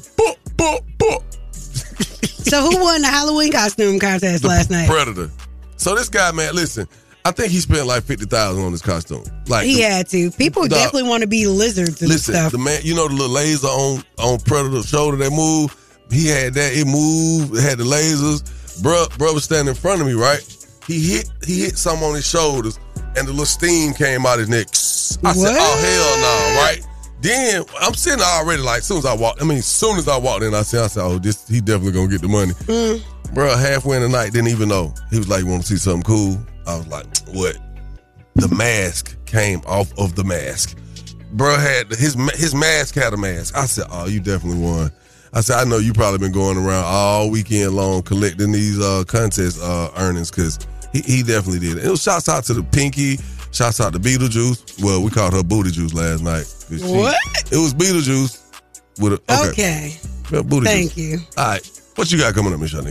So 2.02 2.62
who 2.70 2.80
won 2.82 3.02
the 3.02 3.08
Halloween 3.08 3.52
costume 3.52 4.00
contest 4.00 4.44
last 4.44 4.70
night? 4.70 4.90
Predator. 4.90 5.30
So 5.78 5.96
this 5.96 6.10
guy, 6.10 6.32
man, 6.32 6.54
listen. 6.56 6.88
I 7.24 7.32
think 7.32 7.52
he 7.52 7.60
spent 7.60 7.86
like 7.86 8.04
fifty 8.04 8.26
thousand 8.26 8.64
on 8.64 8.72
this 8.72 8.82
costume. 8.82 9.24
Like 9.48 9.66
he 9.66 9.76
the- 9.78 9.82
had 9.84 10.10
to. 10.10 10.32
People 10.32 10.64
Dog. 10.64 10.72
definitely 10.72 11.08
want 11.10 11.22
to 11.22 11.28
be 11.28 11.46
lizards 11.48 12.02
and 12.02 12.10
Listen, 12.10 12.34
stuff. 12.34 12.52
the 12.52 12.58
man, 12.58 12.82
you 12.84 12.96
know 12.96 13.08
the 13.08 13.14
little 13.14 13.30
laser 13.30 13.68
on 13.68 14.04
on 14.18 14.40
Predator's 14.40 14.88
shoulder 14.90 15.18
that 15.18 15.32
move. 15.32 15.76
He 16.12 16.28
had 16.28 16.56
that. 16.56 16.74
It 16.74 16.86
moved. 16.88 17.56
It 17.56 17.62
had 17.62 17.78
the 17.78 17.84
lasers. 17.84 18.42
Bruh, 18.82 19.08
bruh 19.18 19.34
was 19.34 19.44
standing 19.44 19.70
in 19.70 19.76
front 19.80 20.02
of 20.02 20.08
me, 20.08 20.14
right? 20.14 20.42
He 20.88 21.00
hit 21.14 21.30
he 21.46 21.62
hit 21.62 21.78
something 21.78 22.08
on 22.08 22.16
his 22.16 22.26
shoulders, 22.28 22.80
and 23.16 23.28
the 23.28 23.32
little 23.32 23.46
steam 23.46 23.94
came 23.94 24.26
out 24.26 24.40
his 24.40 24.50
neck. 24.50 24.68
I 25.24 25.34
said, 25.34 25.56
"Oh 25.60 25.78
hell 25.78 26.18
no!" 26.22 26.62
Right? 26.62 26.82
Then 27.22 27.64
I'm 27.80 27.94
sitting 27.94 28.20
there 28.20 28.28
already. 28.28 28.62
Like, 28.62 28.80
as 28.80 28.88
soon 28.88 28.98
as 28.98 29.06
I 29.06 29.16
walked, 29.16 29.42
I 29.42 29.46
mean, 29.46 29.60
as 29.60 29.66
soon 29.66 29.98
as 29.98 30.08
I 30.08 30.18
walked 30.18 30.44
in, 30.44 30.54
I 30.54 30.64
said, 30.64 30.84
"I 30.84 30.88
said, 30.88 31.04
oh, 31.04 31.20
this 31.20 31.48
he 31.48 31.62
definitely 31.62 31.94
gonna 31.94 32.08
get 32.08 32.22
the 32.22 32.28
money." 32.28 32.54
Mm. 32.54 33.02
Bruh, 33.34 33.60
halfway 33.60 33.98
in 33.98 34.04
the 34.04 34.10
night, 34.10 34.34
didn't 34.34 34.50
even 34.50 34.70
know. 34.70 34.94
He 35.10 35.18
was 35.18 35.30
like, 35.30 35.42
"You 35.42 35.48
want 35.48 35.62
to 35.62 35.68
see 35.68 35.78
something 35.78 36.04
cool?" 36.04 36.38
I 36.68 36.78
was 36.78 36.88
like, 36.88 37.06
"What?" 37.28 37.58
The 38.36 38.48
mask 38.56 39.18
came 39.26 39.62
off 39.68 39.92
of 40.00 40.16
the 40.16 40.24
mask. 40.24 40.78
Bro 41.34 41.58
had 41.58 41.90
his 41.90 42.16
his 42.36 42.56
mask 42.56 42.96
had 42.96 43.14
a 43.14 43.18
mask. 43.18 43.56
I 43.56 43.66
said, 43.66 43.86
"Oh, 43.92 44.08
you 44.08 44.20
definitely 44.20 44.60
won." 44.60 44.92
I 45.34 45.42
said, 45.42 45.60
"I 45.60 45.64
know 45.64 45.78
you 45.78 45.94
probably 45.94 46.18
been 46.18 46.32
going 46.32 46.58
around 46.58 46.84
all 46.86 47.30
weekend 47.30 47.74
long 47.74 48.02
collecting 48.02 48.52
these 48.52 48.80
uh, 48.80 49.04
contest 49.08 49.62
uh, 49.62 49.92
earnings 49.96 50.32
because 50.32 50.60
he, 50.92 51.02
he 51.02 51.24
definitely 51.24 51.60
did." 51.60 51.78
It 51.78 51.90
was 51.90 52.02
shouts 52.02 52.28
out 52.28 52.46
to 52.46 52.54
the 52.54 52.64
Pinky 52.64 53.18
Shouts 53.52 53.80
out 53.82 53.94
to 53.94 54.00
Beetlejuice. 54.00 54.82
Well, 54.84 55.02
we 55.04 55.10
called 55.10 55.34
her 55.34 55.44
Booty 55.44 55.72
Juice 55.72 55.94
last 55.94 56.24
night. 56.24 56.46
she- 56.70 56.84
What? 56.84 57.16
It 57.52 57.58
was 57.58 57.74
Beetlejuice 57.74 58.40
with 59.00 59.14
a 59.14 59.22
okay. 59.30 59.50
Okay. 59.50 59.98
Yeah, 60.32 60.42
Booty 60.42 60.66
Thank 60.66 60.94
Juice. 60.94 60.98
you. 60.98 61.20
All 61.38 61.48
right. 61.48 61.82
What 61.96 62.12
you 62.12 62.18
got 62.18 62.34
coming 62.34 62.54
up, 62.54 62.60
Miss? 62.60 62.74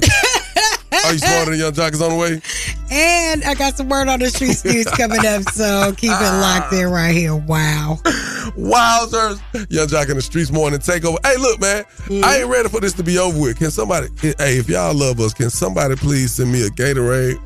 Are 1.03 1.13
you 1.13 1.19
smarter 1.19 1.53
than 1.53 1.61
Yung 1.61 1.73
Joc 1.73 1.93
is 1.95 2.03
on 2.03 2.11
the 2.11 2.17
way? 2.17 2.43
And 2.91 3.43
I 3.45 3.55
got 3.55 3.77
some 3.77 3.89
word 3.89 4.09
on 4.09 4.19
the 4.19 4.29
street 4.29 4.63
news 4.65 4.85
coming 4.97 5.25
up, 5.25 5.43
so 5.45 5.93
keep 5.97 6.11
it 6.11 6.41
locked 6.41 6.73
in 6.75 6.89
right 6.91 7.15
here. 7.15 7.35
Wow. 7.35 7.99
Wowzers. 8.59 9.41
Yung 9.71 9.87
Joc 9.89 10.11
in 10.11 10.17
the 10.17 10.23
Streetz 10.23 10.53
Morning 10.53 10.79
Takeover. 10.79 11.17
Hey, 11.25 11.37
look, 11.39 11.61
man. 11.61 11.85
Mm. 12.07 12.23
I 12.23 12.41
ain't 12.41 12.49
ready 12.49 12.69
for 12.69 12.81
this 12.81 12.93
to 12.95 13.03
be 13.03 13.19
over 13.19 13.39
with. 13.41 13.59
Can 13.59 13.71
somebody, 13.71 14.09
hey, 14.21 14.59
if 14.59 14.69
y'all 14.69 14.95
love 14.95 15.21
us, 15.21 15.33
can 15.33 15.49
somebody 15.49 15.97
please 15.97 16.33
send 16.35 16.53
me 16.53 16.67
a 16.67 16.71
Gatorade? 16.71 17.39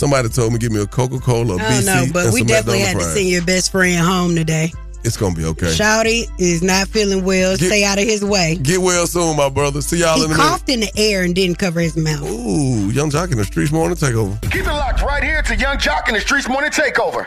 Somebody 0.00 0.30
told 0.30 0.50
me 0.54 0.58
give 0.58 0.72
me 0.72 0.80
a 0.80 0.86
Coca 0.86 1.18
Cola, 1.18 1.56
a 1.56 1.58
I 1.58 1.60
BC, 1.60 1.84
don't 1.84 2.06
know, 2.06 2.12
but 2.14 2.24
and 2.24 2.32
we 2.32 2.38
some 2.40 2.46
definitely 2.46 2.78
had 2.78 2.92
to 2.92 2.96
McDonald's 2.96 3.14
send 3.18 3.28
your 3.28 3.44
best 3.44 3.70
friend 3.70 3.98
home 4.02 4.34
today. 4.34 4.72
It's 5.04 5.18
gonna 5.18 5.34
be 5.34 5.44
okay. 5.44 5.66
Shouty 5.66 6.24
is 6.40 6.62
not 6.62 6.88
feeling 6.88 7.22
well. 7.22 7.54
Stay 7.58 7.84
out 7.84 7.98
of 7.98 8.04
his 8.04 8.24
way. 8.24 8.56
Get 8.62 8.80
well 8.80 9.06
soon, 9.06 9.36
my 9.36 9.50
brother. 9.50 9.82
See 9.82 9.98
y'all 9.98 10.14
He 10.16 10.20
in 10.24 10.30
a 10.30 10.34
minute. 10.34 10.42
coughed 10.42 10.70
in 10.70 10.80
the 10.80 10.90
air 10.96 11.22
and 11.24 11.34
didn't 11.34 11.58
cover 11.58 11.80
his 11.80 11.98
mouth. 11.98 12.22
Ooh, 12.22 12.88
Yung 12.90 13.10
Joc 13.10 13.30
in 13.30 13.36
the 13.36 13.44
Streetz 13.44 13.72
Morning 13.72 13.94
Takeover. 13.94 14.40
Keep 14.50 14.62
it 14.62 14.72
locked 14.72 15.02
right 15.02 15.22
here 15.22 15.42
to 15.42 15.54
Yung 15.54 15.76
Joc 15.76 16.08
in 16.08 16.14
the 16.14 16.20
Streetz 16.20 16.48
Morning 16.48 16.70
Takeover. 16.70 17.26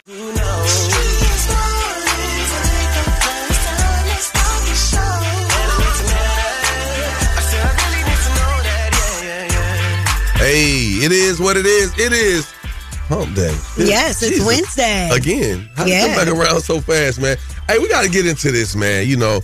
Hey, 10.36 11.00
it 11.06 11.12
is 11.14 11.40
what 11.40 11.56
it 11.56 11.66
is. 11.66 11.98
It 11.98 12.12
is 12.12 12.52
hump 13.14 13.36
day. 13.36 13.56
Yes, 13.78 14.22
it's 14.22 14.34
Jesus. 14.34 14.46
Wednesday. 14.46 15.10
Again. 15.12 15.70
How 15.76 15.86
yeah. 15.86 16.06
Yeah. 16.06 16.16
come 16.16 16.26
back 16.26 16.36
around 16.36 16.62
so 16.62 16.80
fast, 16.80 17.22
man? 17.22 17.38
Hey, 17.68 17.80
we 17.80 17.88
gotta 17.88 18.10
get 18.10 18.26
into 18.26 18.52
this, 18.52 18.76
man. 18.76 19.08
You 19.08 19.18
know, 19.18 19.42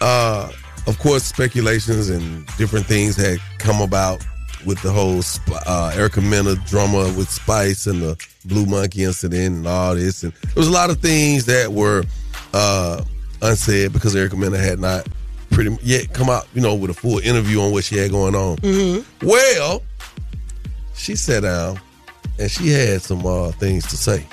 uh, 0.00 0.50
of 0.86 0.98
course, 0.98 1.24
speculations 1.24 2.08
and 2.08 2.46
different 2.56 2.86
things 2.86 3.16
had 3.16 3.38
come 3.58 3.80
about 3.80 4.24
with 4.66 4.80
the 4.82 4.90
whole 4.90 5.22
uh, 5.66 5.92
Erica 5.94 6.20
Mena 6.20 6.56
drama 6.66 7.12
with 7.16 7.30
Spice 7.30 7.86
and 7.86 8.02
the 8.02 8.26
Blue 8.44 8.66
Monkey 8.66 9.04
incident 9.04 9.56
and 9.56 9.66
all 9.66 9.94
this. 9.94 10.24
And 10.24 10.32
there 10.32 10.54
was 10.56 10.68
a 10.68 10.72
lot 10.72 10.90
of 10.90 10.98
things 11.00 11.46
that 11.46 11.72
were 11.72 12.04
uh, 12.54 13.04
unsaid 13.42 13.92
because 13.92 14.16
Erica 14.16 14.36
Mena 14.36 14.58
had 14.58 14.80
not 14.80 15.06
pretty 15.50 15.76
yet 15.82 16.12
come 16.12 16.28
out, 16.28 16.46
you 16.54 16.60
know, 16.60 16.74
with 16.74 16.90
a 16.90 16.94
full 16.94 17.18
interview 17.18 17.60
on 17.60 17.72
what 17.72 17.84
she 17.84 17.96
had 17.96 18.10
going 18.10 18.34
on. 18.34 18.56
Mm-hmm. 18.58 19.26
Well, 19.26 19.82
she 20.94 21.14
sat 21.14 21.42
down 21.42 21.80
and 22.38 22.50
she 22.50 22.68
had 22.68 23.02
some 23.02 23.24
uh, 23.26 23.52
things 23.52 23.86
to 23.88 23.96
say. 23.96 24.26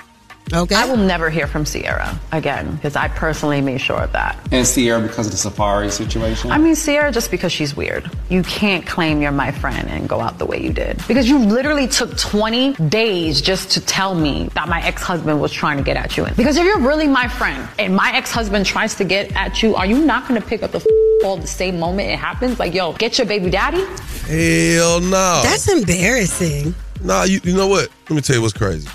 Okay. 0.54 0.76
I 0.76 0.86
will 0.86 0.98
never 0.98 1.32
hear 1.32 1.48
from 1.48 1.66
Sierra 1.66 2.20
again 2.32 2.76
because 2.76 2.96
I 2.96 3.08
personally 3.08 3.62
made 3.62 3.82
sure 3.82 4.04
of 4.04 4.12
that. 4.12 4.38
And 4.52 4.66
Sierra 4.66 5.02
because 5.02 5.26
of 5.26 5.32
the 5.32 5.50
Safaree 5.50 5.92
situation. 5.92 6.52
I 6.52 6.60
mean, 6.60 6.76
Sierra 6.76 7.12
just 7.12 7.32
because 7.32 7.52
she's 7.52 7.76
weird. 7.76 8.10
You 8.30 8.44
can't 8.44 8.86
claim 8.86 9.24
you're 9.24 9.32
my 9.32 9.52
friend 9.52 9.90
and 9.90 10.08
go 10.08 10.20
out 10.20 10.38
the 10.38 10.46
way 10.46 10.62
you 10.62 10.72
did. 10.72 11.02
Because 11.08 11.28
you 11.28 11.40
literally 11.40 11.88
took 11.88 12.16
20 12.18 12.74
days 12.90 13.42
just 13.42 13.72
to 13.72 13.82
tell 13.82 14.14
me 14.14 14.50
that 14.54 14.70
my 14.70 14.86
ex 14.86 15.02
husband 15.02 15.42
was 15.42 15.52
trying 15.52 15.78
to 15.78 15.84
get 15.84 15.98
at 15.98 16.16
you. 16.16 16.28
Because 16.38 16.58
if 16.58 16.64
you're 16.64 16.80
really 16.80 17.08
my 17.08 17.28
friend 17.28 17.68
and 17.80 17.96
my 17.96 18.12
ex 18.14 18.32
husband 18.32 18.68
tries 18.68 18.94
to 18.96 19.04
get 19.04 19.36
at 19.36 19.64
you, 19.64 19.76
are 19.76 19.88
you 19.88 20.06
not 20.06 20.28
going 20.28 20.40
to 20.40 20.48
pick 20.48 20.62
up 20.62 20.72
the 20.72 20.78
f- 20.78 20.86
call 21.24 21.38
the 21.38 21.48
same 21.48 21.80
moment 21.80 22.10
it 22.12 22.20
happens? 22.20 22.60
Like, 22.60 22.76
yo, 22.76 22.94
get 22.94 23.18
your 23.18 23.26
baby 23.26 23.50
daddy? 23.50 23.84
Hell 24.28 25.02
no. 25.02 25.42
That's 25.42 25.68
embarrassing. 25.68 26.76
Nah, 27.06 27.24
you, 27.24 27.40
you 27.44 27.56
know 27.56 27.68
what? 27.68 27.90
Let 28.10 28.16
me 28.16 28.22
tell 28.22 28.36
you 28.36 28.42
what's 28.42 28.54
crazy. 28.54 28.90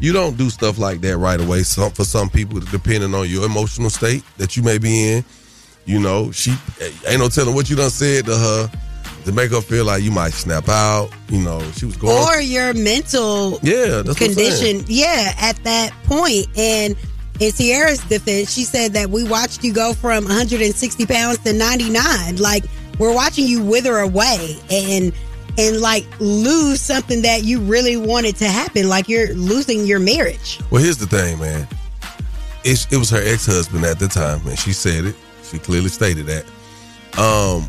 You 0.00 0.12
don't 0.12 0.36
do 0.36 0.50
stuff 0.50 0.78
like 0.78 1.00
that 1.02 1.18
right 1.18 1.40
away. 1.40 1.62
Some 1.62 1.90
for 1.92 2.04
some 2.04 2.28
people, 2.30 2.60
depending 2.60 3.14
on 3.14 3.28
your 3.28 3.44
emotional 3.44 3.90
state 3.90 4.24
that 4.38 4.56
you 4.56 4.62
may 4.62 4.78
be 4.78 5.12
in. 5.12 5.24
You 5.84 5.98
know, 5.98 6.30
she 6.30 6.54
ain't 7.08 7.20
no 7.20 7.28
telling 7.28 7.54
what 7.54 7.68
you 7.68 7.76
done 7.76 7.90
said 7.90 8.26
to 8.26 8.36
her 8.36 8.70
to 9.24 9.32
make 9.32 9.50
her 9.50 9.60
feel 9.60 9.84
like 9.84 10.02
you 10.02 10.12
might 10.12 10.32
snap 10.32 10.68
out. 10.68 11.10
You 11.28 11.40
know, 11.40 11.60
she 11.72 11.86
was 11.86 11.96
going. 11.96 12.16
Or 12.16 12.40
your 12.40 12.72
mental 12.74 13.58
yeah, 13.62 14.02
that's 14.02 14.08
what 14.08 14.22
I'm 14.22 14.34
condition. 14.34 14.84
Yeah, 14.86 15.34
at 15.38 15.56
that 15.64 15.92
point. 16.04 16.46
And 16.56 16.96
in 17.40 17.52
Sierra's 17.52 18.00
defense, 18.04 18.52
she 18.52 18.62
said 18.64 18.92
that 18.92 19.10
we 19.10 19.24
watched 19.24 19.64
you 19.64 19.72
go 19.72 19.92
from 19.92 20.24
160 20.24 21.06
pounds 21.06 21.38
to 21.38 21.52
99. 21.52 22.36
Like 22.36 22.64
we're 22.98 23.14
watching 23.14 23.46
you 23.46 23.62
wither 23.62 23.98
away 23.98 24.56
and 24.70 25.12
and 25.58 25.80
like 25.80 26.06
lose 26.20 26.80
something 26.80 27.22
that 27.22 27.44
you 27.44 27.60
really 27.60 27.96
wanted 27.96 28.36
to 28.36 28.46
happen. 28.48 28.88
Like 28.88 29.08
you're 29.08 29.34
losing 29.34 29.84
your 29.86 29.98
marriage. 30.00 30.58
Well, 30.70 30.82
here's 30.82 30.98
the 30.98 31.06
thing, 31.06 31.38
man. 31.38 31.66
It, 32.64 32.86
it 32.92 32.96
was 32.96 33.10
her 33.10 33.20
ex 33.22 33.46
husband 33.46 33.84
at 33.84 33.98
the 33.98 34.08
time, 34.08 34.46
and 34.46 34.58
she 34.58 34.72
said 34.72 35.04
it. 35.04 35.16
She 35.42 35.58
clearly 35.58 35.88
stated 35.88 36.26
that. 36.26 36.44
Um, 37.18 37.68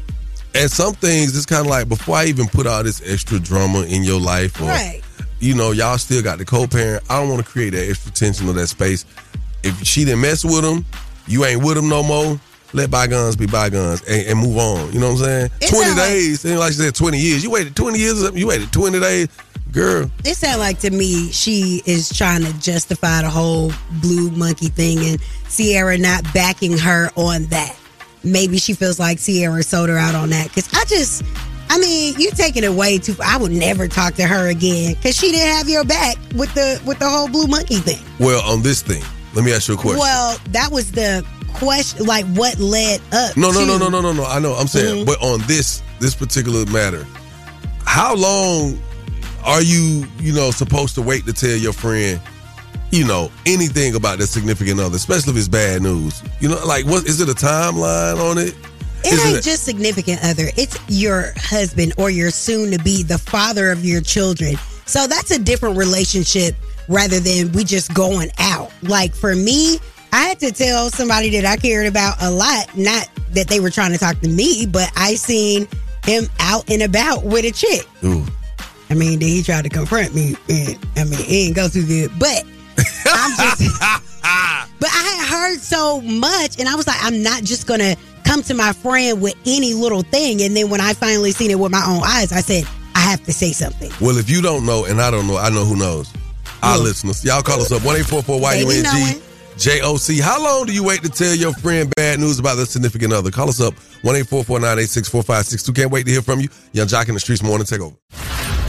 and 0.55 0.69
some 0.69 0.93
things, 0.93 1.35
it's 1.35 1.45
kind 1.47 1.61
of 1.65 1.67
like 1.69 1.89
before 1.89 2.15
I 2.17 2.25
even 2.25 2.47
put 2.47 2.67
all 2.67 2.83
this 2.83 3.01
extra 3.05 3.39
drama 3.39 3.81
in 3.81 4.03
your 4.03 4.19
life, 4.21 4.61
or 4.61 4.65
Right. 4.65 5.01
you 5.39 5.55
know, 5.55 5.71
y'all 5.71 5.97
still 5.97 6.21
got 6.21 6.37
the 6.37 6.45
co-parent. 6.45 7.03
I 7.09 7.19
don't 7.19 7.29
want 7.29 7.43
to 7.43 7.51
create 7.51 7.71
that 7.71 7.89
extra 7.89 8.11
tension 8.11 8.47
or 8.47 8.53
that 8.53 8.67
space. 8.67 9.03
If 9.63 9.83
she 9.83 10.05
didn't 10.05 10.21
mess 10.21 10.45
with 10.45 10.63
him, 10.63 10.85
you 11.27 11.43
ain't 11.45 11.63
with 11.63 11.77
him 11.77 11.89
no 11.89 12.03
more. 12.03 12.39
Let 12.73 12.89
bygones 12.89 13.35
be 13.35 13.45
bygones 13.45 14.01
and, 14.03 14.27
and 14.27 14.39
move 14.39 14.57
on. 14.57 14.91
You 14.91 14.99
know 14.99 15.11
what 15.11 15.19
I'm 15.19 15.25
saying? 15.25 15.51
It 15.61 15.69
twenty 15.69 15.85
sound 15.85 15.97
like- 15.99 16.09
days, 16.09 16.45
ain't 16.45 16.59
like 16.59 16.71
she 16.73 16.79
said 16.79 16.95
twenty 16.95 17.19
years. 17.19 17.43
You 17.43 17.51
waited 17.51 17.75
twenty 17.75 17.99
years. 17.99 18.31
You 18.33 18.47
waited 18.47 18.71
twenty 18.71 18.99
days, 18.99 19.27
girl. 19.71 20.09
It 20.25 20.35
sounds 20.35 20.57
like 20.59 20.79
to 20.79 20.89
me 20.89 21.31
she 21.31 21.83
is 21.85 22.09
trying 22.15 22.43
to 22.43 22.53
justify 22.59 23.21
the 23.21 23.29
whole 23.29 23.71
blue 24.01 24.31
monkey 24.31 24.67
thing 24.69 24.99
and 25.05 25.21
Sierra 25.47 25.97
not 25.97 26.23
backing 26.33 26.77
her 26.77 27.09
on 27.15 27.43
that. 27.45 27.75
Maybe 28.23 28.57
she 28.57 28.73
feels 28.73 28.99
like 28.99 29.19
Sierra 29.19 29.61
sold 29.63 29.89
her 29.89 29.97
out 29.97 30.15
on 30.15 30.29
that. 30.29 30.51
Cause 30.53 30.67
I 30.73 30.85
just, 30.85 31.23
I 31.69 31.77
mean, 31.77 32.15
you 32.17 32.31
taking 32.31 32.63
it 32.63 32.71
way 32.71 32.97
too. 32.97 33.15
I 33.23 33.37
would 33.37 33.51
never 33.51 33.87
talk 33.87 34.15
to 34.15 34.23
her 34.25 34.47
again 34.47 34.93
because 34.95 35.15
she 35.15 35.31
didn't 35.31 35.53
have 35.57 35.67
your 35.69 35.83
back 35.83 36.15
with 36.35 36.51
the 36.55 36.81
with 36.85 36.97
the 36.99 37.07
whole 37.09 37.27
blue 37.27 37.45
monkey 37.47 37.75
thing. 37.77 38.03
Well, 38.19 38.41
on 38.49 38.63
this 38.63 38.81
thing, 38.81 39.03
let 39.35 39.43
me 39.45 39.53
ask 39.53 39.67
you 39.67 39.75
a 39.75 39.77
question. 39.77 39.99
Well, 39.99 40.37
that 40.51 40.71
was 40.71 40.91
the 40.93 41.23
question. 41.53 42.05
Like, 42.05 42.25
what 42.35 42.59
led 42.59 43.01
up? 43.11 43.35
No, 43.37 43.51
no, 43.51 43.61
to, 43.61 43.65
no, 43.65 43.77
no, 43.77 43.89
no, 43.89 44.01
no, 44.01 44.11
no. 44.13 44.25
I 44.25 44.39
know. 44.39 44.53
I'm 44.53 44.67
saying, 44.67 45.03
Mhm. 45.03 45.05
but 45.05 45.21
on 45.21 45.41
this 45.47 45.81
this 45.99 46.15
particular 46.15 46.65
matter, 46.67 47.05
how 47.85 48.15
long 48.15 48.81
are 49.45 49.61
you, 49.61 50.05
you 50.19 50.33
know, 50.33 50.51
supposed 50.51 50.95
to 50.95 51.01
wait 51.01 51.25
to 51.25 51.33
tell 51.33 51.55
your 51.55 51.73
friend, 51.73 52.19
you 52.91 53.05
know, 53.05 53.31
anything 53.45 53.95
about 53.95 54.17
their 54.17 54.27
significant 54.27 54.79
other, 54.79 54.95
especially 54.95 55.31
if 55.31 55.37
it's 55.37 55.47
bad 55.47 55.81
news? 55.81 56.21
You 56.39 56.49
know, 56.49 56.65
like, 56.65 56.85
what 56.85 57.05
is 57.05 57.21
it 57.21 57.29
a 57.29 57.33
timeline 57.33 58.19
on 58.19 58.37
it? 58.37 58.55
It 59.05 59.13
Is 59.13 59.25
ain't 59.25 59.43
just 59.43 59.63
significant 59.63 60.23
other. 60.23 60.49
It's 60.55 60.77
your 60.87 61.33
husband 61.37 61.93
or 61.97 62.09
your 62.09 62.31
soon 62.31 62.71
to 62.71 62.79
be 62.79 63.03
the 63.03 63.17
father 63.17 63.69
of 63.71 63.83
your 63.83 63.99
children. 63.99 64.57
So 64.85 65.07
that's 65.07 65.31
a 65.31 65.39
different 65.39 65.77
relationship 65.77 66.55
rather 66.87 67.19
than 67.19 67.51
we 67.51 67.63
just 67.65 67.93
going 67.93 68.31
out. 68.39 68.71
Like 68.81 69.13
for 69.13 69.35
me, 69.35 69.79
I 70.13 70.27
had 70.27 70.39
to 70.41 70.51
tell 70.51 70.91
somebody 70.91 71.31
that 71.31 71.43
I 71.43 71.57
cared 71.57 71.87
about 71.87 72.21
a 72.21 72.29
lot, 72.29 72.77
not 72.77 73.09
that 73.31 73.47
they 73.47 73.59
were 73.59 73.71
trying 73.71 73.93
to 73.93 73.97
talk 73.97 74.19
to 74.19 74.29
me, 74.29 74.67
but 74.67 74.91
I 74.95 75.15
seen 75.15 75.67
him 76.05 76.25
out 76.39 76.69
and 76.69 76.83
about 76.83 77.23
with 77.23 77.45
a 77.45 77.51
chick. 77.51 77.87
Ooh. 78.03 78.23
I 78.91 78.93
mean, 78.93 79.17
then 79.17 79.29
he 79.29 79.41
tried 79.41 79.63
to 79.63 79.69
confront 79.69 80.13
me, 80.13 80.35
and 80.49 80.77
I 80.97 81.05
mean, 81.05 81.19
it 81.19 81.27
didn't 81.27 81.55
go 81.55 81.67
too 81.67 81.83
good. 81.87 82.11
But 82.19 82.43
I'm 83.07 83.31
just, 83.57 83.79
but 83.81 84.89
I 84.89 85.17
had 85.17 85.27
heard 85.29 85.59
so 85.59 85.99
much, 86.01 86.59
and 86.59 86.69
I 86.69 86.75
was 86.75 86.85
like, 86.85 87.03
I'm 87.03 87.23
not 87.23 87.43
just 87.43 87.65
gonna 87.65 87.95
come 88.23 88.43
to 88.43 88.53
my 88.53 88.71
friend 88.71 89.19
with 89.19 89.33
any 89.47 89.73
little 89.73 90.03
thing. 90.03 90.43
And 90.43 90.55
then 90.55 90.69
when 90.69 90.79
I 90.79 90.93
finally 90.93 91.31
seen 91.31 91.49
it 91.49 91.57
with 91.57 91.71
my 91.71 91.83
own 91.87 92.03
eyes, 92.05 92.31
I 92.31 92.41
said, 92.41 92.65
I 92.93 92.99
have 92.99 93.23
to 93.23 93.33
say 93.33 93.51
something. 93.51 93.91
Well, 93.99 94.19
if 94.19 94.29
you 94.29 94.43
don't 94.43 94.63
know, 94.63 94.85
and 94.85 95.01
I 95.01 95.09
don't 95.09 95.25
know, 95.25 95.37
I 95.37 95.49
know 95.49 95.65
who 95.65 95.75
knows. 95.75 96.13
Our 96.61 96.77
listeners, 96.77 97.25
y'all 97.25 97.41
call 97.41 97.61
us 97.61 97.71
up 97.71 97.83
one 97.83 97.95
eight 97.95 98.05
four 98.05 98.21
four 98.21 98.39
Y 98.39 98.53
U 98.57 98.69
N 98.69 98.85
G 99.15 99.21
J 99.57 99.81
O 99.81 99.97
C. 99.97 100.19
How 100.19 100.43
long 100.43 100.65
do 100.65 100.73
you 100.73 100.83
wait 100.83 101.01
to 101.03 101.09
tell 101.09 101.35
your 101.35 101.53
friend 101.53 101.93
bad 101.95 102.19
news 102.19 102.39
about 102.39 102.55
their 102.55 102.65
significant 102.65 103.13
other? 103.13 103.31
Call 103.31 103.49
us 103.49 103.61
up 103.61 103.73
one 104.03 104.17
eight 104.17 104.27
four 104.27 104.43
four 104.43 104.59
nine 104.59 104.77
eight 104.79 104.89
six 104.89 105.09
four 105.09 105.23
five 105.23 105.45
six 105.45 105.63
two. 105.63 105.73
Can't 105.73 105.91
wait 105.91 106.05
to 106.05 106.11
hear 106.11 106.21
from 106.21 106.39
you. 106.39 106.49
Yung 106.73 106.87
Joc 106.87 107.07
in 107.07 107.15
the 107.15 107.19
Streetz 107.19 107.41
Morning 107.41 107.65
Takeover. 107.65 107.95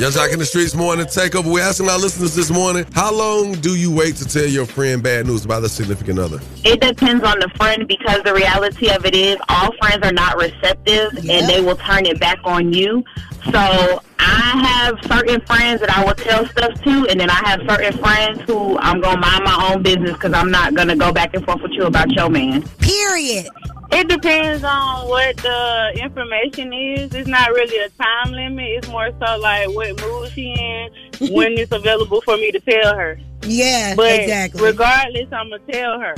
Yung 0.01 0.11
Joc 0.11 0.33
in 0.33 0.39
the 0.39 0.45
Streetz 0.45 0.75
Morning 0.75 1.07
Takeover. 1.07 1.53
We're 1.53 1.63
asking 1.63 1.89
our 1.89 1.99
listeners 1.99 2.35
this 2.35 2.51
morning: 2.51 2.87
How 2.95 3.13
long 3.13 3.53
do 3.55 3.77
you 3.77 3.95
wait 3.95 4.17
to 4.17 4.25
tell 4.25 4.47
your 4.47 4.65
friend 4.65 5.03
bad 5.03 5.27
news 5.27 5.45
about 5.45 5.61
their 5.61 5.69
significant 5.69 6.19
other? 6.19 6.41
It 6.65 6.81
depends 6.81 7.25
on 7.25 7.39
the 7.41 7.51
friend 7.57 7.87
because 7.87 8.23
the 8.23 8.33
reality 8.33 8.91
of 8.91 9.05
it 9.05 9.15
is 9.15 9.37
all 9.49 9.71
friends 9.81 10.07
are 10.07 10.13
not 10.13 10.37
receptive 10.37 11.19
and 11.19 11.49
they 11.49 11.61
will 11.61 11.77
turn 11.77 12.07
it 12.07 12.21
back 12.21 12.39
on 12.45 12.73
you. 12.73 13.05
So 13.51 14.03
I 14.19 14.63
have 14.65 14.99
certain 15.05 15.41
friends 15.43 15.81
that 15.81 15.91
I 15.91 16.05
will 16.05 16.15
tell 16.15 16.47
stuff 16.47 16.81
to, 16.83 17.07
and 17.09 17.21
then 17.21 17.29
I 17.29 17.43
have 17.45 17.61
certain 17.69 17.93
friends 17.99 18.41
who 18.43 18.79
I'm 18.79 19.01
gonna 19.01 19.21
mind 19.21 19.45
my 19.45 19.71
own 19.71 19.83
business 19.83 20.13
because 20.13 20.33
I'm 20.33 20.51
not 20.51 20.75
gonna 20.75 20.97
go 20.97 21.13
back 21.13 21.35
and 21.35 21.45
forth 21.45 21.61
with 21.61 21.73
you 21.73 21.85
about 21.85 22.11
your 22.13 22.31
man. 22.31 22.63
Period. 22.79 23.49
It 23.97 24.09
depends 24.09 24.65
on 24.65 25.09
what 25.09 25.37
the 25.37 25.99
information 26.03 26.73
is. 26.73 27.15
It's 27.15 27.29
not 27.29 27.51
really 27.51 27.79
a 27.79 27.89
time 27.91 28.33
limit. 28.33 28.67
It's 28.69 28.89
more 28.89 29.11
so 29.21 29.39
like 29.39 29.69
what 29.71 30.01
mood 30.01 30.31
she 30.33 30.53
in, 30.53 31.33
when 31.33 31.53
it's 31.59 31.71
available 31.71 32.21
for 32.23 32.37
me 32.37 32.51
to 32.51 32.59
tell 32.61 32.97
her. 32.97 33.21
Yeah, 33.43 33.95
But 33.95 34.21
exactly. 34.21 34.63
regardless, 34.63 35.33
I'm 35.33 35.51
gonna 35.51 35.63
tell 35.71 36.01
her. 36.01 36.15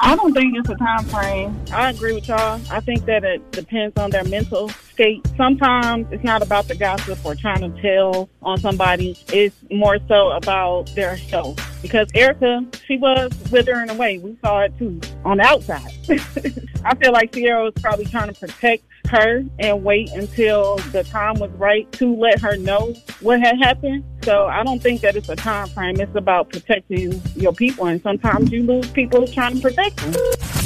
I 0.00 0.16
don't 0.16 0.32
think 0.32 0.56
it's 0.56 0.68
a 0.68 0.74
time 0.74 1.04
frame. 1.04 1.60
I 1.72 1.90
agree 1.90 2.14
with 2.14 2.28
y'all. 2.28 2.60
I 2.70 2.80
think 2.80 3.04
that 3.06 3.24
it 3.24 3.50
depends 3.52 3.96
on 3.98 4.10
their 4.10 4.24
mental 4.24 4.68
state. 4.68 5.26
Sometimes 5.36 6.06
it's 6.10 6.24
not 6.24 6.42
about 6.42 6.68
the 6.68 6.74
gossip 6.74 7.24
or 7.24 7.34
trying 7.34 7.60
to 7.60 7.80
tell 7.80 8.28
on 8.42 8.58
somebody. 8.58 9.16
It's 9.28 9.56
more 9.70 9.98
so 10.08 10.30
about 10.30 10.86
their 10.94 11.16
health. 11.16 11.60
Because 11.82 12.08
Erica, 12.14 12.64
she 12.86 12.96
was 12.96 13.32
withering 13.50 13.90
away. 13.90 14.18
We 14.18 14.36
saw 14.42 14.60
it 14.60 14.76
too 14.78 15.00
on 15.24 15.38
the 15.38 15.44
outside. 15.44 15.92
I 16.84 16.94
feel 16.96 17.12
like 17.12 17.34
Sierra 17.34 17.64
was 17.64 17.74
probably 17.80 18.06
trying 18.06 18.32
to 18.32 18.38
protect 18.38 18.84
her 19.08 19.44
and 19.58 19.84
wait 19.84 20.10
until 20.12 20.76
the 20.92 21.04
time 21.04 21.38
was 21.38 21.50
right 21.52 21.90
to 21.92 22.14
let 22.14 22.40
her 22.40 22.56
know 22.56 22.94
what 23.20 23.40
had 23.40 23.58
happened. 23.58 24.04
So 24.22 24.46
I 24.46 24.62
don't 24.62 24.82
think 24.82 25.00
that 25.02 25.16
it's 25.16 25.28
a 25.28 25.36
time 25.36 25.68
frame. 25.68 26.00
It's 26.00 26.14
about 26.14 26.50
protecting 26.50 27.20
your 27.36 27.52
people, 27.52 27.86
and 27.86 28.00
sometimes 28.02 28.50
you 28.50 28.62
lose 28.62 28.90
people 28.90 29.26
trying 29.26 29.56
to 29.56 29.60
protect 29.60 29.96
them. 29.96 30.12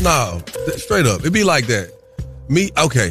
No, 0.03 0.41
th- 0.67 0.79
straight 0.79 1.07
up. 1.07 1.21
It'd 1.21 1.33
be 1.33 1.45
like 1.45 1.67
that. 1.67 1.93
Me, 2.49 2.71
okay. 2.79 3.11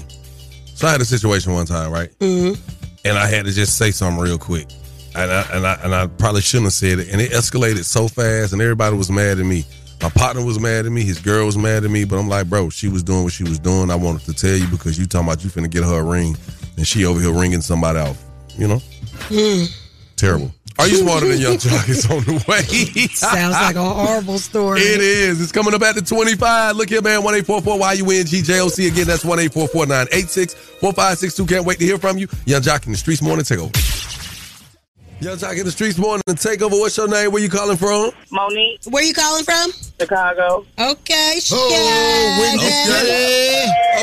So 0.73 0.87
I 0.87 0.91
had 0.91 1.01
a 1.01 1.05
situation 1.05 1.53
one 1.53 1.65
time, 1.65 1.91
right? 1.91 2.09
Mm-hmm. 2.19 2.61
And 3.05 3.17
I 3.17 3.27
had 3.27 3.45
to 3.45 3.51
just 3.51 3.77
say 3.77 3.91
something 3.91 4.21
real 4.21 4.37
quick. 4.37 4.67
And 5.15 5.31
I, 5.31 5.41
and 5.53 5.65
I 5.65 5.73
and 5.83 5.95
I 5.95 6.07
probably 6.07 6.41
shouldn't 6.41 6.67
have 6.67 6.73
said 6.73 6.99
it. 6.99 7.09
And 7.11 7.19
it 7.19 7.31
escalated 7.31 7.83
so 7.85 8.07
fast, 8.07 8.53
and 8.53 8.61
everybody 8.61 8.95
was 8.95 9.09
mad 9.09 9.39
at 9.39 9.45
me. 9.45 9.65
My 10.01 10.09
partner 10.09 10.45
was 10.45 10.59
mad 10.59 10.85
at 10.85 10.91
me. 10.91 11.03
His 11.03 11.19
girl 11.19 11.45
was 11.45 11.57
mad 11.57 11.83
at 11.83 11.89
me. 11.89 12.05
But 12.05 12.19
I'm 12.19 12.29
like, 12.29 12.47
bro, 12.47 12.69
she 12.69 12.87
was 12.87 13.03
doing 13.03 13.23
what 13.23 13.33
she 13.33 13.43
was 13.43 13.59
doing. 13.59 13.89
I 13.89 13.95
wanted 13.95 14.25
to 14.25 14.33
tell 14.33 14.55
you 14.55 14.67
because 14.67 14.97
you 14.97 15.05
talking 15.05 15.27
about 15.27 15.43
you 15.43 15.49
finna 15.49 15.69
get 15.69 15.83
her 15.83 15.99
a 15.99 16.03
ring, 16.03 16.37
and 16.77 16.87
she 16.87 17.05
over 17.05 17.19
here 17.19 17.33
ringing 17.33 17.61
somebody 17.61 17.99
out. 17.99 18.15
You 18.57 18.67
know, 18.67 18.81
hmm. 19.29 19.65
terrible. 20.15 20.51
Are 20.79 20.87
you 20.87 20.97
smarter 20.97 21.27
than 21.27 21.39
Yung 21.39 21.57
Joc? 21.57 21.89
It's 21.89 22.09
on 22.09 22.23
the 22.23 22.43
way. 22.47 23.07
Sounds 23.13 23.53
like 23.53 23.75
a 23.75 23.83
horrible 23.83 24.37
story. 24.37 24.81
It 24.81 25.01
is. 25.01 25.41
It's 25.41 25.51
coming 25.51 25.73
up 25.73 25.81
at 25.81 25.95
the 25.95 26.01
25. 26.01 26.75
Look 26.75 26.89
here, 26.89 27.01
man. 27.01 27.23
1844 27.23 28.05
YUNGJOC. 28.05 28.91
Again, 28.91 29.07
that's 29.07 29.25
1 29.25 29.37
986 29.37 30.53
4562. 30.53 31.45
Can't 31.47 31.65
wait 31.65 31.79
to 31.79 31.85
hear 31.85 31.97
from 31.97 32.19
you. 32.19 32.27
Yung 32.45 32.61
Joc 32.61 32.85
in 32.85 32.91
the 32.91 32.97
Streetz 32.97 33.23
Morning 33.23 33.43
Takeover. 33.43 33.73
Yung 35.19 35.35
Joc 35.35 35.57
in 35.57 35.65
the 35.65 35.71
Streetz 35.71 35.97
Morning 35.97 36.21
Takeover. 36.29 36.79
What's 36.79 36.95
your 36.95 37.07
name? 37.07 37.31
Where 37.31 37.41
you 37.41 37.49
calling 37.49 37.75
from? 37.75 38.11
Monique. 38.31 38.79
Where 38.85 39.01
you 39.03 39.15
calling 39.15 39.43
from? 39.43 39.71
Chicago. 39.99 40.63
Okay, 40.77 41.39
oh, 41.51 41.69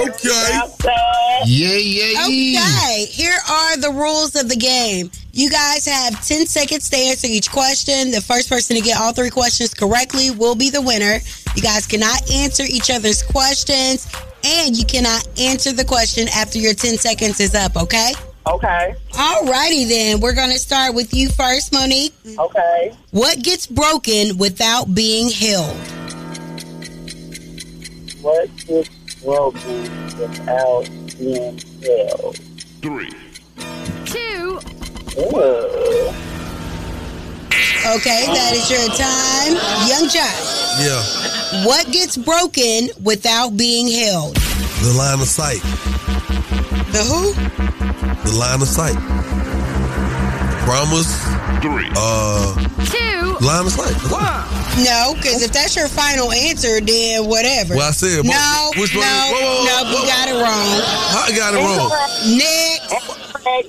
Okay. 0.03 0.11
Okay. 0.11 1.41
Yeah, 1.47 1.77
yeah, 1.77 2.25
Okay, 2.27 3.05
here 3.07 3.39
are 3.49 3.77
the 3.77 3.91
rules 3.91 4.35
of 4.35 4.49
the 4.49 4.57
game. 4.57 5.09
You 5.33 5.51
guys 5.51 5.87
have 5.87 6.27
10 6.27 6.47
seconds 6.47 6.91
to 6.91 6.97
answer 6.97 7.29
each 7.29 7.49
question. 7.53 8.11
The 8.11 8.21
first 8.21 8.49
person 8.49 8.75
to 8.75 8.83
get 8.83 8.99
all 8.99 9.13
three 9.13 9.31
questions 9.31 9.73
correctly 9.73 10.33
will 10.33 10.57
be 10.57 10.69
the 10.71 10.83
winner. 10.83 11.19
You 11.55 11.63
guys 11.63 11.87
cannot 11.87 12.29
answer 12.33 12.65
each 12.69 12.91
other's 12.91 13.23
questions, 13.23 14.09
and 14.43 14.77
you 14.77 14.85
cannot 14.85 15.29
answer 15.39 15.71
the 15.73 15.85
question 15.85 16.27
after 16.35 16.59
your 16.59 16.75
10 16.75 16.99
seconds 16.99 17.39
is 17.39 17.55
up, 17.55 17.77
okay? 17.77 18.13
Okay. 18.47 18.95
All 19.19 19.47
righty 19.47 19.85
then. 19.85 20.21
We're 20.21 20.35
gonna 20.35 20.59
start 20.59 20.95
with 20.95 21.15
you 21.15 21.29
first, 21.31 21.73
Monique. 21.73 22.13
Okay. 22.39 22.93
What 23.11 23.43
gets 23.43 23.67
broken 23.67 24.37
without 24.37 24.95
being 24.95 25.31
held? 25.31 25.77
What 28.21 28.49
is 28.69 28.89
broken 29.23 29.83
without 30.19 30.89
being 31.19 31.59
held? 31.83 32.37
Three. 32.83 33.11
Two. 34.07 34.61
Okay, 37.85 38.25
that 38.33 38.53
is 38.57 38.65
your 38.73 38.89
time. 38.97 39.53
Yung 39.85 40.09
Joc. 40.09 40.33
Yeah. 40.81 41.05
What 41.67 41.85
gets 41.93 42.17
broken 42.17 42.89
without 43.05 43.57
being 43.57 43.93
held? 43.93 44.35
The 44.81 44.95
line 44.97 45.21
of 45.21 45.29
sight. 45.29 45.61
The 46.97 47.05
who? 47.05 47.35
The 48.25 48.37
line 48.37 48.63
of 48.63 48.69
sight. 48.69 48.97
Promise. 50.65 51.13
Three. 51.61 51.89
Uh. 51.95 52.57
Two. 52.89 53.37
Line 53.45 53.67
of 53.67 53.73
sight. 53.73 53.95
Why? 54.11 54.41
No, 54.83 55.13
because 55.15 55.43
if 55.43 55.53
that's 55.53 55.77
your 55.77 55.89
final 55.89 56.33
answer, 56.33 56.81
then 56.81 57.27
whatever. 57.29 57.77
Well, 57.77 57.89
I 57.89 57.93
said, 57.93 58.25
no, 58.25 58.71
which 58.81 58.95
one- 58.95 59.05
no, 59.05 59.31
whoa, 59.31 59.45
whoa, 59.45 59.65
no, 59.65 59.85
whoa, 59.85 60.01
you 60.01 60.07
got 60.09 60.29
it 60.29 60.35
wrong. 60.41 60.81
How 61.13 61.29
I 61.29 61.37
got 61.37 61.55
it 61.55 61.61
wrong? 61.61 61.93
Next, 62.33 62.91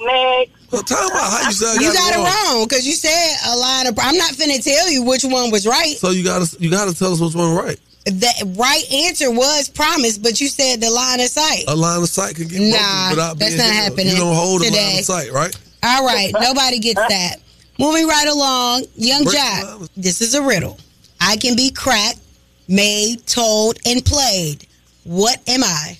Next. 0.02 0.55
Well, 0.76 0.84
tell 0.84 1.08
about 1.08 1.32
how 1.32 1.48
you 1.48 1.54
said 1.54 1.70
I 1.78 1.82
you 1.82 1.92
got, 1.92 1.96
got 1.96 2.12
it 2.12 2.16
it 2.16 2.18
wrong. 2.24 2.56
wrong 2.60 2.68
because 2.68 2.86
you 2.86 2.94
said 2.94 3.36
a 3.48 3.56
line 3.58 3.88
of. 3.88 3.98
I'm 4.00 4.18
not 4.18 4.32
finna 4.34 4.62
tell 4.64 4.90
you 4.92 5.04
which 5.04 5.24
one 5.24 5.50
was 5.52 5.66
right. 5.66 5.96
So 5.98 6.12
you 6.12 6.24
gotta 6.24 6.46
you 6.60 6.70
gotta 6.70 6.94
tell 6.94 7.12
us 7.14 7.20
which 7.20 7.34
one 7.36 7.56
right. 7.56 7.80
The 8.06 8.54
right 8.58 8.84
answer 8.94 9.32
was 9.32 9.68
promise, 9.70 10.18
but 10.20 10.40
you 10.40 10.48
said 10.48 10.80
the 10.80 10.92
line 10.92 11.20
of 11.22 11.28
sight. 11.28 11.64
A 11.68 11.76
line 11.76 12.02
of 12.04 12.08
sight 12.10 12.36
can 12.36 12.48
get 12.48 12.62
Nah, 12.62 12.78
broken 12.78 13.10
without 13.10 13.40
that's 13.40 13.56
being 13.56 13.58
not 13.66 13.74
held. 13.74 13.84
happening 13.90 14.08
You 14.10 14.16
don't 14.18 14.36
hold 14.36 14.62
a 14.62 14.66
line 14.66 14.72
today. 14.74 15.00
of 15.00 15.06
sight, 15.06 15.32
right? 15.32 15.58
All 15.82 16.06
right, 16.06 16.32
nobody 16.40 16.78
gets 16.80 17.02
that. 17.10 17.38
Moving 17.80 18.08
right 18.08 18.28
along, 18.28 18.84
Young 18.96 19.24
Break 19.24 19.36
Jock. 19.38 19.90
This 19.98 20.22
is 20.22 20.36
a 20.36 20.42
riddle. 20.44 20.78
I 21.20 21.38
can 21.38 21.56
be 21.56 21.72
cracked, 21.72 22.20
made, 22.68 23.26
told, 23.26 23.80
and 23.88 24.06
played. 24.06 24.68
What 25.04 25.40
am 25.50 25.64
I? 25.64 25.98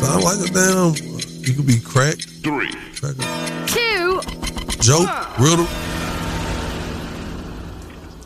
Sound 0.00 0.24
like 0.24 0.38
a 0.40 0.50
damn. 0.50 0.94
You 1.44 1.54
could 1.54 1.66
be 1.66 1.78
cracked. 1.78 2.26
Three. 2.42 2.72
Two. 3.66 4.20
Joke. 4.80 5.38
Riddle. 5.38 5.66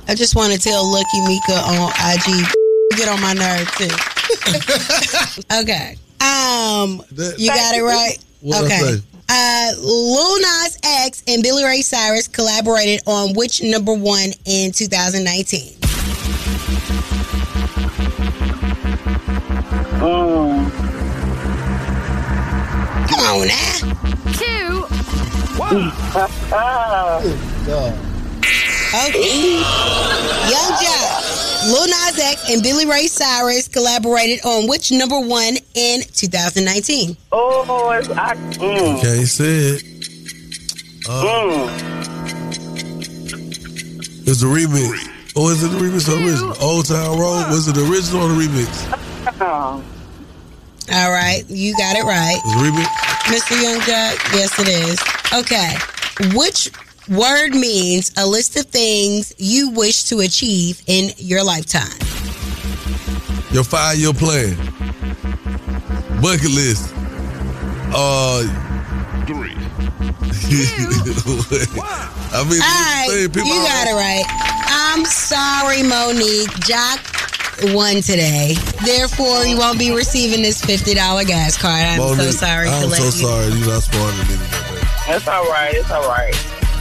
I 0.06 0.14
just 0.14 0.36
want 0.36 0.52
to 0.52 0.58
tell 0.60 0.84
Lucky 0.86 1.20
Mika 1.26 1.54
on 1.54 1.90
IG. 1.98 2.46
Get 2.96 3.08
on 3.08 3.20
my 3.20 3.32
nerve 3.32 3.68
too. 3.72 3.90
okay. 5.62 5.96
Um, 6.20 7.02
you 7.36 7.48
got 7.48 7.74
it 7.74 7.82
right. 7.82 8.18
What'd 8.40 8.70
I 8.70 8.76
okay. 8.76 8.96
say? 8.96 9.02
Uh, 9.28 9.72
Lil 9.80 10.40
Nas 10.40 10.78
X 10.84 11.24
and 11.26 11.42
Billy 11.42 11.64
Ray 11.64 11.80
Cyrus 11.80 12.28
collaborated 12.28 13.00
on 13.06 13.34
which 13.34 13.62
number 13.64 13.92
one 13.92 14.30
in 14.44 14.70
2019? 14.70 15.76
On 23.34 23.48
now. 23.48 23.78
Two. 24.38 24.86
Okay. 28.94 29.58
Yung 30.50 30.72
Joc. 30.78 31.10
Lil 31.66 31.88
Nas 31.88 32.18
X 32.18 32.50
and 32.50 32.62
Billy 32.62 32.86
Ray 32.86 33.08
Cyrus 33.08 33.66
collaborated 33.66 34.44
on 34.44 34.68
which 34.68 34.92
number 34.92 35.18
one 35.18 35.56
in 35.74 36.02
2019? 36.12 37.16
oh, 37.32 37.90
it's, 37.90 38.08
I, 38.10 38.34
mm, 38.36 39.00
Can't 39.02 39.26
say 39.26 39.44
it. 39.44 39.82
Uh, 41.08 41.24
mm. 41.24 41.68
It's 44.28 44.40
the 44.42 44.46
remix. 44.46 45.10
Or 45.36 45.50
is 45.50 45.64
it 45.64 45.68
the 45.68 45.78
remix 45.78 46.08
or 46.08 46.22
original? 46.22 46.54
Old 46.62 46.86
Town 46.86 47.18
Road. 47.18 47.50
Was 47.50 47.66
it 47.66 47.74
the 47.74 47.84
original 47.90 48.22
or 48.24 48.28
the 48.28 48.46
remix? 48.46 49.90
All 50.92 51.10
right, 51.10 51.44
you 51.48 51.76
got 51.76 51.96
it 51.96 52.04
right. 52.04 52.38
It's 52.44 52.54
the 52.54 52.60
remix. 52.60 53.04
Mr. 53.32 53.62
Yung 53.62 53.80
Joc, 53.80 54.32
yes, 54.34 54.58
it 54.58 54.68
is. 54.68 55.00
Okay. 55.32 55.74
Which 56.36 56.70
word 57.08 57.50
means 57.54 58.12
a 58.18 58.26
list 58.26 58.56
of 58.56 58.66
things 58.66 59.32
you 59.38 59.70
wish 59.70 60.04
to 60.04 60.20
achieve 60.20 60.82
in 60.86 61.10
your 61.16 61.42
lifetime? 61.42 61.98
Your 63.50 63.64
five 63.64 63.96
year 63.96 64.12
plan. 64.12 64.56
Bucket 66.20 66.50
list. 66.50 66.92
Uh. 67.96 68.42
Three. 69.26 69.54
I 72.34 72.44
mean, 72.44 72.60
All 72.60 72.68
right, 72.68 73.28
people 73.32 73.48
you 73.48 73.62
got 73.64 73.88
it 73.88 73.94
right. 73.94 74.24
I'm 74.68 75.04
sorry, 75.06 75.82
Monique. 75.82 76.50
Joc 76.66 77.23
won 77.74 78.02
today. 78.02 78.54
Therefore, 78.84 79.44
you 79.44 79.56
won't 79.56 79.78
be 79.78 79.90
receiving 79.94 80.42
this 80.42 80.60
$50 80.62 80.94
gas 81.26 81.56
card. 81.56 81.80
I'm 81.82 82.16
so 82.16 82.30
sorry 82.30 82.68
to 82.68 82.74
I'm 82.74 82.90
so 82.90 83.04
you. 83.04 83.10
sorry. 83.10 83.52
You're 83.52 83.68
not 83.68 83.82
smarter 83.82 84.16
than 84.24 84.38
me. 84.38 84.46
It's 85.08 85.28
all 85.28 85.44
right. 85.50 85.74
It's 85.74 85.90
all 85.90 86.08
right. 86.08 86.34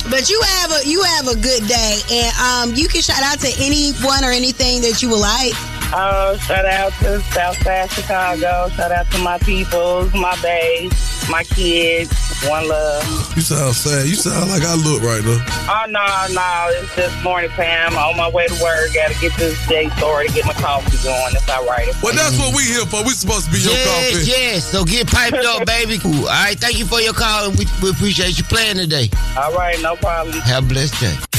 But 0.09 0.29
you 0.29 0.41
have 0.41 0.71
a 0.71 0.87
you 0.87 1.01
have 1.01 1.27
a 1.29 1.35
good 1.35 1.65
day, 1.65 1.97
and 2.11 2.35
um, 2.35 2.75
you 2.75 2.89
can 2.89 3.01
shout 3.01 3.23
out 3.23 3.39
to 3.39 3.47
anyone 3.57 4.23
or 4.25 4.31
anything 4.31 4.81
that 4.81 5.01
you 5.01 5.07
would 5.09 5.21
like. 5.21 5.53
Uh, 5.95 6.35
shout 6.39 6.65
out 6.65 6.91
to 6.93 7.19
Southside 7.31 7.91
Chicago. 7.91 8.67
Shout 8.69 8.91
out 8.91 9.11
to 9.11 9.19
my 9.19 9.37
peoples, 9.37 10.11
my 10.15 10.35
bays, 10.41 10.91
my 11.29 11.43
kids. 11.43 12.11
One 12.49 12.67
love. 12.67 13.03
You 13.35 13.43
sound 13.43 13.75
sad. 13.75 14.07
You 14.07 14.15
sound 14.15 14.49
like 14.49 14.63
I 14.63 14.73
look 14.73 15.03
right 15.03 15.23
now. 15.23 15.37
Oh 15.69 15.85
no, 15.87 16.03
no, 16.33 16.81
it's 16.81 16.95
just 16.95 17.23
morning 17.23 17.51
Pam. 17.51 17.95
On 17.95 18.17
my 18.17 18.27
way 18.27 18.47
to 18.47 18.63
work, 18.63 18.89
gotta 18.95 19.13
get 19.21 19.37
this 19.37 19.55
day 19.67 19.87
started, 19.89 20.33
get 20.33 20.45
my 20.47 20.53
coffee 20.53 20.97
going. 21.03 21.35
It's 21.35 21.47
all 21.47 21.63
right. 21.67 21.87
Well, 22.01 22.15
that's 22.15 22.39
what 22.39 22.55
we 22.55 22.63
here 22.63 22.85
for. 22.87 23.03
We 23.03 23.11
supposed 23.11 23.45
to 23.45 23.51
be 23.51 23.59
your 23.59 23.71
yes, 23.71 24.11
coffee. 24.11 24.25
yes. 24.27 24.71
So 24.71 24.83
get 24.83 25.07
piped 25.07 25.45
up, 25.45 25.65
baby. 25.67 25.99
Cool. 25.99 26.25
All 26.25 26.43
right, 26.43 26.57
thank 26.57 26.79
you 26.79 26.85
for 26.85 27.01
your 27.01 27.13
call, 27.13 27.51
we, 27.51 27.67
we 27.83 27.91
appreciate 27.91 28.37
you 28.39 28.43
playing 28.45 28.77
today. 28.77 29.09
All 29.37 29.53
right, 29.53 29.79
no 29.81 29.95
problem. 29.95 30.33
Have 30.39 30.65
a 30.65 30.67
blessed 30.67 30.99
day. 30.99 31.32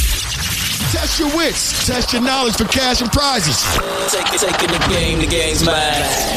Test 0.94 1.18
your 1.18 1.28
wits. 1.36 1.86
Test 1.86 2.12
your 2.12 2.22
knowledge 2.22 2.54
for 2.56 2.64
cash 2.64 3.00
and 3.02 3.10
prizes. 3.10 3.58
Take, 4.12 4.26
taking 4.38 4.70
the 4.70 4.86
game, 4.88 5.18
the 5.18 5.26
game's 5.26 5.64
mine. 5.64 5.74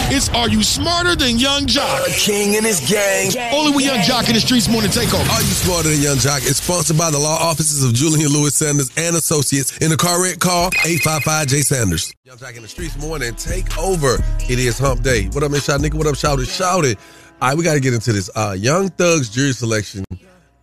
It's 0.10 0.30
Are 0.30 0.50
You 0.50 0.64
Smarter 0.64 1.16
Than 1.16 1.38
Yung 1.38 1.68
Joc? 1.68 2.08
A 2.08 2.12
king 2.20 2.56
in 2.56 2.64
his 2.64 2.80
gang. 2.90 3.32
Only 3.54 3.76
with 3.76 3.86
Yung 3.86 4.00
Joc 4.00 4.28
in 4.28 4.34
the 4.34 4.42
Streetz 4.42 4.70
Morning 4.70 4.90
Takeover. 4.90 5.30
Are 5.30 5.42
You 5.42 5.54
Smarter 5.54 5.90
Than 5.90 6.02
Yung 6.02 6.18
Joc? 6.18 6.38
It's 6.38 6.58
sponsored 6.62 6.98
by 6.98 7.12
the 7.12 7.20
law 7.20 7.38
offices 7.40 7.84
of 7.84 7.94
Julian 7.94 8.30
Lewis 8.32 8.56
Sanders 8.56 8.90
and 8.98 9.16
Associates. 9.16 9.78
In 9.78 9.90
the 9.92 9.98
car 9.98 10.22
wreck, 10.22 10.40
call 10.40 10.72
855-J 10.72 11.62
Sanders. 11.62 12.12
Yung 12.26 12.38
Joc 12.38 12.56
in 12.56 12.64
the 12.64 12.68
Streetz 12.68 13.00
Morning 13.00 13.34
Takeover. 13.34 14.20
It 14.50 14.58
is 14.60 14.80
hump 14.80 15.04
day. 15.04 15.26
What 15.28 15.44
up, 15.44 15.52
Miss 15.52 15.66
Shot 15.66 15.82
Nigga? 15.82 15.94
What 15.94 16.08
up, 16.08 16.16
Shout 16.16 16.40
It? 16.40 16.48
Shout 16.48 16.84
It. 16.84 16.98
All 17.42 17.50
right, 17.50 17.58
we 17.58 17.64
got 17.64 17.76
to 17.76 17.80
get 17.80 17.94
into 17.94 18.12
this. 18.12 18.30
Uh, 18.36 18.56
Young 18.58 18.90
Thug's 18.90 19.30
jury 19.30 19.54
selection 19.54 20.04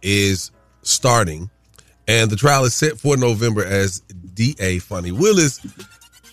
is 0.02 0.50
starting, 0.82 1.48
and 2.06 2.30
the 2.30 2.36
trial 2.36 2.64
is 2.64 2.74
set 2.74 2.98
for 2.98 3.16
November 3.16 3.64
as 3.64 4.00
DA 4.34 4.78
Fani 4.78 5.12
Willis 5.12 5.58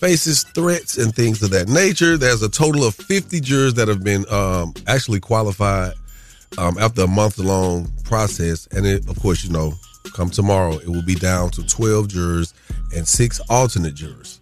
faces 0.02 0.44
threats 0.44 0.98
and 0.98 1.14
things 1.16 1.44
of 1.44 1.52
that 1.52 1.70
nature. 1.70 2.18
There's 2.18 2.42
a 2.42 2.50
total 2.50 2.84
of 2.84 2.96
50 2.96 3.40
jurors 3.40 3.76
that 3.76 3.88
have 3.88 4.04
been 4.04 4.26
um, 4.32 4.74
actually 4.88 5.20
qualified 5.20 5.94
um, 6.58 6.78
after 6.80 7.04
a 7.04 7.08
month 7.08 7.38
long 7.38 7.92
process. 8.04 8.68
And 8.72 8.86
it, 8.86 9.08
of 9.08 9.20
course, 9.22 9.44
you 9.44 9.52
know, 9.52 9.74
come 10.16 10.30
tomorrow, 10.30 10.74
it 10.74 10.88
will 10.88 11.06
be 11.06 11.16
down 11.16 11.52
to 11.52 11.66
12 11.66 12.08
jurors 12.08 12.54
and 12.96 13.08
six 13.08 13.40
alternate 13.50 13.94
jurors. 13.94 14.41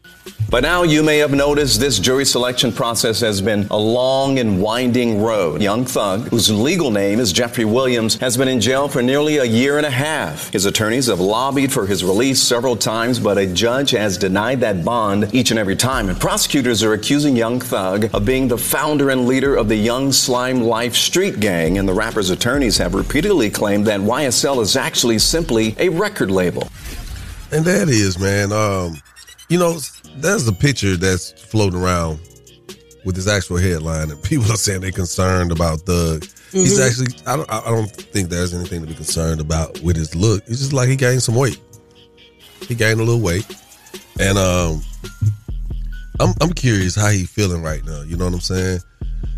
By 0.49 0.61
now, 0.61 0.81
you 0.81 1.03
may 1.03 1.19
have 1.19 1.31
noticed 1.31 1.79
this 1.79 1.99
jury 1.99 2.25
selection 2.25 2.71
process 2.71 3.19
has 3.19 3.39
been 3.39 3.67
a 3.69 3.77
long 3.77 4.39
and 4.39 4.59
winding 4.59 5.21
road. 5.21 5.61
Young 5.61 5.85
Thug, 5.85 6.27
whose 6.29 6.49
legal 6.49 6.89
name 6.89 7.19
is 7.19 7.31
Jeffrey 7.31 7.65
Williams, 7.65 8.15
has 8.15 8.35
been 8.35 8.47
in 8.47 8.59
jail 8.59 8.87
for 8.87 9.03
nearly 9.03 9.37
a 9.37 9.43
year 9.43 9.77
and 9.77 9.85
a 9.85 9.91
half. 9.91 10.51
His 10.51 10.65
attorneys 10.65 11.05
have 11.05 11.19
lobbied 11.19 11.71
for 11.71 11.85
his 11.85 12.03
release 12.03 12.41
several 12.41 12.75
times, 12.75 13.19
but 13.19 13.37
a 13.37 13.45
judge 13.45 13.91
has 13.91 14.17
denied 14.17 14.59
that 14.61 14.83
bond 14.83 15.29
each 15.35 15.51
and 15.51 15.59
every 15.59 15.75
time. 15.75 16.09
And 16.09 16.19
prosecutors 16.19 16.81
are 16.81 16.93
accusing 16.93 17.35
Young 17.35 17.59
Thug 17.59 18.09
of 18.11 18.25
being 18.25 18.47
the 18.47 18.57
founder 18.57 19.11
and 19.11 19.27
leader 19.27 19.55
of 19.55 19.69
the 19.69 19.75
Young 19.75 20.11
Slime 20.11 20.61
Life 20.61 20.95
street 20.95 21.39
gang. 21.39 21.77
And 21.77 21.87
the 21.87 21.93
rapper's 21.93 22.31
attorneys 22.31 22.77
have 22.79 22.95
repeatedly 22.95 23.51
claimed 23.51 23.85
that 23.85 23.99
YSL 23.99 24.63
is 24.63 24.75
actually 24.75 25.19
simply 25.19 25.75
a 25.77 25.89
record 25.89 26.31
label. 26.31 26.69
And 27.51 27.63
that 27.65 27.87
is, 27.87 28.17
man. 28.17 28.51
Um, 28.51 28.99
you 29.47 29.57
know, 29.57 29.79
there's 30.21 30.47
a 30.47 30.53
picture 30.53 30.95
that's 30.97 31.31
floating 31.31 31.79
around 31.81 32.19
with 33.05 33.15
this 33.15 33.27
actual 33.27 33.57
headline, 33.57 34.11
and 34.11 34.21
people 34.31 34.51
are 34.51 34.57
saying 34.57 34.81
they're 34.81 34.91
concerned 34.91 35.51
about 35.51 35.81
Thug. 35.81 36.25
He's 36.51 36.79
Mhm. 36.79 36.87
actually, 36.87 37.07
I 37.27 37.35
don't, 37.35 37.51
I 37.51 37.61
don't 37.69 37.91
think 37.91 38.29
there's 38.29 38.53
anything 38.53 38.81
to 38.81 38.87
be 38.87 38.95
concerned 38.95 39.39
about 39.39 39.79
with 39.81 39.95
his 39.95 40.15
look. 40.15 40.43
It's 40.47 40.59
just 40.59 40.73
like 40.73 40.89
he 40.89 40.95
gained 40.95 41.21
some 41.21 41.35
weight. 41.35 41.59
He 42.67 42.75
gained 42.75 42.99
a 42.99 43.03
little 43.03 43.21
weight, 43.21 43.45
and 44.19 44.37
um, 44.37 44.81
I'm 46.19 46.33
I'm 46.41 46.51
curious 46.53 46.95
how 46.95 47.09
he 47.09 47.23
feeling 47.25 47.61
right 47.61 47.85
now. 47.85 48.01
You 48.01 48.17
know 48.17 48.25
what 48.25 48.33
I'm 48.33 48.39
saying? 48.41 48.79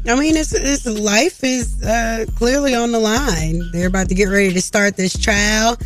I 0.08 0.16
mean, 0.16 0.36
it's, 0.36 0.52
it's 0.54 0.86
life 0.88 1.44
is 1.44 1.84
uh, 1.84 2.26
clearly 2.36 2.74
on 2.74 2.92
the 2.92 3.00
line. 3.00 3.62
They're 3.72 3.88
about 3.88 4.10
to 4.10 4.16
get 4.16 4.26
ready 4.26 4.52
to 4.54 4.62
start 4.62 4.98
this 4.98 5.16
trial. 5.16 5.78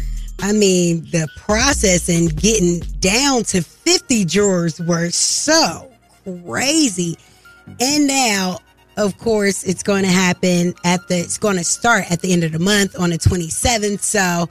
I 0.42 0.52
mean, 0.52 1.06
the 1.12 1.28
process 1.38 2.10
and 2.10 2.36
getting 2.36 2.80
down 3.00 3.44
to 3.46 3.62
50 3.62 4.26
jurors 4.26 4.80
were 4.80 5.10
so 5.10 5.92
crazy. 6.24 7.18
And 7.80 8.08
now, 8.08 8.60
of 8.98 9.18
course, 9.18 9.64
it's 9.64 9.84
going 9.84 10.04
to 10.04 10.10
happen 10.12 10.74
at 10.84 11.08
the, 11.08 11.18
it's 11.18 11.38
going 11.38 11.58
to 11.58 11.64
start 11.64 12.12
at 12.12 12.22
the 12.22 12.34
end 12.34 12.44
of 12.44 12.52
the 12.52 12.60
month 12.60 13.00
on 13.00 13.10
the 13.10 13.18
27th. 13.18 14.02
So, 14.02 14.50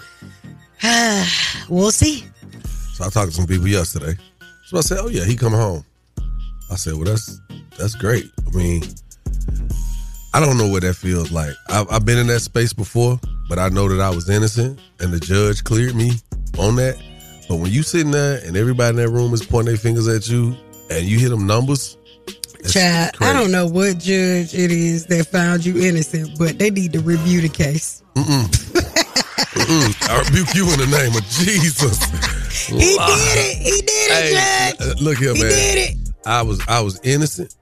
we'll 1.68 1.90
see. 1.90 2.24
So 2.94 3.04
I 3.04 3.08
talked 3.08 3.30
to 3.30 3.36
some 3.36 3.46
people 3.46 3.68
yesterday. 3.68 4.16
So 4.66 4.78
I 4.78 4.80
said, 4.80 4.98
"Oh 5.00 5.08
yeah, 5.08 5.24
he 5.24 5.36
coming 5.36 5.58
home." 5.58 5.84
I 6.70 6.76
said, 6.76 6.94
"Well, 6.94 7.04
that's 7.04 7.40
that's 7.78 7.94
great. 7.94 8.30
I 8.46 8.56
mean, 8.56 8.82
I 10.34 10.40
don't 10.40 10.58
know 10.58 10.66
what 10.68 10.82
that 10.82 10.94
feels 10.96 11.30
like. 11.30 11.54
I've, 11.68 11.88
I've 11.90 12.04
been 12.04 12.18
in 12.18 12.26
that 12.26 12.40
space 12.40 12.72
before, 12.72 13.20
but 13.48 13.58
I 13.60 13.68
know 13.68 13.88
that 13.88 14.00
I 14.00 14.10
was 14.10 14.28
innocent, 14.28 14.80
and 14.98 15.12
the 15.12 15.20
judge 15.20 15.62
cleared 15.62 15.94
me 15.94 16.12
on 16.58 16.74
that. 16.76 17.00
But 17.48 17.56
when 17.56 17.70
you 17.70 17.82
sitting 17.84 18.10
there 18.10 18.40
and 18.44 18.56
everybody 18.56 18.90
in 18.90 18.96
that 18.96 19.10
room 19.10 19.32
is 19.32 19.44
pointing 19.44 19.74
their 19.74 19.76
fingers 19.80 20.08
at 20.08 20.28
you, 20.28 20.56
and 20.90 21.06
you 21.06 21.18
hit 21.20 21.28
them 21.30 21.46
numbers, 21.46 21.96
it's 22.58 22.72
Chad, 22.72 23.14
I 23.20 23.32
don't 23.32 23.52
know 23.52 23.66
what 23.66 23.98
judge 23.98 24.54
it 24.54 24.72
is 24.72 25.06
that 25.06 25.26
found 25.28 25.64
you 25.64 25.80
innocent, 25.86 26.36
but 26.38 26.58
they 26.58 26.70
need 26.70 26.92
to 26.94 27.00
review 27.00 27.40
the 27.40 27.48
case. 27.48 28.02
Mm-mm. 28.14 28.44
Mm-mm. 29.54 30.10
I 30.10 30.18
rebuke 30.24 30.54
you 30.54 30.64
in 30.72 30.78
the 30.80 30.86
name 30.86 31.14
of 31.14 31.24
Jesus. 31.28 32.02
He 32.66 32.96
did 32.96 33.38
it. 33.38 33.56
He 33.58 33.80
did 33.82 33.86
it, 33.86 34.10
Hey, 34.10 34.74
Judge. 34.80 34.90
uh, 34.90 35.04
look 35.04 35.18
here, 35.18 35.34
He 35.34 35.42
man. 35.42 35.50
did 35.50 35.78
it. 35.96 36.08
I 36.26 36.42
was 36.42 36.60
I 36.66 36.80
was 36.80 36.98
innocent, 37.04 37.54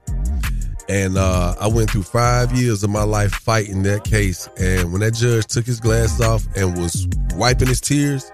and 0.89 1.17
uh, 1.17 1.55
I 1.59 1.67
went 1.67 1.89
through 1.91 2.03
five 2.03 2.51
years 2.51 2.83
of 2.83 2.89
my 2.89 3.03
life 3.03 3.31
fighting 3.33 3.83
that 3.83 4.03
case. 4.03 4.47
And 4.59 4.91
when 4.91 5.01
that 5.01 5.13
judge 5.13 5.45
took 5.47 5.65
his 5.65 5.79
glasses 5.79 6.21
off 6.21 6.45
and 6.55 6.77
was 6.77 7.07
wiping 7.35 7.67
his 7.67 7.79
tears 7.81 8.29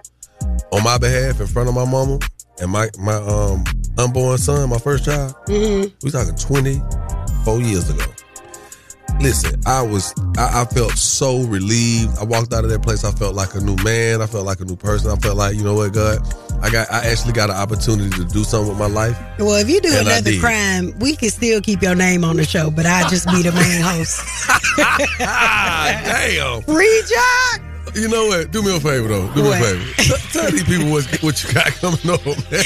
on 0.71 0.83
my 0.83 0.97
behalf 0.97 1.39
in 1.39 1.47
front 1.47 1.69
of 1.69 1.75
my 1.75 1.85
mama 1.85 2.19
and 2.61 2.71
my 2.71 2.89
my 2.99 3.15
um 3.15 3.63
unborn 3.97 4.37
son, 4.37 4.69
my 4.69 4.77
first 4.79 5.05
child, 5.05 5.33
Mhm. 5.47 5.91
we 6.03 6.11
talking 6.11 6.35
twenty 6.35 6.81
four 7.45 7.59
years 7.61 7.89
ago. 7.89 8.05
Listen, 9.21 9.59
I 9.65 9.81
was 9.81 10.13
I, 10.37 10.61
I 10.61 10.65
felt 10.65 10.91
so 10.93 11.39
relieved. 11.43 12.17
I 12.19 12.23
walked 12.23 12.53
out 12.53 12.63
of 12.63 12.69
that 12.69 12.81
place. 12.81 13.03
I 13.03 13.11
felt 13.11 13.35
like 13.35 13.53
a 13.55 13.59
new 13.59 13.75
man. 13.83 14.21
I 14.21 14.27
felt 14.27 14.45
like 14.45 14.59
a 14.61 14.65
new 14.65 14.75
person. 14.77 15.11
I 15.11 15.15
felt 15.17 15.35
like 15.35 15.55
you 15.55 15.63
know 15.63 15.75
what, 15.75 15.93
God, 15.93 16.19
I 16.61 16.69
got 16.69 16.91
I 16.91 17.05
actually 17.05 17.33
got 17.33 17.49
an 17.49 17.55
opportunity 17.55 18.09
to 18.11 18.25
do 18.25 18.43
something 18.43 18.69
with 18.69 18.79
my 18.79 18.87
life. 18.87 19.17
Well, 19.39 19.55
if 19.55 19.69
you 19.69 19.79
do 19.79 19.89
And 19.93 20.07
another 20.07 20.37
crime, 20.39 20.97
we 20.99 21.15
can 21.15 21.29
still 21.29 21.61
keep 21.61 21.81
your 21.81 21.95
name 21.95 22.23
on 22.23 22.35
the 22.37 22.45
show, 22.45 22.69
but 22.69 22.85
I 22.85 23.07
just 23.09 23.27
be 23.27 23.41
the 23.43 23.51
main 23.51 23.81
host. 23.81 24.21
Damn. 25.17 26.61
Free 26.63 27.03
Joc. 27.05 27.95
You 27.95 28.07
know 28.07 28.27
what? 28.27 28.51
Do 28.51 28.61
me 28.61 28.75
a 28.75 28.79
favor 28.79 29.07
though. 29.07 29.33
Do 29.33 29.43
me 29.43 29.51
a 29.51 29.57
favor. 29.57 30.13
Tell- 30.31 30.51
these 30.51 30.63
people 30.63 30.91
what, 30.91 31.05
what 31.23 31.43
you 31.43 31.53
got 31.53 31.67
coming 31.73 32.09
on, 32.09 32.43
man. 32.51 32.63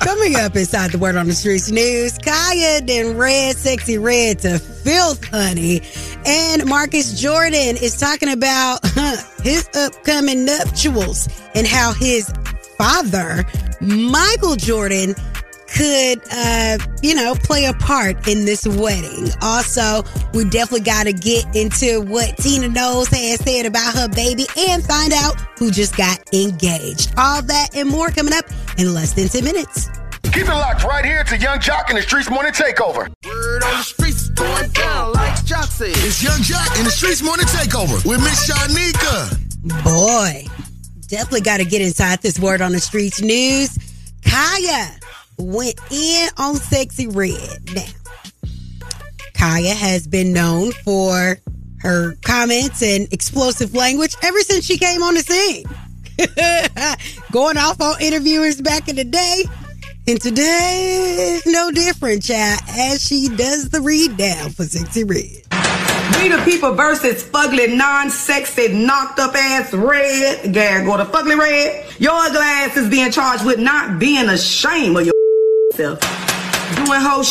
Coming 0.00 0.36
up 0.36 0.54
inside 0.54 0.92
the 0.92 0.98
Word 0.98 1.16
on 1.16 1.26
the 1.26 1.32
Streets 1.32 1.70
news, 1.70 2.18
Khia 2.18 2.86
then 2.86 3.16
red 3.16 3.56
sexy 3.56 3.96
red 3.96 4.38
to 4.40 4.58
filth 4.58 5.24
honey. 5.24 5.80
And 6.26 6.66
Marcus 6.66 7.18
Jordan 7.20 7.76
is 7.80 7.98
talking 7.98 8.28
about 8.28 8.80
huh, 8.84 9.16
his 9.42 9.68
upcoming 9.74 10.44
nuptials 10.44 11.28
and 11.54 11.66
how 11.66 11.92
his 11.94 12.30
father, 12.78 13.44
Michael 13.80 14.56
Jordan, 14.56 15.14
could 15.76 16.20
uh, 16.32 16.78
you 17.02 17.14
know, 17.14 17.34
play 17.34 17.64
a 17.66 17.72
part 17.74 18.28
in 18.28 18.44
this 18.44 18.66
wedding. 18.66 19.28
Also, 19.42 20.04
we 20.32 20.44
definitely 20.44 20.84
gotta 20.84 21.12
get 21.12 21.44
into 21.54 22.00
what 22.02 22.36
Tina 22.38 22.68
Knowles 22.68 23.08
has 23.08 23.40
said 23.40 23.66
about 23.66 23.94
her 23.94 24.08
baby 24.08 24.46
and 24.56 24.84
find 24.84 25.12
out 25.12 25.40
who 25.58 25.70
just 25.70 25.96
got 25.96 26.18
engaged. 26.32 27.12
All 27.18 27.42
that 27.42 27.70
and 27.74 27.88
more 27.88 28.10
coming 28.10 28.32
up 28.32 28.44
in 28.78 28.94
less 28.94 29.12
than 29.12 29.28
10 29.28 29.44
minutes. 29.44 29.88
Keep 30.22 30.48
it 30.48 30.54
locked 30.54 30.84
right 30.84 31.04
here 31.04 31.24
to 31.24 31.36
Yung 31.38 31.58
Joc 31.58 31.88
in 31.88 31.96
the 31.96 32.02
Streetz 32.02 32.30
Morning 32.30 32.52
Takeover. 32.52 33.08
Word 33.24 33.62
on 33.62 33.76
the 33.78 33.82
streets 33.82 34.28
going 34.30 34.70
down 34.70 35.12
like 35.12 35.34
Joc 35.44 35.64
said. 35.64 35.88
It's 35.90 36.22
Yung 36.22 36.40
Joc 36.40 36.78
in 36.78 36.84
the 36.84 36.90
Streetz 36.90 37.22
Morning 37.22 37.46
Takeover 37.46 38.04
with 38.04 38.20
Miss 38.20 38.48
Shanika. 38.50 39.42
Boy, 39.84 40.44
definitely 41.06 41.40
got 41.42 41.58
to 41.58 41.64
get 41.64 41.80
inside 41.82 42.20
this 42.22 42.38
word 42.38 42.60
on 42.60 42.72
the 42.72 42.80
streets 42.80 43.20
news. 43.20 43.78
Khia 44.22 45.00
went 45.38 45.78
in 45.90 46.28
on 46.36 46.56
Sexyy 46.56 47.14
Red. 47.14 47.74
Now, 47.74 48.50
Khia 49.34 49.74
has 49.74 50.06
been 50.06 50.32
known 50.32 50.72
for 50.72 51.38
her 51.80 52.16
comments 52.22 52.82
and 52.82 53.12
explosive 53.12 53.74
language 53.74 54.16
ever 54.22 54.40
since 54.40 54.64
she 54.64 54.78
came 54.78 55.02
on 55.02 55.14
the 55.14 55.20
scene. 55.20 55.64
Going 57.32 57.58
off 57.58 57.80
on 57.80 58.00
interviewers 58.00 58.60
back 58.60 58.88
in 58.88 58.96
the 58.96 59.04
day. 59.04 59.44
And 60.08 60.20
today 60.20 61.40
no 61.46 61.70
different, 61.70 62.22
child, 62.22 62.60
as 62.68 63.04
she 63.04 63.28
does 63.28 63.70
the 63.70 63.80
read 63.80 64.16
down 64.16 64.50
for 64.50 64.62
Sexyy 64.62 65.08
Red. 65.08 65.65
We 66.22 66.28
the 66.28 66.42
people 66.44 66.74
versus 66.74 67.22
fugly, 67.22 67.76
non-sexy, 67.76 68.68
knocked 68.68 69.18
up 69.18 69.34
ass 69.34 69.72
red. 69.72 70.52
Gary 70.52 70.84
go 70.84 70.96
to 70.96 71.04
fugly 71.04 71.38
red. 71.38 71.86
Your 71.98 72.30
glass 72.30 72.76
is 72.76 72.88
being 72.88 73.10
charged 73.10 73.44
with 73.44 73.58
not 73.58 73.98
being 73.98 74.28
ashamed 74.28 74.96
of 74.96 75.04
your 75.04 75.14
self. 75.74 76.00
Doing 76.76 77.00
whole 77.00 77.24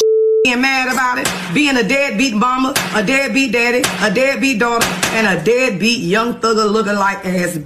being 0.43 0.61
mad 0.61 0.93
about 0.93 1.17
it, 1.17 1.27
being 1.53 1.75
a 1.75 1.83
deadbeat 1.83 2.36
mama, 2.36 2.73
a 2.93 3.03
deadbeat 3.03 3.51
daddy, 3.51 3.83
a 4.01 4.13
deadbeat 4.13 4.59
daughter, 4.59 4.88
and 5.13 5.27
a 5.27 5.43
deadbeat 5.43 5.99
young 5.99 6.36
thugger 6.36 6.71
looking 6.71 6.93
like 6.95 7.25
ass 7.25 7.57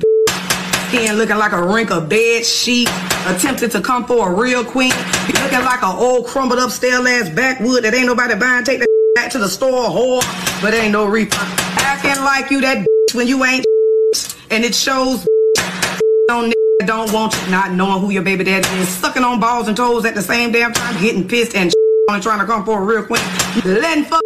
skin 0.89 1.17
looking 1.17 1.37
like 1.37 1.51
a 1.51 1.61
rink 1.61 1.91
of 1.91 2.09
bed 2.09 2.43
sheet, 2.43 2.89
attempting 3.27 3.69
to 3.69 3.81
come 3.81 4.05
for 4.05 4.31
a 4.31 4.33
real 4.33 4.63
queen, 4.63 4.93
looking 5.27 5.59
like 5.59 5.83
an 5.83 5.95
old 5.95 6.25
crumbled 6.25 6.59
up 6.59 6.71
stale 6.71 7.07
ass 7.07 7.29
backwood 7.29 7.83
that 7.83 7.93
ain't 7.93 8.07
nobody 8.07 8.35
buying, 8.35 8.63
take 8.63 8.79
that 8.79 8.88
to 9.31 9.37
the 9.39 9.49
store 9.49 9.89
whore, 9.89 10.61
but 10.61 10.73
ain't 10.73 10.91
no 10.91 11.05
refund. 11.05 11.47
Acting 11.79 12.23
like 12.23 12.51
you 12.51 12.61
that 12.61 12.85
when 13.13 13.27
you 13.27 13.43
ain't 13.43 13.65
and 14.49 14.63
it 14.63 14.73
shows 14.73 15.27
on 16.31 16.51
don't 16.85 17.11
want 17.11 17.35
you, 17.35 17.51
not 17.51 17.71
knowing 17.73 18.01
who 18.01 18.09
your 18.09 18.23
baby 18.23 18.43
daddy 18.43 18.67
is, 18.79 18.87
sucking 18.87 19.23
on 19.23 19.39
balls 19.39 19.67
and 19.67 19.75
toes 19.75 20.05
at 20.05 20.15
the 20.15 20.21
same 20.21 20.51
damn 20.51 20.73
time, 20.73 20.99
getting 21.01 21.27
pissed 21.27 21.55
and 21.55 21.71
on 22.09 22.21
trying 22.21 22.39
to 22.39 22.45
come 22.45 22.65
for 22.65 22.81
a 22.81 22.83
real 22.83 23.05
queen, 23.05 23.21
letting 23.65 24.05
fuck 24.05 24.21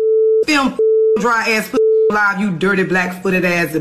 film 0.46 0.78
dry 1.20 1.50
ass 1.50 1.76
live, 2.10 2.40
you 2.40 2.52
dirty 2.52 2.84
black 2.84 3.22
footed 3.22 3.44
ass. 3.44 3.78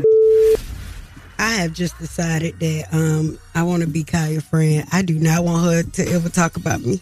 I 1.39 1.49
have 1.53 1.73
just 1.73 1.97
decided 1.99 2.59
that 2.59 2.87
um 2.91 3.37
I 3.53 3.63
want 3.63 3.83
to 3.83 3.87
be 3.87 4.03
Khia's 4.03 4.43
friend. 4.43 4.87
I 4.91 5.01
do 5.01 5.19
not 5.19 5.43
want 5.43 5.65
her 5.65 5.83
to 5.83 6.11
ever 6.11 6.29
talk 6.29 6.57
about 6.57 6.81
me. 6.81 6.99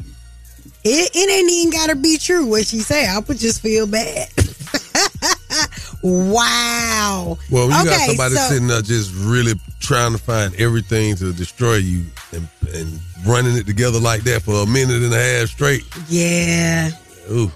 It, 0.84 1.12
it 1.14 1.30
ain't 1.30 1.52
even 1.52 1.72
gotta 1.72 1.96
be 1.96 2.18
true 2.18 2.46
what 2.46 2.66
she 2.66 2.80
say. 2.80 3.08
I 3.08 3.20
would 3.20 3.38
just 3.38 3.62
feel 3.62 3.86
bad. 3.86 4.30
wow. 6.04 7.38
Well, 7.52 7.66
you 7.66 7.86
got 7.86 8.00
somebody 8.08 8.36
so- 8.36 8.50
sitting 8.50 8.68
there 8.68 8.82
just 8.82 9.14
really 9.14 9.54
trying 9.80 10.14
to 10.14 10.18
find 10.18 10.56
everything 10.56 11.16
to 11.18 11.34
destroy 11.34 11.76
you 11.76 12.06
and, 12.32 12.48
and 12.74 13.00
running 13.26 13.56
it 13.56 13.66
together 13.66 14.00
like 14.00 14.24
that 14.24 14.42
for 14.42 14.64
a 14.64 14.66
minute 14.66 15.04
and 15.04 15.14
a 15.14 15.18
half 15.18 15.50
straight. 15.50 15.84
Yeah. 16.10 16.90
Ooh. 17.30 17.52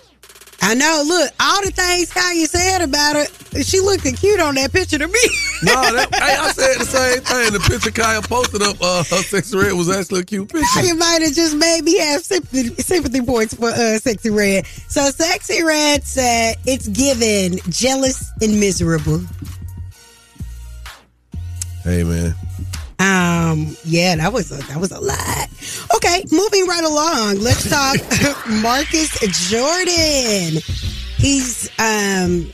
I 0.68 0.74
know. 0.74 1.04
Look, 1.06 1.32
all 1.40 1.62
the 1.62 1.70
things 1.70 2.10
Kanye 2.10 2.48
said 2.48 2.82
about 2.82 3.16
her, 3.16 3.62
she 3.62 3.80
looked 3.80 4.04
cute 4.20 4.40
on 4.40 4.56
that 4.56 4.74
picture 4.74 4.98
to 4.98 5.08
me. 5.08 5.20
No, 5.62 5.74
that, 5.74 6.10
hey, 6.12 6.36
I 6.40 6.52
said 6.54 6.80
the 6.80 6.86
same 6.86 7.22
thing. 7.22 7.54
The 7.54 7.60
picture 7.60 7.92
Khia 7.92 8.28
posted 8.28 8.64
up, 8.64 8.76
uh, 8.82 9.04
her 9.04 9.22
sexy 9.22 9.56
red 9.58 9.74
was 9.74 9.92
actually 9.92 10.22
a 10.22 10.24
cute 10.24 10.50
picture. 10.50 10.82
You 10.82 10.96
might 10.96 11.22
have 11.22 11.34
just 11.34 11.56
made 11.56 11.84
me 11.84 12.00
have 12.00 12.24
sympathy, 12.24 12.70
sympathy 12.82 13.22
points 13.22 13.54
for 13.54 13.70
uh, 13.70 14.00
Sexyy 14.02 14.36
Red. 14.36 14.66
So 14.90 15.02
Sexyy 15.02 15.64
Red 15.64 16.04
said 16.04 16.56
it's 16.66 16.88
given 16.88 17.60
jealous 17.70 18.32
and 18.42 18.60
miserable. 18.60 19.22
Hey, 21.84 22.04
man. 22.04 22.34
Um, 23.00 23.76
yeah, 23.84 24.16
that 24.16 24.32
was 24.32 24.52
a, 24.52 24.64
that 24.68 24.80
was 24.80 24.92
a 24.92 25.00
lot. 25.00 25.50
Okay, 25.96 26.24
moving 26.32 26.66
right 26.68 26.84
along. 26.84 27.40
Let's 27.40 27.70
talk 27.70 27.98
Marcus 28.48 29.20
Jordan. 29.50 30.62
He's 31.18 31.70
um 31.80 32.52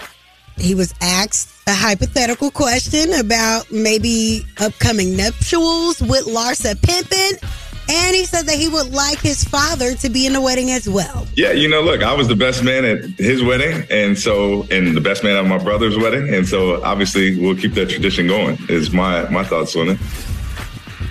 he 0.57 0.75
was 0.75 0.93
asked 1.01 1.49
a 1.67 1.73
hypothetical 1.73 2.51
question 2.51 3.13
about 3.13 3.71
maybe 3.71 4.45
upcoming 4.59 5.15
nuptials 5.15 6.01
with 6.01 6.25
Larsa 6.25 6.79
Pippen. 6.81 7.49
And 7.89 8.15
he 8.15 8.25
said 8.25 8.45
that 8.45 8.55
he 8.55 8.69
would 8.69 8.93
like 8.93 9.19
his 9.19 9.43
father 9.43 9.95
to 9.95 10.09
be 10.09 10.25
in 10.25 10.33
the 10.33 10.39
wedding 10.39 10.71
as 10.71 10.87
well. 10.87 11.27
Yeah, 11.35 11.51
you 11.51 11.67
know, 11.67 11.81
look, 11.81 12.03
I 12.03 12.13
was 12.13 12.27
the 12.27 12.35
best 12.35 12.63
man 12.63 12.85
at 12.85 13.03
his 13.17 13.43
wedding, 13.43 13.85
and 13.89 14.17
so, 14.17 14.65
and 14.71 14.95
the 14.95 15.01
best 15.01 15.23
man 15.23 15.35
at 15.35 15.45
my 15.45 15.57
brother's 15.57 15.97
wedding, 15.97 16.33
and 16.33 16.47
so, 16.47 16.81
obviously, 16.83 17.37
we'll 17.37 17.57
keep 17.57 17.73
that 17.73 17.89
tradition 17.89 18.27
going. 18.27 18.57
Is 18.69 18.91
my 18.91 19.27
my 19.29 19.43
thoughts 19.43 19.75
on 19.75 19.89
it. 19.89 19.99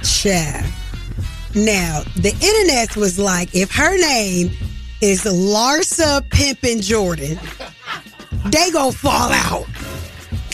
Child. 0.02 0.66
Now, 1.54 2.02
the 2.16 2.34
internet 2.40 2.96
was 2.96 3.18
like, 3.18 3.54
if 3.54 3.72
her 3.72 3.98
name 3.98 4.50
is 5.00 5.24
Larsa 5.24 6.28
Pippen 6.30 6.80
Jordan, 6.80 7.38
they 8.46 8.70
gonna 8.70 8.92
fall 8.92 9.30
out. 9.32 9.66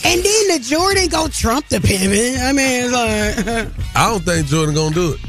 And 0.05 0.23
then 0.23 0.49
the 0.49 0.61
Jordan 0.63 1.09
go 1.09 1.29
trump 1.29 1.69
the 1.69 1.79
pimpin'. 1.79 2.39
I 2.41 2.53
mean, 2.53 2.85
it's 2.85 2.93
like, 2.93 3.69
I 3.97 4.09
don't 4.09 4.23
think 4.23 4.47
Jordan 4.47 4.75
gonna 4.75 4.95
do 4.95 5.13
it. 5.15 5.21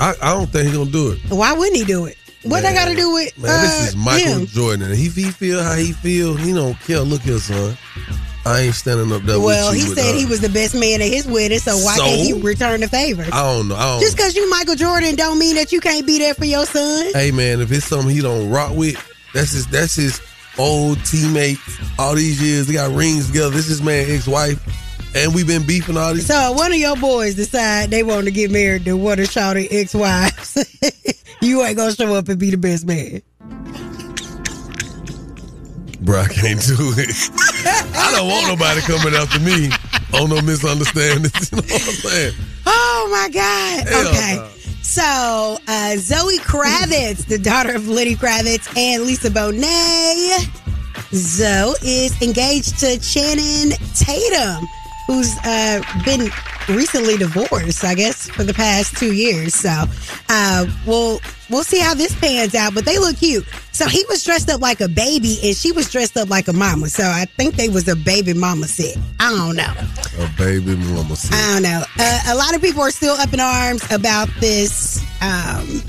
I, 0.00 0.14
I 0.20 0.32
don't 0.34 0.50
think 0.50 0.68
he 0.68 0.72
gonna 0.76 0.90
do 0.90 1.12
it. 1.12 1.20
why 1.28 1.52
wouldn't 1.52 1.76
he 1.76 1.84
do 1.84 2.06
it? 2.06 2.16
What 2.44 2.62
they 2.62 2.74
got 2.74 2.86
to 2.88 2.94
do 2.96 3.12
with 3.12 3.38
Man, 3.38 3.62
this 3.62 3.80
uh, 3.80 3.88
is 3.88 3.96
Michael 3.96 4.40
him? 4.40 4.46
Jordan. 4.46 4.82
And 4.90 4.92
if 4.94 5.14
he 5.14 5.30
feel 5.30 5.62
how 5.62 5.76
he 5.76 5.92
feel, 5.92 6.34
he 6.34 6.52
don't 6.52 6.78
care. 6.80 6.98
Look 6.98 7.20
here, 7.22 7.38
son. 7.38 7.76
I 8.44 8.60
ain't 8.62 8.74
standing 8.74 9.12
up 9.12 9.22
there 9.22 9.38
Well, 9.38 9.70
with 9.70 9.78
you 9.80 9.86
he 9.88 9.94
said 9.94 10.12
her. 10.12 10.18
he 10.18 10.26
was 10.26 10.40
the 10.40 10.48
best 10.48 10.74
man 10.74 11.00
at 11.00 11.08
his 11.08 11.26
wedding, 11.26 11.58
so 11.60 11.76
why 11.78 11.96
So? 11.96 12.04
can't 12.04 12.20
he 12.20 12.32
return 12.32 12.80
the 12.80 12.88
favor? 12.88 13.22
I 13.32 13.42
don't 13.54 13.68
know. 13.68 13.76
I 13.76 13.92
don't 13.92 14.00
Just 14.00 14.16
because 14.16 14.34
you 14.34 14.50
Michael 14.50 14.74
Jordan 14.74 15.14
don't 15.14 15.38
mean 15.38 15.54
that 15.56 15.70
you 15.72 15.80
can't 15.80 16.06
be 16.06 16.18
there 16.18 16.34
for 16.34 16.44
your 16.44 16.66
son. 16.66 17.12
Hey 17.14 17.30
man, 17.30 17.60
if 17.60 17.70
it's 17.70 17.86
something 17.86 18.10
he 18.10 18.20
don't 18.20 18.50
rock 18.50 18.74
with, 18.74 18.96
that's 19.32 19.52
his 19.52 19.66
that's 19.68 19.94
his 19.94 20.20
old 20.58 21.02
teammates. 21.04 21.60
All 21.98 22.14
these 22.14 22.42
years, 22.42 22.66
they 22.66 22.74
got 22.74 22.90
rings 22.94 23.28
together. 23.28 23.50
This 23.50 23.68
is 23.70 23.80
man 23.80 24.10
ex-wife, 24.10 24.60
and 25.16 25.34
we've 25.34 25.46
been 25.46 25.64
beefing 25.66 25.96
all 25.96 26.12
these. 26.12 26.26
So 26.26 26.52
one 26.52 26.72
of 26.72 26.78
your 26.78 26.96
boys 26.96 27.36
decide 27.36 27.90
they 27.90 28.02
want 28.02 28.24
to 28.24 28.32
get 28.32 28.50
married 28.50 28.84
to 28.86 28.96
one 28.96 29.20
of 29.20 29.26
Shawty 29.26 29.68
ex-wives. 29.70 30.58
you 31.40 31.62
ain't 31.62 31.76
gonna 31.76 31.94
show 31.94 32.14
up 32.16 32.28
and 32.28 32.38
be 32.40 32.50
the 32.50 32.56
best 32.58 32.86
man. 32.86 33.22
Bro, 36.02 36.20
I 36.20 36.28
can't 36.28 36.60
do 36.60 36.92
it. 36.98 37.30
I 37.94 38.12
don't 38.16 38.28
want 38.28 38.48
nobody 38.48 38.80
coming 38.80 39.14
after 39.14 39.38
me 39.38 39.70
on 40.18 40.30
no 40.30 40.42
misunderstandings. 40.42 41.52
You 41.52 41.58
know 41.58 41.62
what 41.62 41.88
I'm 41.88 42.10
saying? 42.10 42.34
Oh 42.66 43.08
my 43.10 43.28
God. 43.32 43.88
Hell 43.88 44.08
okay. 44.08 44.36
no. 44.36 44.48
So 44.82 45.58
uh, 45.68 45.96
Zoe 45.96 46.38
Kravitz, 46.38 47.26
the 47.26 47.38
daughter 47.38 47.74
of 47.74 47.88
Lenny 47.88 48.16
Kravitz 48.16 48.76
and 48.76 49.04
Lisa 49.04 49.30
Bonet, 49.30 50.48
Zoe 51.14 51.74
is 51.82 52.20
engaged 52.20 52.80
to 52.80 52.98
Channing 52.98 53.70
Tatum, 53.94 54.66
who's 55.06 55.36
uh, 55.44 55.82
been 56.04 56.30
recently 56.68 57.16
divorced, 57.16 57.84
I 57.84 57.94
guess, 57.94 58.28
for 58.30 58.44
the 58.44 58.54
past 58.54 58.96
two 58.96 59.12
years. 59.12 59.54
So 59.54 59.84
uh, 60.28 60.66
we'll 60.86 61.20
we'll 61.50 61.64
see 61.64 61.80
how 61.80 61.94
this 61.94 62.18
pans 62.18 62.54
out. 62.54 62.74
But 62.74 62.84
they 62.84 62.98
look 62.98 63.16
cute. 63.16 63.46
So 63.72 63.86
he 63.88 64.04
was 64.08 64.22
dressed 64.24 64.50
up 64.50 64.60
like 64.60 64.80
a 64.80 64.88
baby, 64.88 65.38
and 65.42 65.56
she 65.56 65.72
was 65.72 65.90
dressed 65.90 66.16
up 66.16 66.28
like 66.28 66.48
a 66.48 66.52
mama. 66.52 66.88
So 66.88 67.04
I 67.04 67.24
think 67.36 67.54
they 67.56 67.68
was 67.68 67.88
a 67.88 67.96
baby 67.96 68.34
mama 68.34 68.66
set. 68.66 68.96
I 69.20 69.30
don't 69.30 69.56
know. 69.56 70.24
A 70.24 70.30
baby 70.36 70.76
mama. 70.76 71.16
said. 71.16 71.34
I 71.34 71.52
don't 71.54 71.62
know. 71.62 71.82
Uh, 71.98 72.20
a 72.28 72.34
lot 72.34 72.54
of 72.54 72.60
people 72.60 72.82
are 72.82 72.90
still 72.90 73.14
up 73.14 73.32
in 73.32 73.40
arms 73.40 73.82
about 73.90 74.28
this 74.40 75.02
um, 75.20 75.82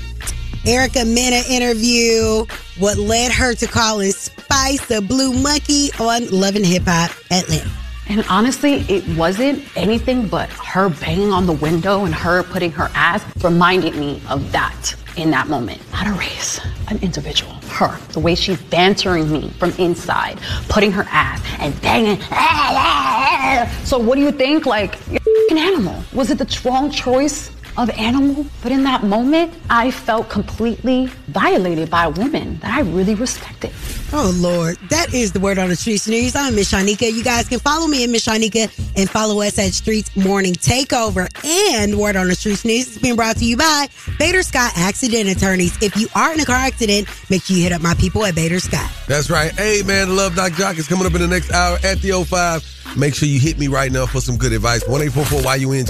Erica 0.66 1.04
Mena 1.04 1.42
interview. 1.48 2.46
What 2.78 2.96
led 2.98 3.30
her 3.32 3.54
to 3.54 3.66
calling 3.66 4.12
Spice 4.12 4.90
a 4.90 5.00
blue 5.00 5.32
monkey 5.32 5.90
on 6.00 6.28
Love 6.30 6.56
and 6.56 6.66
Hip 6.66 6.84
Hop 6.86 7.10
Atlanta. 7.30 7.83
And 8.08 8.24
honestly, 8.28 8.84
it 8.88 9.06
wasn't 9.16 9.64
anything 9.76 10.28
but 10.28 10.50
her 10.50 10.90
banging 10.90 11.32
on 11.32 11.46
the 11.46 11.52
window 11.52 12.04
and 12.04 12.14
her 12.14 12.42
putting 12.42 12.70
her 12.72 12.90
ass 12.94 13.24
reminded 13.42 13.96
me 13.96 14.20
of 14.28 14.52
that 14.52 14.94
in 15.16 15.30
that 15.30 15.48
moment. 15.48 15.80
Not 15.92 16.08
a 16.08 16.12
race, 16.12 16.60
an 16.88 16.98
individual. 16.98 17.52
Her, 17.68 17.98
the 18.12 18.20
way 18.20 18.34
she's 18.34 18.60
bantering 18.62 19.32
me 19.32 19.48
from 19.58 19.70
inside, 19.78 20.38
putting 20.68 20.92
her 20.92 21.06
ass 21.08 21.42
and 21.60 21.80
banging. 21.80 22.18
Ah, 22.30 22.72
ah, 22.76 23.66
ah. 23.66 23.82
So 23.84 23.98
what 23.98 24.16
do 24.16 24.20
you 24.20 24.32
think? 24.32 24.66
Like, 24.66 24.98
you're 25.10 25.20
an 25.50 25.58
animal. 25.58 26.02
Was 26.12 26.30
it 26.30 26.38
the 26.38 26.60
wrong 26.64 26.90
choice 26.90 27.50
of 27.76 27.90
animal? 27.90 28.46
But 28.62 28.72
in 28.72 28.84
that 28.84 29.02
moment, 29.04 29.52
I 29.70 29.90
felt 29.90 30.28
completely 30.28 31.06
violated 31.28 31.90
by 31.90 32.04
a 32.04 32.10
woman 32.10 32.58
that 32.58 32.72
I 32.72 32.80
really 32.80 33.14
respected. 33.14 33.72
Oh 34.12 34.32
Lord, 34.36 34.76
that 34.90 35.12
is 35.12 35.32
the 35.32 35.40
word 35.40 35.58
on 35.58 35.68
the 35.68 35.76
streets 35.76 36.06
news. 36.06 36.36
I'm 36.36 36.54
Miss 36.54 36.72
Shanika. 36.72 37.12
You 37.12 37.24
guys 37.24 37.48
can 37.48 37.58
follow 37.58 37.86
me 37.86 38.04
at 38.04 38.10
Miss 38.10 38.26
Shanika 38.26 38.70
and 38.96 39.10
follow 39.10 39.40
us 39.40 39.58
at 39.58 39.72
Streetz 39.72 40.14
Morning 40.24 40.54
Takeover. 40.54 41.28
And 41.44 41.98
word 41.98 42.16
on 42.16 42.28
the 42.28 42.34
streets 42.34 42.64
news 42.64 42.88
is 42.88 42.98
being 42.98 43.16
brought 43.16 43.36
to 43.38 43.44
you 43.44 43.56
by 43.56 43.88
Bader 44.18 44.42
Scott 44.42 44.72
Accident 44.76 45.28
Attorneys. 45.28 45.76
If 45.82 45.96
you 45.96 46.08
are 46.14 46.32
in 46.32 46.40
a 46.40 46.44
car 46.44 46.56
accident, 46.56 47.08
make 47.30 47.42
sure 47.42 47.56
you 47.56 47.62
hit 47.64 47.72
up 47.72 47.82
my 47.82 47.94
people 47.94 48.24
at 48.24 48.34
Bader 48.34 48.60
Scott. 48.60 48.90
That's 49.08 49.30
right. 49.30 49.52
Hey, 49.52 49.82
man, 49.82 50.16
Love 50.16 50.36
Doc 50.36 50.52
Joc 50.52 50.78
is 50.78 50.86
coming 50.86 51.06
up 51.06 51.14
in 51.14 51.20
the 51.20 51.28
next 51.28 51.50
hour 51.52 51.78
at 51.82 52.00
the 52.00 52.24
05. 52.24 52.73
Make 52.96 53.14
sure 53.14 53.28
you 53.28 53.40
hit 53.40 53.58
me 53.58 53.68
right 53.68 53.90
now 53.90 54.06
for 54.06 54.20
some 54.20 54.36
good 54.36 54.52
advice. 54.52 54.86
1 54.86 55.00
YUNG 55.00 55.88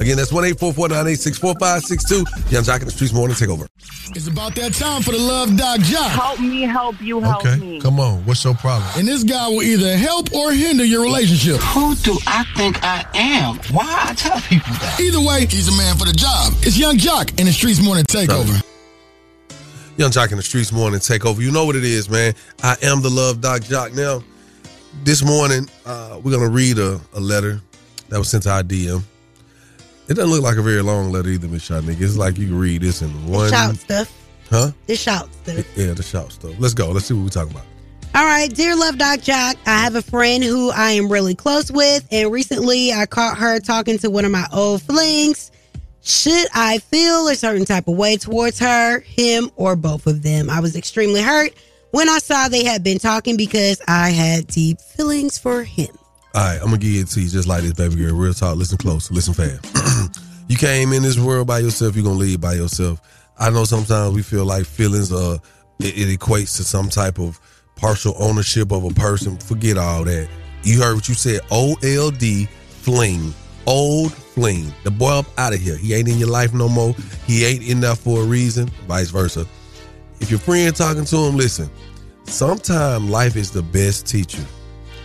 Again, 0.00 0.16
that's 0.16 0.32
1 0.32 0.44
986 0.44 1.38
4562. 1.38 2.16
Yung 2.50 2.64
Joc 2.64 2.80
in 2.80 2.86
the 2.86 2.92
Streetz 2.92 3.14
Morning 3.14 3.36
Takeover. 3.36 3.66
It's 4.16 4.26
about 4.26 4.54
that 4.56 4.74
time 4.74 5.02
for 5.02 5.12
the 5.12 5.18
Love 5.18 5.56
Doc 5.56 5.80
Joc. 5.80 6.08
Help 6.08 6.40
me, 6.40 6.62
help 6.62 7.00
you, 7.00 7.20
help 7.20 7.44
me. 7.58 7.80
come 7.80 8.00
on. 8.00 8.24
What's 8.24 8.42
your 8.44 8.54
problem? 8.54 8.90
And 8.96 9.06
this 9.06 9.22
guy 9.22 9.48
will 9.48 9.62
either 9.62 9.96
help 9.96 10.32
or 10.34 10.52
hinder 10.52 10.84
your 10.84 11.02
relationship. 11.02 11.60
Who 11.60 11.94
do 11.96 12.18
I 12.26 12.44
think 12.56 12.82
I 12.82 13.04
am? 13.14 13.56
Why 13.70 14.06
I 14.08 14.14
tell 14.14 14.40
people 14.40 14.72
that? 14.74 14.98
Either 15.00 15.20
way, 15.20 15.46
he's 15.46 15.68
a 15.68 15.76
man 15.76 15.96
for 15.96 16.06
the 16.06 16.12
job. 16.12 16.52
It's 16.62 16.78
Yung 16.78 16.96
Joc 16.96 17.38
in 17.38 17.46
the 17.46 17.52
Streetz 17.52 17.84
Morning 17.84 18.04
Takeover. 18.04 18.62
Yung 19.98 20.10
Joc 20.10 20.30
in 20.30 20.38
the 20.38 20.44
Streetz 20.44 20.72
Morning 20.72 21.00
Takeover. 21.00 21.40
You 21.40 21.50
know 21.50 21.64
what 21.66 21.76
it 21.76 21.84
is, 21.84 22.08
man. 22.08 22.34
I 22.62 22.76
am 22.82 23.02
the 23.02 23.10
Love 23.10 23.40
Doc 23.40 23.62
Joc. 23.62 23.94
Now, 23.94 24.22
this 25.04 25.24
morning, 25.24 25.68
uh, 25.86 26.20
we're 26.22 26.38
to 26.38 26.48
read 26.48 26.78
a, 26.78 27.00
a 27.14 27.20
letter 27.20 27.60
that 28.08 28.18
was 28.18 28.30
sent 28.30 28.44
to 28.44 28.50
our 28.50 28.62
DM. 28.62 29.02
It 30.08 30.14
doesn't 30.14 30.30
look 30.30 30.42
like 30.42 30.56
a 30.56 30.62
very 30.62 30.80
long 30.82 31.12
letter 31.12 31.28
either, 31.28 31.48
Miss 31.48 31.68
Shanika. 31.68 32.00
It's 32.00 32.16
like 32.16 32.38
you 32.38 32.46
can 32.46 32.58
read 32.58 32.82
this 32.82 33.02
in 33.02 33.10
one. 33.26 33.50
Shout 33.50 33.76
stuff. 33.76 34.14
Huh? 34.48 34.70
The 34.86 34.96
shout 34.96 35.32
stuff. 35.34 35.76
Yeah, 35.76 35.92
the 35.92 36.02
shout 36.02 36.32
stuff. 36.32 36.54
Let's 36.58 36.74
go. 36.74 36.90
Let's 36.90 37.06
see 37.06 37.14
what 37.14 37.24
we're 37.24 37.28
talking 37.28 37.52
about. 37.52 37.66
All 38.14 38.24
right, 38.24 38.52
dear 38.52 38.74
Love 38.74 38.96
Doc 38.96 39.20
Joc, 39.20 39.56
I 39.66 39.78
have 39.78 39.94
a 39.94 40.02
friend 40.02 40.42
who 40.42 40.70
I 40.70 40.92
am 40.92 41.12
really 41.12 41.34
close 41.34 41.70
with, 41.70 42.08
and 42.10 42.32
recently 42.32 42.90
I 42.90 43.04
caught 43.04 43.36
her 43.36 43.60
talking 43.60 43.98
to 43.98 44.10
one 44.10 44.24
of 44.24 44.30
my 44.30 44.46
old 44.50 44.80
flings. 44.82 45.52
Should 46.02 46.48
I 46.54 46.78
feel 46.78 47.28
a 47.28 47.34
certain 47.34 47.66
type 47.66 47.86
of 47.86 47.96
way 47.96 48.16
towards 48.16 48.58
her, 48.60 49.00
him, 49.00 49.50
or 49.56 49.76
both 49.76 50.06
of 50.06 50.22
them? 50.22 50.48
I 50.48 50.60
was 50.60 50.74
extremely 50.74 51.20
hurt 51.20 51.52
when 51.90 52.08
I 52.08 52.18
saw 52.18 52.48
they 52.48 52.64
had 52.64 52.82
been 52.82 52.98
talking 52.98 53.36
because 53.36 53.80
I 53.88 54.10
had 54.10 54.46
deep 54.46 54.80
feelings 54.80 55.38
for 55.38 55.62
him. 55.62 55.88
All 56.34 56.44
right, 56.44 56.58
I'm 56.60 56.66
gonna 56.66 56.78
give 56.78 56.94
it 56.94 57.08
to 57.08 57.20
you 57.20 57.28
just 57.28 57.48
like 57.48 57.62
this, 57.62 57.72
baby 57.72 57.96
girl. 57.96 58.14
Real 58.14 58.34
talk. 58.34 58.56
Listen 58.56 58.78
close. 58.78 59.10
Listen 59.10 59.34
fast. 59.34 60.18
you 60.48 60.56
came 60.56 60.92
in 60.92 61.02
this 61.02 61.18
world 61.18 61.46
by 61.46 61.58
yourself. 61.60 61.96
You're 61.96 62.04
gonna 62.04 62.18
leave 62.18 62.40
by 62.40 62.54
yourself. 62.54 63.00
I 63.38 63.50
know 63.50 63.64
sometimes 63.64 64.14
we 64.14 64.22
feel 64.22 64.44
like 64.44 64.66
feelings. 64.66 65.12
Uh, 65.12 65.38
it, 65.80 65.96
it 65.96 66.18
equates 66.18 66.56
to 66.56 66.64
some 66.64 66.88
type 66.88 67.18
of 67.18 67.40
partial 67.76 68.14
ownership 68.18 68.72
of 68.72 68.84
a 68.84 68.90
person. 68.90 69.38
Forget 69.38 69.78
all 69.78 70.04
that. 70.04 70.28
You 70.64 70.82
heard 70.82 70.94
what 70.94 71.08
you 71.08 71.14
said. 71.14 71.40
O 71.50 71.76
L 71.82 72.10
D 72.10 72.44
fling. 72.44 73.32
Old 73.66 74.12
fling. 74.12 74.72
The 74.84 74.90
boy 74.90 75.10
up 75.10 75.26
out 75.38 75.54
of 75.54 75.60
here. 75.60 75.76
He 75.76 75.94
ain't 75.94 76.08
in 76.08 76.18
your 76.18 76.28
life 76.28 76.52
no 76.52 76.68
more. 76.68 76.94
He 77.26 77.44
ain't 77.44 77.62
in 77.62 77.80
there 77.80 77.96
for 77.96 78.22
a 78.22 78.24
reason. 78.24 78.68
Vice 78.86 79.10
versa. 79.10 79.46
If 80.20 80.30
your 80.30 80.40
friend 80.40 80.74
talking 80.74 81.04
to 81.04 81.16
him, 81.16 81.36
listen. 81.36 81.70
Sometimes 82.24 83.08
life 83.08 83.36
is 83.36 83.50
the 83.50 83.62
best 83.62 84.06
teacher. 84.06 84.44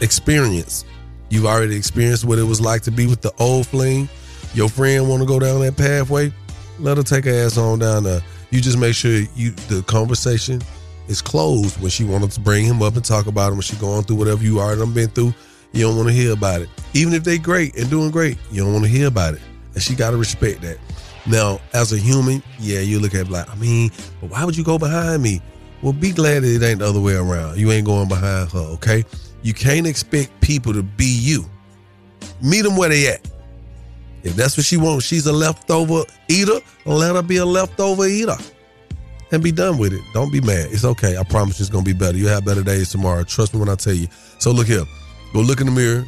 Experience. 0.02 0.86
You've 1.30 1.46
already 1.46 1.76
experienced 1.76 2.26
what 2.26 2.38
it 2.38 2.44
was 2.44 2.60
like 2.60 2.82
to 2.84 2.92
be 2.92 3.08
with 3.08 3.22
the 3.22 3.32
old 3.40 3.68
fling. 3.68 4.10
Your 4.54 4.70
friend 4.70 5.10
want 5.10 5.22
to 5.22 5.28
go 5.28 5.40
down 5.40 5.62
that 5.62 5.78
pathway. 5.78 6.34
Let 6.80 6.98
her 6.98 7.04
take 7.04 7.26
her 7.26 7.32
ass 7.32 7.58
on 7.58 7.80
down 7.80 8.04
there. 8.04 8.22
You 8.52 8.62
just 8.62 8.78
make 8.78 8.94
sure 8.94 9.22
you 9.36 9.52
the 9.70 9.84
conversation 9.88 10.62
is 11.08 11.22
closed 11.22 11.80
when 11.82 11.90
she 11.90 12.04
wanted 12.04 12.32
to 12.32 12.40
bring 12.40 12.66
him 12.66 12.82
up 12.82 12.96
and 12.96 13.04
talk 13.04 13.26
about 13.26 13.50
him 13.50 13.56
when 13.56 13.62
she 13.62 13.76
going 13.78 14.04
through 14.04 14.18
whatever 14.18 14.44
you 14.44 14.60
already 14.60 14.92
been 14.92 15.10
through. 15.10 15.34
You 15.72 15.88
don't 15.88 15.96
want 15.96 16.10
to 16.10 16.14
hear 16.14 16.34
about 16.34 16.62
it. 16.62 16.70
Even 16.94 17.14
if 17.14 17.24
they 17.24 17.38
great 17.38 17.76
and 17.78 17.90
doing 17.90 18.12
great, 18.12 18.38
you 18.52 18.64
don't 18.64 18.74
want 18.74 18.86
to 18.86 18.92
hear 18.92 19.08
about 19.08 19.34
it. 19.34 19.42
And 19.74 19.82
she 19.82 19.96
got 19.96 20.12
to 20.12 20.18
respect 20.18 20.62
that. 20.62 20.78
Now, 21.26 21.60
as 21.74 21.94
a 21.94 21.98
human, 21.98 22.44
yeah, 22.60 22.80
you 22.80 23.00
look 23.00 23.16
at 23.16 23.30
like, 23.30 23.50
I 23.50 23.56
mean, 23.56 23.92
but 24.20 24.32
why 24.32 24.44
would 24.44 24.58
you 24.58 24.64
go 24.64 24.78
behind 24.78 25.24
me? 25.24 25.42
Well, 25.82 25.94
be 25.94 26.12
glad 26.12 26.44
that 26.44 26.50
it 26.50 26.64
ain't 26.64 26.80
the 26.80 26.86
other 26.86 27.00
way 27.00 27.16
around. 27.16 27.58
You 27.58 27.72
ain't 27.72 27.86
going 27.86 28.08
behind 28.08 28.52
her, 28.52 28.60
okay? 28.60 29.04
You 29.42 29.54
can't 29.54 29.88
expect 29.88 30.40
people 30.42 30.74
to 30.74 30.84
be 30.84 31.06
you. 31.06 31.46
Meet 32.42 32.62
them 32.62 32.76
where 32.76 32.90
they 32.90 33.08
at. 33.08 33.30
If 34.24 34.36
that's 34.36 34.56
what 34.56 34.66
she 34.66 34.78
wants, 34.78 35.06
she's 35.06 35.26
a 35.28 35.34
leftover 35.34 36.04
eater, 36.30 36.60
let 36.86 37.16
her 37.16 37.22
be 37.22 37.38
a 37.38 37.46
leftover 37.46 38.06
eater. 38.06 38.38
And 39.32 39.42
be 39.44 39.52
done 39.52 39.78
with 39.78 39.94
it. 39.94 40.02
Don't 40.14 40.32
be 40.32 40.42
mad. 40.42 40.70
It's 40.72 40.86
okay. 40.86 41.18
I 41.18 41.24
promise 41.24 41.60
you 41.60 41.64
it's 41.64 41.70
gonna 41.70 41.84
be 41.84 41.94
better. 41.94 42.18
You'll 42.18 42.30
have 42.30 42.46
better 42.46 42.64
days 42.64 42.90
tomorrow. 42.90 43.24
Trust 43.24 43.54
me 43.54 43.60
when 43.60 43.68
I 43.68 43.76
tell 43.76 43.94
you. 43.94 44.08
So 44.40 44.52
look 44.52 44.68
here. 44.68 44.86
Go 45.34 45.42
look 45.42 45.60
in 45.60 45.66
the 45.66 45.72
mirror, 45.72 46.06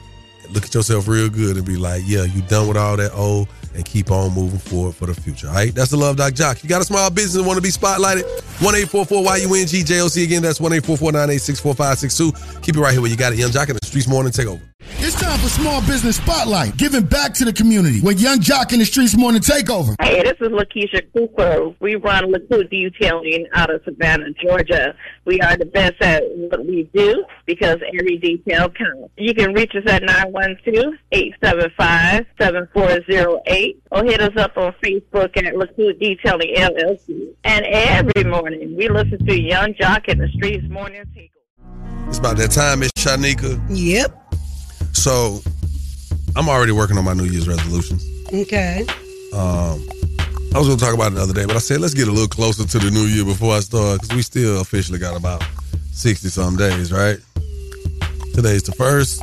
look 0.51 0.65
at 0.65 0.73
yourself 0.73 1.07
real 1.07 1.29
good 1.29 1.57
and 1.57 1.65
be 1.65 1.77
like, 1.77 2.03
yeah, 2.05 2.23
you 2.23 2.41
done 2.43 2.67
with 2.67 2.77
all 2.77 2.97
that 2.97 3.11
old 3.13 3.47
and 3.73 3.85
keep 3.85 4.11
on 4.11 4.33
moving 4.33 4.59
forward 4.59 4.95
for 4.95 5.05
the 5.05 5.13
future. 5.13 5.47
All 5.47 5.53
right. 5.53 5.73
That's 5.73 5.91
the 5.91 5.97
love 5.97 6.17
doc 6.17 6.33
joc. 6.33 6.61
You 6.63 6.69
got 6.69 6.81
a 6.81 6.85
small 6.85 7.09
business 7.09 7.45
want 7.45 7.57
to 7.57 7.61
be 7.61 7.69
spotlighted? 7.69 8.23
1-844-YUNG-JOC. 8.59 10.23
Again, 10.23 10.41
that's 10.41 10.59
1-844-986-4562. 10.59 12.61
Keep 12.61 12.77
it 12.77 12.79
right 12.79 12.93
here 12.93 13.01
where 13.01 13.11
you 13.11 13.17
got 13.17 13.33
it. 13.33 13.39
Yung 13.39 13.51
Joc 13.51 13.69
in 13.69 13.75
the 13.75 13.81
Streetz 13.81 14.07
Morning 14.07 14.31
Takeover. 14.31 14.61
It's 14.87 15.19
time 15.19 15.37
for 15.39 15.49
Small 15.49 15.81
Business 15.81 16.17
Spotlight, 16.17 16.77
giving 16.77 17.03
back 17.03 17.33
to 17.35 17.45
the 17.45 17.53
community 17.53 18.01
with 18.01 18.19
Yung 18.19 18.39
Joc 18.39 18.73
in 18.73 18.79
the 18.79 18.85
Streetz 18.85 19.17
Morning 19.17 19.41
Takeover. 19.41 19.95
Hey, 20.01 20.21
this 20.23 20.35
is 20.39 20.49
Lakeisha 20.49 21.01
Cooper. 21.13 21.73
We 21.79 21.95
run 21.95 22.31
Lakew 22.31 22.63
Detailing 22.69 23.45
out 23.53 23.73
of 23.73 23.81
Savannah, 23.83 24.31
Georgia. 24.41 24.95
We 25.25 25.39
are 25.41 25.57
the 25.57 25.65
best 25.65 25.95
at 26.01 26.23
what 26.35 26.65
we 26.65 26.89
do 26.93 27.23
because 27.45 27.77
every 27.99 28.17
detail 28.17 28.69
counts. 28.69 29.11
You 29.17 29.33
can 29.33 29.53
reach 29.53 29.73
us 29.75 29.83
at 29.87 30.03
912-875-7408 31.13 33.77
or 33.91 34.03
hit 34.03 34.21
us 34.21 34.33
up 34.37 34.57
on 34.57 34.73
Facebook 34.83 35.35
at 35.37 35.55
Lakew 35.55 35.93
Detailing 35.93 36.55
LLC. 36.55 37.33
And 37.43 37.65
every 37.65 38.23
morning 38.23 38.75
we 38.77 38.87
listen 38.89 39.25
to 39.25 39.39
Yung 39.39 39.73
Joc 39.73 40.07
in 40.07 40.17
the 40.19 40.27
Streetz 40.27 40.67
Morning 40.69 41.03
Takeover. 41.15 41.31
It's 42.07 42.19
about 42.19 42.37
that 42.37 42.51
time, 42.51 42.79
Miss 42.79 42.91
Shanika. 42.91 43.59
Yep. 43.69 44.24
So 44.95 45.41
I'm 46.35 46.49
already 46.49 46.71
working 46.71 46.97
on 46.97 47.03
my 47.05 47.13
New 47.13 47.25
Year's 47.25 47.47
resolutions. 47.47 48.03
Okay. 48.33 48.85
Um, 49.33 49.85
I 50.53 50.57
was 50.57 50.67
going 50.67 50.77
to 50.79 50.83
talk 50.85 50.93
about 50.93 51.11
it 51.11 51.15
the 51.15 51.21
other 51.21 51.33
day, 51.33 51.45
but 51.45 51.55
I 51.55 51.59
said 51.59 51.81
let's 51.81 51.93
get 51.93 52.07
a 52.07 52.11
little 52.11 52.27
closer 52.29 52.65
to 52.65 52.79
the 52.79 52.89
new 52.89 53.03
year 53.05 53.25
before 53.25 53.53
I 53.55 53.59
start 53.59 54.01
because 54.01 54.15
we 54.15 54.21
still 54.21 54.61
officially 54.61 54.97
got 54.99 55.15
about 55.17 55.43
60 55.91 56.29
some 56.29 56.55
days, 56.55 56.91
right? 56.91 57.17
Today's 58.33 58.63
the 58.63 58.71
first. 58.77 59.21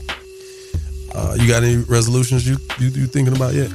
Uh, 1.14 1.36
you 1.38 1.48
got 1.48 1.62
any 1.62 1.76
resolutions 1.76 2.46
you, 2.48 2.56
you 2.78 2.88
you 2.88 3.06
thinking 3.06 3.34
about 3.36 3.54
yet? 3.54 3.70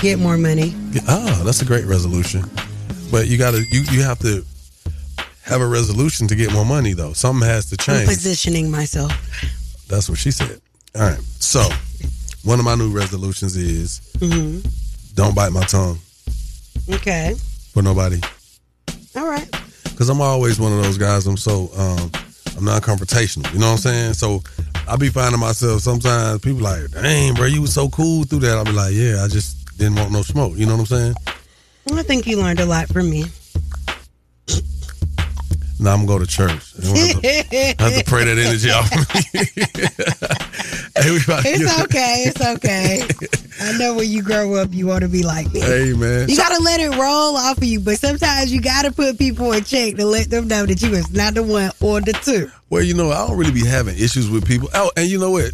Get 0.00 0.18
more 0.18 0.36
money. 0.36 0.74
Yeah, 0.92 1.02
Ah, 1.08 1.42
that's 1.44 1.62
a 1.62 1.64
great 1.64 1.84
resolution. 1.84 2.42
But 3.12 3.28
you 3.28 3.38
got 3.38 3.52
to 3.52 3.58
you 3.70 3.82
you 3.92 4.02
have 4.02 4.18
to 4.20 4.44
have 5.44 5.60
a 5.60 5.66
resolution 5.66 6.26
to 6.28 6.34
get 6.34 6.52
more 6.52 6.64
money 6.64 6.94
though. 6.94 7.12
Something 7.12 7.46
has 7.48 7.66
to 7.70 7.76
I'm 7.80 7.98
change. 7.98 8.08
positioning 8.08 8.70
myself. 8.70 9.12
That's 9.88 10.08
what 10.08 10.18
she 10.18 10.30
said. 10.30 10.60
All 10.94 11.02
right. 11.02 11.20
So, 11.40 11.62
one 12.44 12.58
of 12.58 12.64
my 12.64 12.74
new 12.74 12.90
resolutions 12.90 13.56
is 13.56 14.00
hmm 14.20 14.60
don't 15.14 15.34
bite 15.34 15.50
my 15.52 15.64
tongue 15.64 15.98
Okay. 16.90 17.34
for 17.72 17.82
nobody. 17.82 18.20
All 19.16 19.26
right. 19.26 19.48
Cause 19.96 20.08
I'm 20.08 20.20
always 20.20 20.60
one 20.60 20.72
of 20.72 20.80
those 20.82 20.96
guys. 20.96 21.26
I'm 21.26 21.36
so 21.36 21.70
um, 21.76 22.10
I'm 22.56 22.64
not 22.64 22.82
confrontational. 22.82 23.52
You 23.52 23.58
know 23.58 23.66
what 23.66 23.72
I'm 23.72 23.78
saying? 23.78 24.12
So 24.14 24.42
I 24.86 24.96
be 24.96 25.08
finding 25.08 25.40
myself 25.40 25.80
sometimes 25.82 26.40
people 26.40 26.60
like, 26.60 26.90
dang, 26.92 27.34
bro, 27.34 27.46
you 27.46 27.60
was 27.62 27.74
so 27.74 27.88
cool 27.88 28.22
through 28.24 28.40
that. 28.40 28.56
I'll 28.56 28.64
be 28.64 28.70
like, 28.72 28.94
yeah, 28.94 29.24
I 29.24 29.28
just 29.28 29.76
didn't 29.76 29.96
want 29.96 30.12
no 30.12 30.22
smoke. 30.22 30.56
You 30.56 30.66
know 30.66 30.76
what 30.76 30.80
I'm 30.80 30.86
saying? 30.86 31.14
I 31.94 32.02
think 32.04 32.26
you 32.26 32.36
learned 32.36 32.60
a 32.60 32.66
lot 32.66 32.86
from 32.88 33.10
me. 33.10 33.24
Now 35.80 35.94
I'm 35.94 36.06
gonna 36.06 36.06
go 36.06 36.18
to 36.18 36.26
church. 36.26 36.74
I 36.82 36.86
have 36.86 37.22
to, 37.22 37.74
I 37.78 37.82
have 37.88 37.98
to 37.98 38.04
pray 38.04 38.24
that 38.24 38.38
energy 38.38 38.70
off. 38.70 38.88
hey, 40.96 41.10
we 41.10 41.22
about 41.22 41.44
It's 41.46 41.82
okay. 41.84 42.24
It's 42.26 42.40
okay. 42.40 43.02
I 43.60 43.76
know 43.78 43.94
when 43.94 44.08
you 44.08 44.22
grow 44.22 44.54
up, 44.54 44.72
you 44.72 44.86
want 44.86 45.02
to 45.02 45.08
be 45.08 45.22
like 45.22 45.52
me. 45.52 45.60
Hey 45.60 45.92
man, 45.92 46.28
You 46.28 46.36
gotta 46.36 46.62
let 46.62 46.80
it 46.80 46.90
roll 46.90 47.36
off 47.36 47.58
of 47.58 47.64
you, 47.64 47.80
but 47.80 47.98
sometimes 47.98 48.52
you 48.52 48.60
gotta 48.60 48.92
put 48.92 49.18
people 49.18 49.52
in 49.52 49.64
check 49.64 49.96
to 49.96 50.04
let 50.04 50.30
them 50.30 50.48
know 50.48 50.66
that 50.66 50.82
you 50.82 50.92
is 50.94 51.12
not 51.12 51.34
the 51.34 51.42
one 51.42 51.70
or 51.80 52.00
the 52.00 52.12
two. 52.12 52.50
Well, 52.70 52.82
you 52.82 52.94
know, 52.94 53.10
I 53.10 53.26
don't 53.26 53.36
really 53.36 53.52
be 53.52 53.66
having 53.66 53.96
issues 53.96 54.28
with 54.28 54.46
people. 54.46 54.68
Oh, 54.74 54.90
and 54.96 55.08
you 55.08 55.18
know 55.18 55.30
what? 55.30 55.52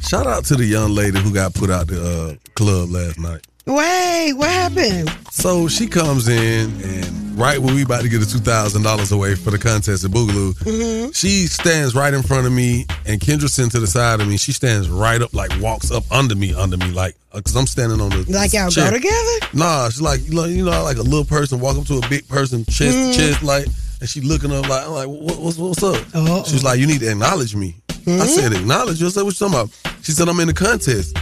Shout 0.00 0.26
out 0.26 0.44
to 0.46 0.56
the 0.56 0.64
young 0.64 0.94
lady 0.94 1.18
who 1.20 1.32
got 1.34 1.54
put 1.54 1.70
out 1.70 1.88
the 1.88 2.00
uh, 2.00 2.34
club 2.54 2.90
last 2.90 3.18
night. 3.18 3.46
Wait, 3.68 4.32
what 4.32 4.48
happened? 4.48 5.10
So 5.30 5.68
she 5.68 5.86
comes 5.86 6.26
in, 6.26 6.70
and 6.82 7.38
right 7.38 7.58
when 7.58 7.74
we 7.74 7.82
about 7.82 8.00
to 8.02 8.08
get 8.08 8.18
the 8.20 8.26
two 8.26 8.38
thousand 8.38 8.82
dollars 8.82 9.12
away 9.12 9.34
for 9.34 9.50
the 9.50 9.58
contest 9.58 10.04
at 10.04 10.10
Boogalou, 10.10 10.54
Mm-hmm. 10.54 11.10
she 11.12 11.46
stands 11.46 11.94
right 11.94 12.12
in 12.14 12.22
front 12.22 12.46
of 12.46 12.52
me, 12.52 12.86
and 13.06 13.20
Kendra 13.20 13.48
sitting 13.48 13.70
to 13.72 13.78
the 13.80 13.86
side 13.86 14.20
of 14.20 14.26
me. 14.28 14.38
She 14.38 14.52
stands 14.52 14.88
right 14.88 15.20
up, 15.20 15.34
like 15.34 15.52
walks 15.60 15.90
up 15.90 16.04
under 16.10 16.34
me, 16.34 16.54
under 16.54 16.76
me, 16.78 16.90
like 16.92 17.14
because 17.34 17.54
I'm 17.56 17.66
standing 17.66 18.00
on 18.00 18.08
the 18.08 18.24
Like 18.32 18.54
y'all 18.54 18.70
chair. 18.70 18.90
go 18.90 18.96
together? 18.96 19.38
Nah, 19.52 19.90
she's 19.90 20.00
like 20.00 20.20
you 20.26 20.64
know, 20.64 20.82
like 20.82 20.96
a 20.96 21.02
little 21.02 21.26
person 21.26 21.60
walk 21.60 21.76
up 21.76 21.84
to 21.88 21.98
a 21.98 22.08
big 22.08 22.26
person, 22.26 22.64
chest 22.64 22.96
Mhm. 22.96 23.12
to 23.12 23.18
chest, 23.18 23.42
like, 23.42 23.66
and 24.00 24.08
she 24.08 24.22
looking 24.22 24.50
up 24.50 24.66
like, 24.66 24.84
I'm 24.86 24.92
like, 24.92 25.08
what, 25.08 25.38
what's 25.38 25.58
what's 25.58 25.82
up? 25.82 26.46
She's 26.46 26.64
like, 26.64 26.80
you 26.80 26.86
need 26.86 27.00
to 27.00 27.10
acknowledge 27.10 27.54
me. 27.54 27.76
I 28.06 28.24
said, 28.26 28.54
acknowledge 28.54 28.98
you. 29.00 29.08
I 29.08 29.10
said, 29.10 29.24
what 29.24 29.38
you 29.38 29.46
talking 29.46 29.60
about? 29.60 29.98
She 30.02 30.12
said, 30.12 30.28
I'm 30.30 30.40
in 30.40 30.46
the 30.48 30.54
contest. 30.54 31.14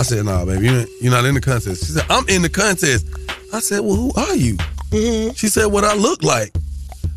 I 0.00 0.02
said, 0.02 0.24
nah, 0.24 0.46
baby, 0.46 0.64
you 0.64 0.86
you're 1.02 1.12
not 1.12 1.26
in 1.26 1.34
the 1.34 1.42
contest. 1.42 1.84
She 1.84 1.92
said, 1.92 2.06
I'm 2.08 2.26
in 2.30 2.40
the 2.40 2.48
contest. 2.48 3.06
I 3.52 3.60
said, 3.60 3.80
well, 3.80 3.96
who 3.96 4.12
are 4.16 4.34
you? 4.34 4.54
Mm-hmm. 4.88 5.34
She 5.34 5.48
said, 5.48 5.66
what 5.66 5.84
I 5.84 5.94
look 5.94 6.22
like. 6.22 6.54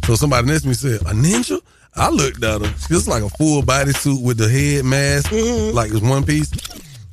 So 0.03 0.15
somebody 0.15 0.47
next 0.47 0.63
to 0.63 0.67
me 0.67 0.73
said, 0.73 0.99
a 1.03 1.13
ninja? 1.13 1.61
I 1.95 2.09
looked 2.09 2.43
at 2.43 2.59
her. 2.59 2.73
She 2.79 2.93
was 2.93 3.07
like 3.07 3.23
a 3.23 3.29
full 3.29 3.61
body 3.61 3.93
suit 3.93 4.21
with 4.21 4.38
the 4.38 4.49
head 4.49 4.84
mask, 4.84 5.31
mm-hmm. 5.31 5.73
like 5.73 5.91
it's 5.91 6.01
one 6.01 6.25
piece. 6.25 6.51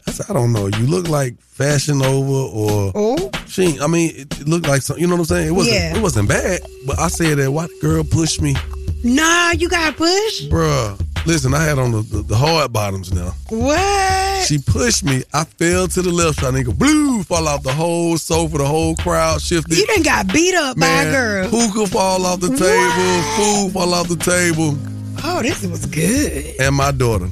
I 0.08 0.10
said, 0.10 0.26
I 0.28 0.32
don't 0.32 0.52
know. 0.52 0.66
You 0.66 0.88
look 0.88 1.06
like 1.06 1.40
Fashion 1.40 2.02
Over 2.02 2.32
or 2.52 2.92
oh. 2.96 3.30
she. 3.46 3.78
I 3.78 3.86
mean, 3.86 4.10
it, 4.16 4.40
it 4.40 4.48
looked 4.48 4.66
like 4.66 4.82
some. 4.82 4.98
You 4.98 5.06
know 5.06 5.14
what 5.14 5.20
I'm 5.20 5.26
saying? 5.26 5.46
It 5.46 5.52
wasn't. 5.52 5.76
Yeah. 5.76 5.96
It 5.96 6.02
wasn't 6.02 6.28
bad. 6.28 6.62
But 6.84 6.98
I 6.98 7.06
said 7.06 7.38
that 7.38 7.52
white 7.52 7.70
girl 7.80 8.02
pushed 8.02 8.42
me, 8.42 8.56
Nah, 9.04 9.52
you 9.52 9.68
got 9.68 9.96
pushed. 9.96 10.50
bruh. 10.50 11.00
Listen, 11.26 11.54
I 11.54 11.62
had 11.62 11.78
on 11.78 11.92
the, 11.92 12.02
the, 12.02 12.22
the 12.22 12.36
hard 12.36 12.72
bottoms 12.72 13.12
now. 13.12 13.32
What? 13.50 14.19
She 14.46 14.58
pushed 14.58 15.04
me. 15.04 15.22
I 15.32 15.44
fell 15.44 15.88
to 15.88 16.02
the 16.02 16.10
left. 16.10 16.42
I 16.42 16.50
nigga 16.50 16.76
blue 16.76 17.22
fall 17.22 17.48
off 17.48 17.62
the 17.62 17.72
whole 17.72 18.18
sofa. 18.18 18.58
The 18.58 18.66
whole 18.66 18.96
crowd 18.96 19.40
shifted. 19.40 19.76
You 19.76 19.86
done 19.86 20.02
got 20.02 20.32
beat 20.32 20.54
up 20.54 20.78
by 20.78 20.86
a 20.86 20.88
Man, 20.88 21.12
girl. 21.12 21.48
Hookah 21.48 21.86
fall 21.88 22.26
off 22.26 22.40
the 22.40 22.48
table. 22.48 23.22
Food 23.36 23.72
fall 23.72 23.94
off 23.94 24.08
the 24.08 24.16
table. 24.16 24.76
Oh, 25.22 25.42
this 25.42 25.64
was 25.66 25.86
good. 25.86 26.60
And 26.60 26.74
my 26.74 26.90
daughter. 26.92 27.28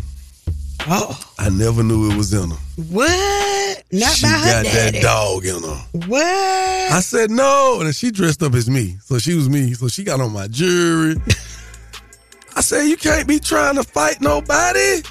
Oh. 0.91 1.19
I 1.39 1.51
never 1.51 1.83
knew 1.83 2.11
it 2.11 2.17
was 2.17 2.33
in 2.33 2.51
her. 2.51 2.57
What? 2.91 3.83
not 3.91 4.13
she 4.13 4.23
by 4.23 4.29
her 4.29 4.63
got 4.63 4.65
daddy. 4.65 4.99
that 4.99 5.03
dog 5.03 5.45
in 5.45 5.63
her. 5.63 6.07
What? 6.07 6.23
I 6.93 7.01
said 7.01 7.31
no, 7.31 7.81
and 7.81 7.95
she 7.95 8.11
dressed 8.11 8.43
up 8.43 8.55
as 8.55 8.69
me, 8.71 8.97
so 9.03 9.19
she 9.19 9.35
was 9.35 9.49
me. 9.49 9.75
So 9.75 9.89
she 9.89 10.05
got 10.05 10.21
on 10.21 10.33
my 10.33 10.47
jewelry. 10.49 11.17
I 12.57 12.61
said 12.61 12.85
you 12.85 12.97
can't 12.97 13.29
be 13.29 13.39
trying 13.39 13.77
to 13.77 13.85
fight 13.85 14.21
nobody. 14.21 15.03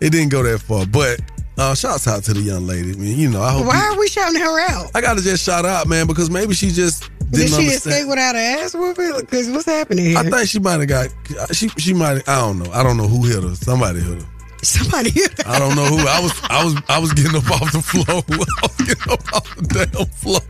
It 0.00 0.10
didn't 0.10 0.28
go 0.30 0.42
that 0.44 0.60
far, 0.60 0.86
but 0.86 1.20
uh, 1.58 1.74
shouts 1.74 2.06
out 2.06 2.22
to 2.24 2.32
the 2.34 2.40
young 2.40 2.66
lady. 2.66 2.92
I 2.92 2.96
mean, 2.96 3.18
you 3.18 3.28
know, 3.30 3.42
I 3.42 3.50
hope. 3.52 3.66
Why 3.66 3.76
you- 3.78 3.84
are 3.92 3.98
we 3.98 4.06
shouting 4.08 4.40
her 4.40 4.60
out? 4.70 4.90
I 4.94 5.00
gotta 5.00 5.20
just 5.22 5.44
shout 5.44 5.64
out, 5.66 5.86
man, 5.88 6.06
because 6.06 6.30
maybe 6.30 6.54
she 6.54 6.70
just 6.70 7.10
Did 7.30 7.48
she 7.48 7.54
understand. 7.56 7.72
escape 7.72 8.06
without 8.08 8.36
an 8.36 8.58
ass 8.60 8.74
whooping? 8.74 9.12
Because 9.20 9.50
what's 9.50 9.66
happening 9.66 10.04
here? 10.06 10.18
I 10.18 10.22
think 10.30 10.48
she 10.48 10.58
might 10.60 10.78
have 10.80 10.88
got. 10.88 11.08
She 11.52 11.68
she 11.70 11.92
might. 11.94 12.26
I 12.28 12.36
don't 12.40 12.58
know. 12.60 12.70
I 12.72 12.82
don't 12.84 12.96
know 12.96 13.08
who 13.08 13.24
hit 13.26 13.42
her. 13.42 13.54
Somebody 13.56 13.98
hit 14.00 14.22
her. 14.22 14.28
Somebody 14.62 15.10
hit 15.10 15.36
her. 15.42 15.48
I 15.50 15.58
don't 15.58 15.74
know 15.76 15.84
who. 15.84 15.98
I 16.06 16.20
was 16.20 16.32
I 16.48 16.64
was 16.64 16.74
I 16.88 16.98
was 16.98 17.12
getting 17.12 17.36
up 17.36 17.50
off 17.50 17.72
the 17.72 17.82
floor. 17.82 18.04
I 18.28 18.62
was 18.62 18.76
getting 18.86 19.12
up 19.12 19.32
off 19.34 19.56
the 19.56 19.62
damn 19.92 20.06
floor. 20.06 20.40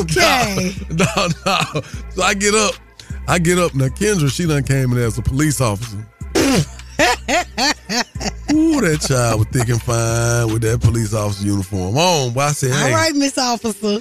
Okay. 0.00 0.74
No, 0.90 1.28
no. 1.46 1.80
So 2.10 2.22
I 2.22 2.34
get 2.34 2.54
up. 2.54 2.74
I 3.28 3.38
get 3.38 3.58
up. 3.58 3.74
Now 3.74 3.86
Kendra, 3.88 4.30
she 4.32 4.46
done 4.46 4.62
came 4.64 4.92
in 4.92 4.98
as 4.98 5.16
a 5.18 5.22
police 5.22 5.60
officer. 5.60 6.04
Ooh, 8.58 8.80
that 8.80 9.00
child 9.00 9.38
was 9.40 9.48
thick 9.48 9.68
and 9.68 9.80
fine 9.82 10.52
with 10.52 10.62
that 10.62 10.80
police 10.80 11.14
officer 11.14 11.46
uniform 11.46 11.96
on. 11.96 12.32
But 12.34 12.40
I 12.40 12.52
said, 12.52 12.72
hey, 12.72 12.90
All 12.90 12.96
right, 12.96 13.14
Miss 13.14 13.38
Officer. 13.38 13.98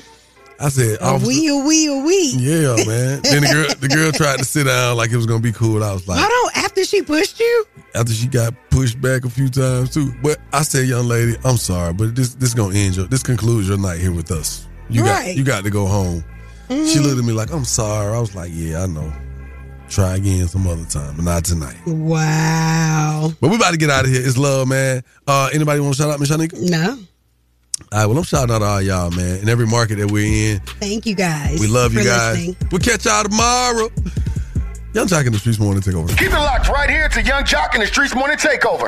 I 0.59 0.69
said, 0.69 0.97
A 1.01 1.17
wee, 1.19 1.47
a 1.49 1.55
wee, 1.57 1.85
a 1.85 2.03
wee. 2.03 2.33
yeah, 2.37 2.75
man. 2.87 3.21
Then 3.21 3.43
the 3.43 3.49
girl, 3.53 3.75
the 3.79 3.87
girl 3.87 4.11
tried 4.11 4.39
to 4.39 4.45
sit 4.45 4.65
down 4.65 4.97
like 4.97 5.11
it 5.11 5.15
was 5.15 5.27
gonna 5.27 5.39
be 5.39 5.51
cool. 5.51 5.83
I 5.83 5.93
was 5.93 6.07
like, 6.07 6.19
Why 6.19 6.27
don't 6.27 6.57
after 6.57 6.83
she 6.83 7.03
pushed 7.03 7.39
you? 7.39 7.65
after 7.93 8.11
she 8.11 8.25
got 8.27 8.53
pushed 8.71 8.99
back 8.99 9.23
a 9.23 9.29
few 9.29 9.49
times 9.49 9.93
too. 9.93 10.11
But 10.23 10.39
I 10.53 10.63
said, 10.63 10.87
young 10.87 11.07
lady, 11.07 11.35
I'm 11.45 11.57
sorry, 11.57 11.93
but 11.93 12.15
this 12.15 12.33
this 12.33 12.55
gonna 12.55 12.75
end 12.75 12.95
your 12.95 13.05
this 13.05 13.21
concludes 13.21 13.67
your 13.69 13.77
night 13.77 13.99
here 13.99 14.11
with 14.11 14.31
us. 14.31 14.65
You 14.89 15.03
Right. 15.03 15.27
got 15.27 15.35
you 15.35 15.43
got 15.43 15.63
to 15.63 15.69
go 15.69 15.85
home. 15.85 16.23
She 16.69 16.73
Mhm. 16.75 17.03
looked 17.03 17.19
at 17.19 17.23
me 17.23 17.33
like, 17.33 17.51
I'm 17.53 17.63
sorry. 17.63 18.15
I 18.15 18.19
was 18.19 18.33
like, 18.33 18.49
Yeah, 18.51 18.81
I 18.83 18.87
know. 18.87 19.13
Try 19.89 20.15
again 20.15 20.47
some 20.47 20.67
other 20.67 20.85
time, 20.85 21.15
but 21.15 21.23
not 21.25 21.45
tonight. 21.45 21.77
Wow. 21.87 23.31
But 23.39 23.49
we 23.49 23.55
about 23.55 23.71
to 23.71 23.77
get 23.77 23.89
out 23.89 24.05
of 24.05 24.11
here. 24.11 24.21
It's 24.23 24.37
love, 24.37 24.67
man. 24.67 25.03
Uh 25.27 25.49
anybody 25.53 25.79
want 25.79 25.95
to 25.95 26.01
shout 26.01 26.11
out 26.11 26.19
Miss 26.19 26.29
Shanika? 26.29 26.59
No. 26.69 26.99
All 27.91 27.99
right, 27.99 28.05
well, 28.07 28.17
I'm 28.17 28.23
shouting 28.23 28.53
out 28.53 28.59
to 28.59 28.65
all 28.65 28.81
y'all, 28.81 29.11
man, 29.11 29.39
in 29.39 29.49
every 29.49 29.67
market 29.67 29.95
that 29.99 30.11
we're 30.11 30.53
in. 30.55 30.59
Thank 30.79 31.05
you 31.05 31.13
guys. 31.15 31.59
We 31.59 31.67
love 31.67 31.93
you 31.93 32.03
guys. 32.03 32.35
listening. 32.47 32.57
We'll 32.71 32.81
catch 32.81 33.05
y'all 33.05 33.23
tomorrow. 33.23 33.89
Yung 34.93 35.05
Joc 35.07 35.27
in 35.27 35.31
the 35.31 35.37
Streetz 35.37 35.59
Morning 35.59 35.81
Takeover. 35.83 36.09
Keep 36.17 36.31
it 36.31 36.39
locked 36.39 36.69
right 36.69 36.89
here 36.89 37.07
to 37.07 37.21
Yung 37.21 37.43
Joc 37.43 37.75
in 37.75 37.81
the 37.81 37.85
Streetz 37.85 38.15
Morning 38.15 38.35
Takeover. 38.37 38.81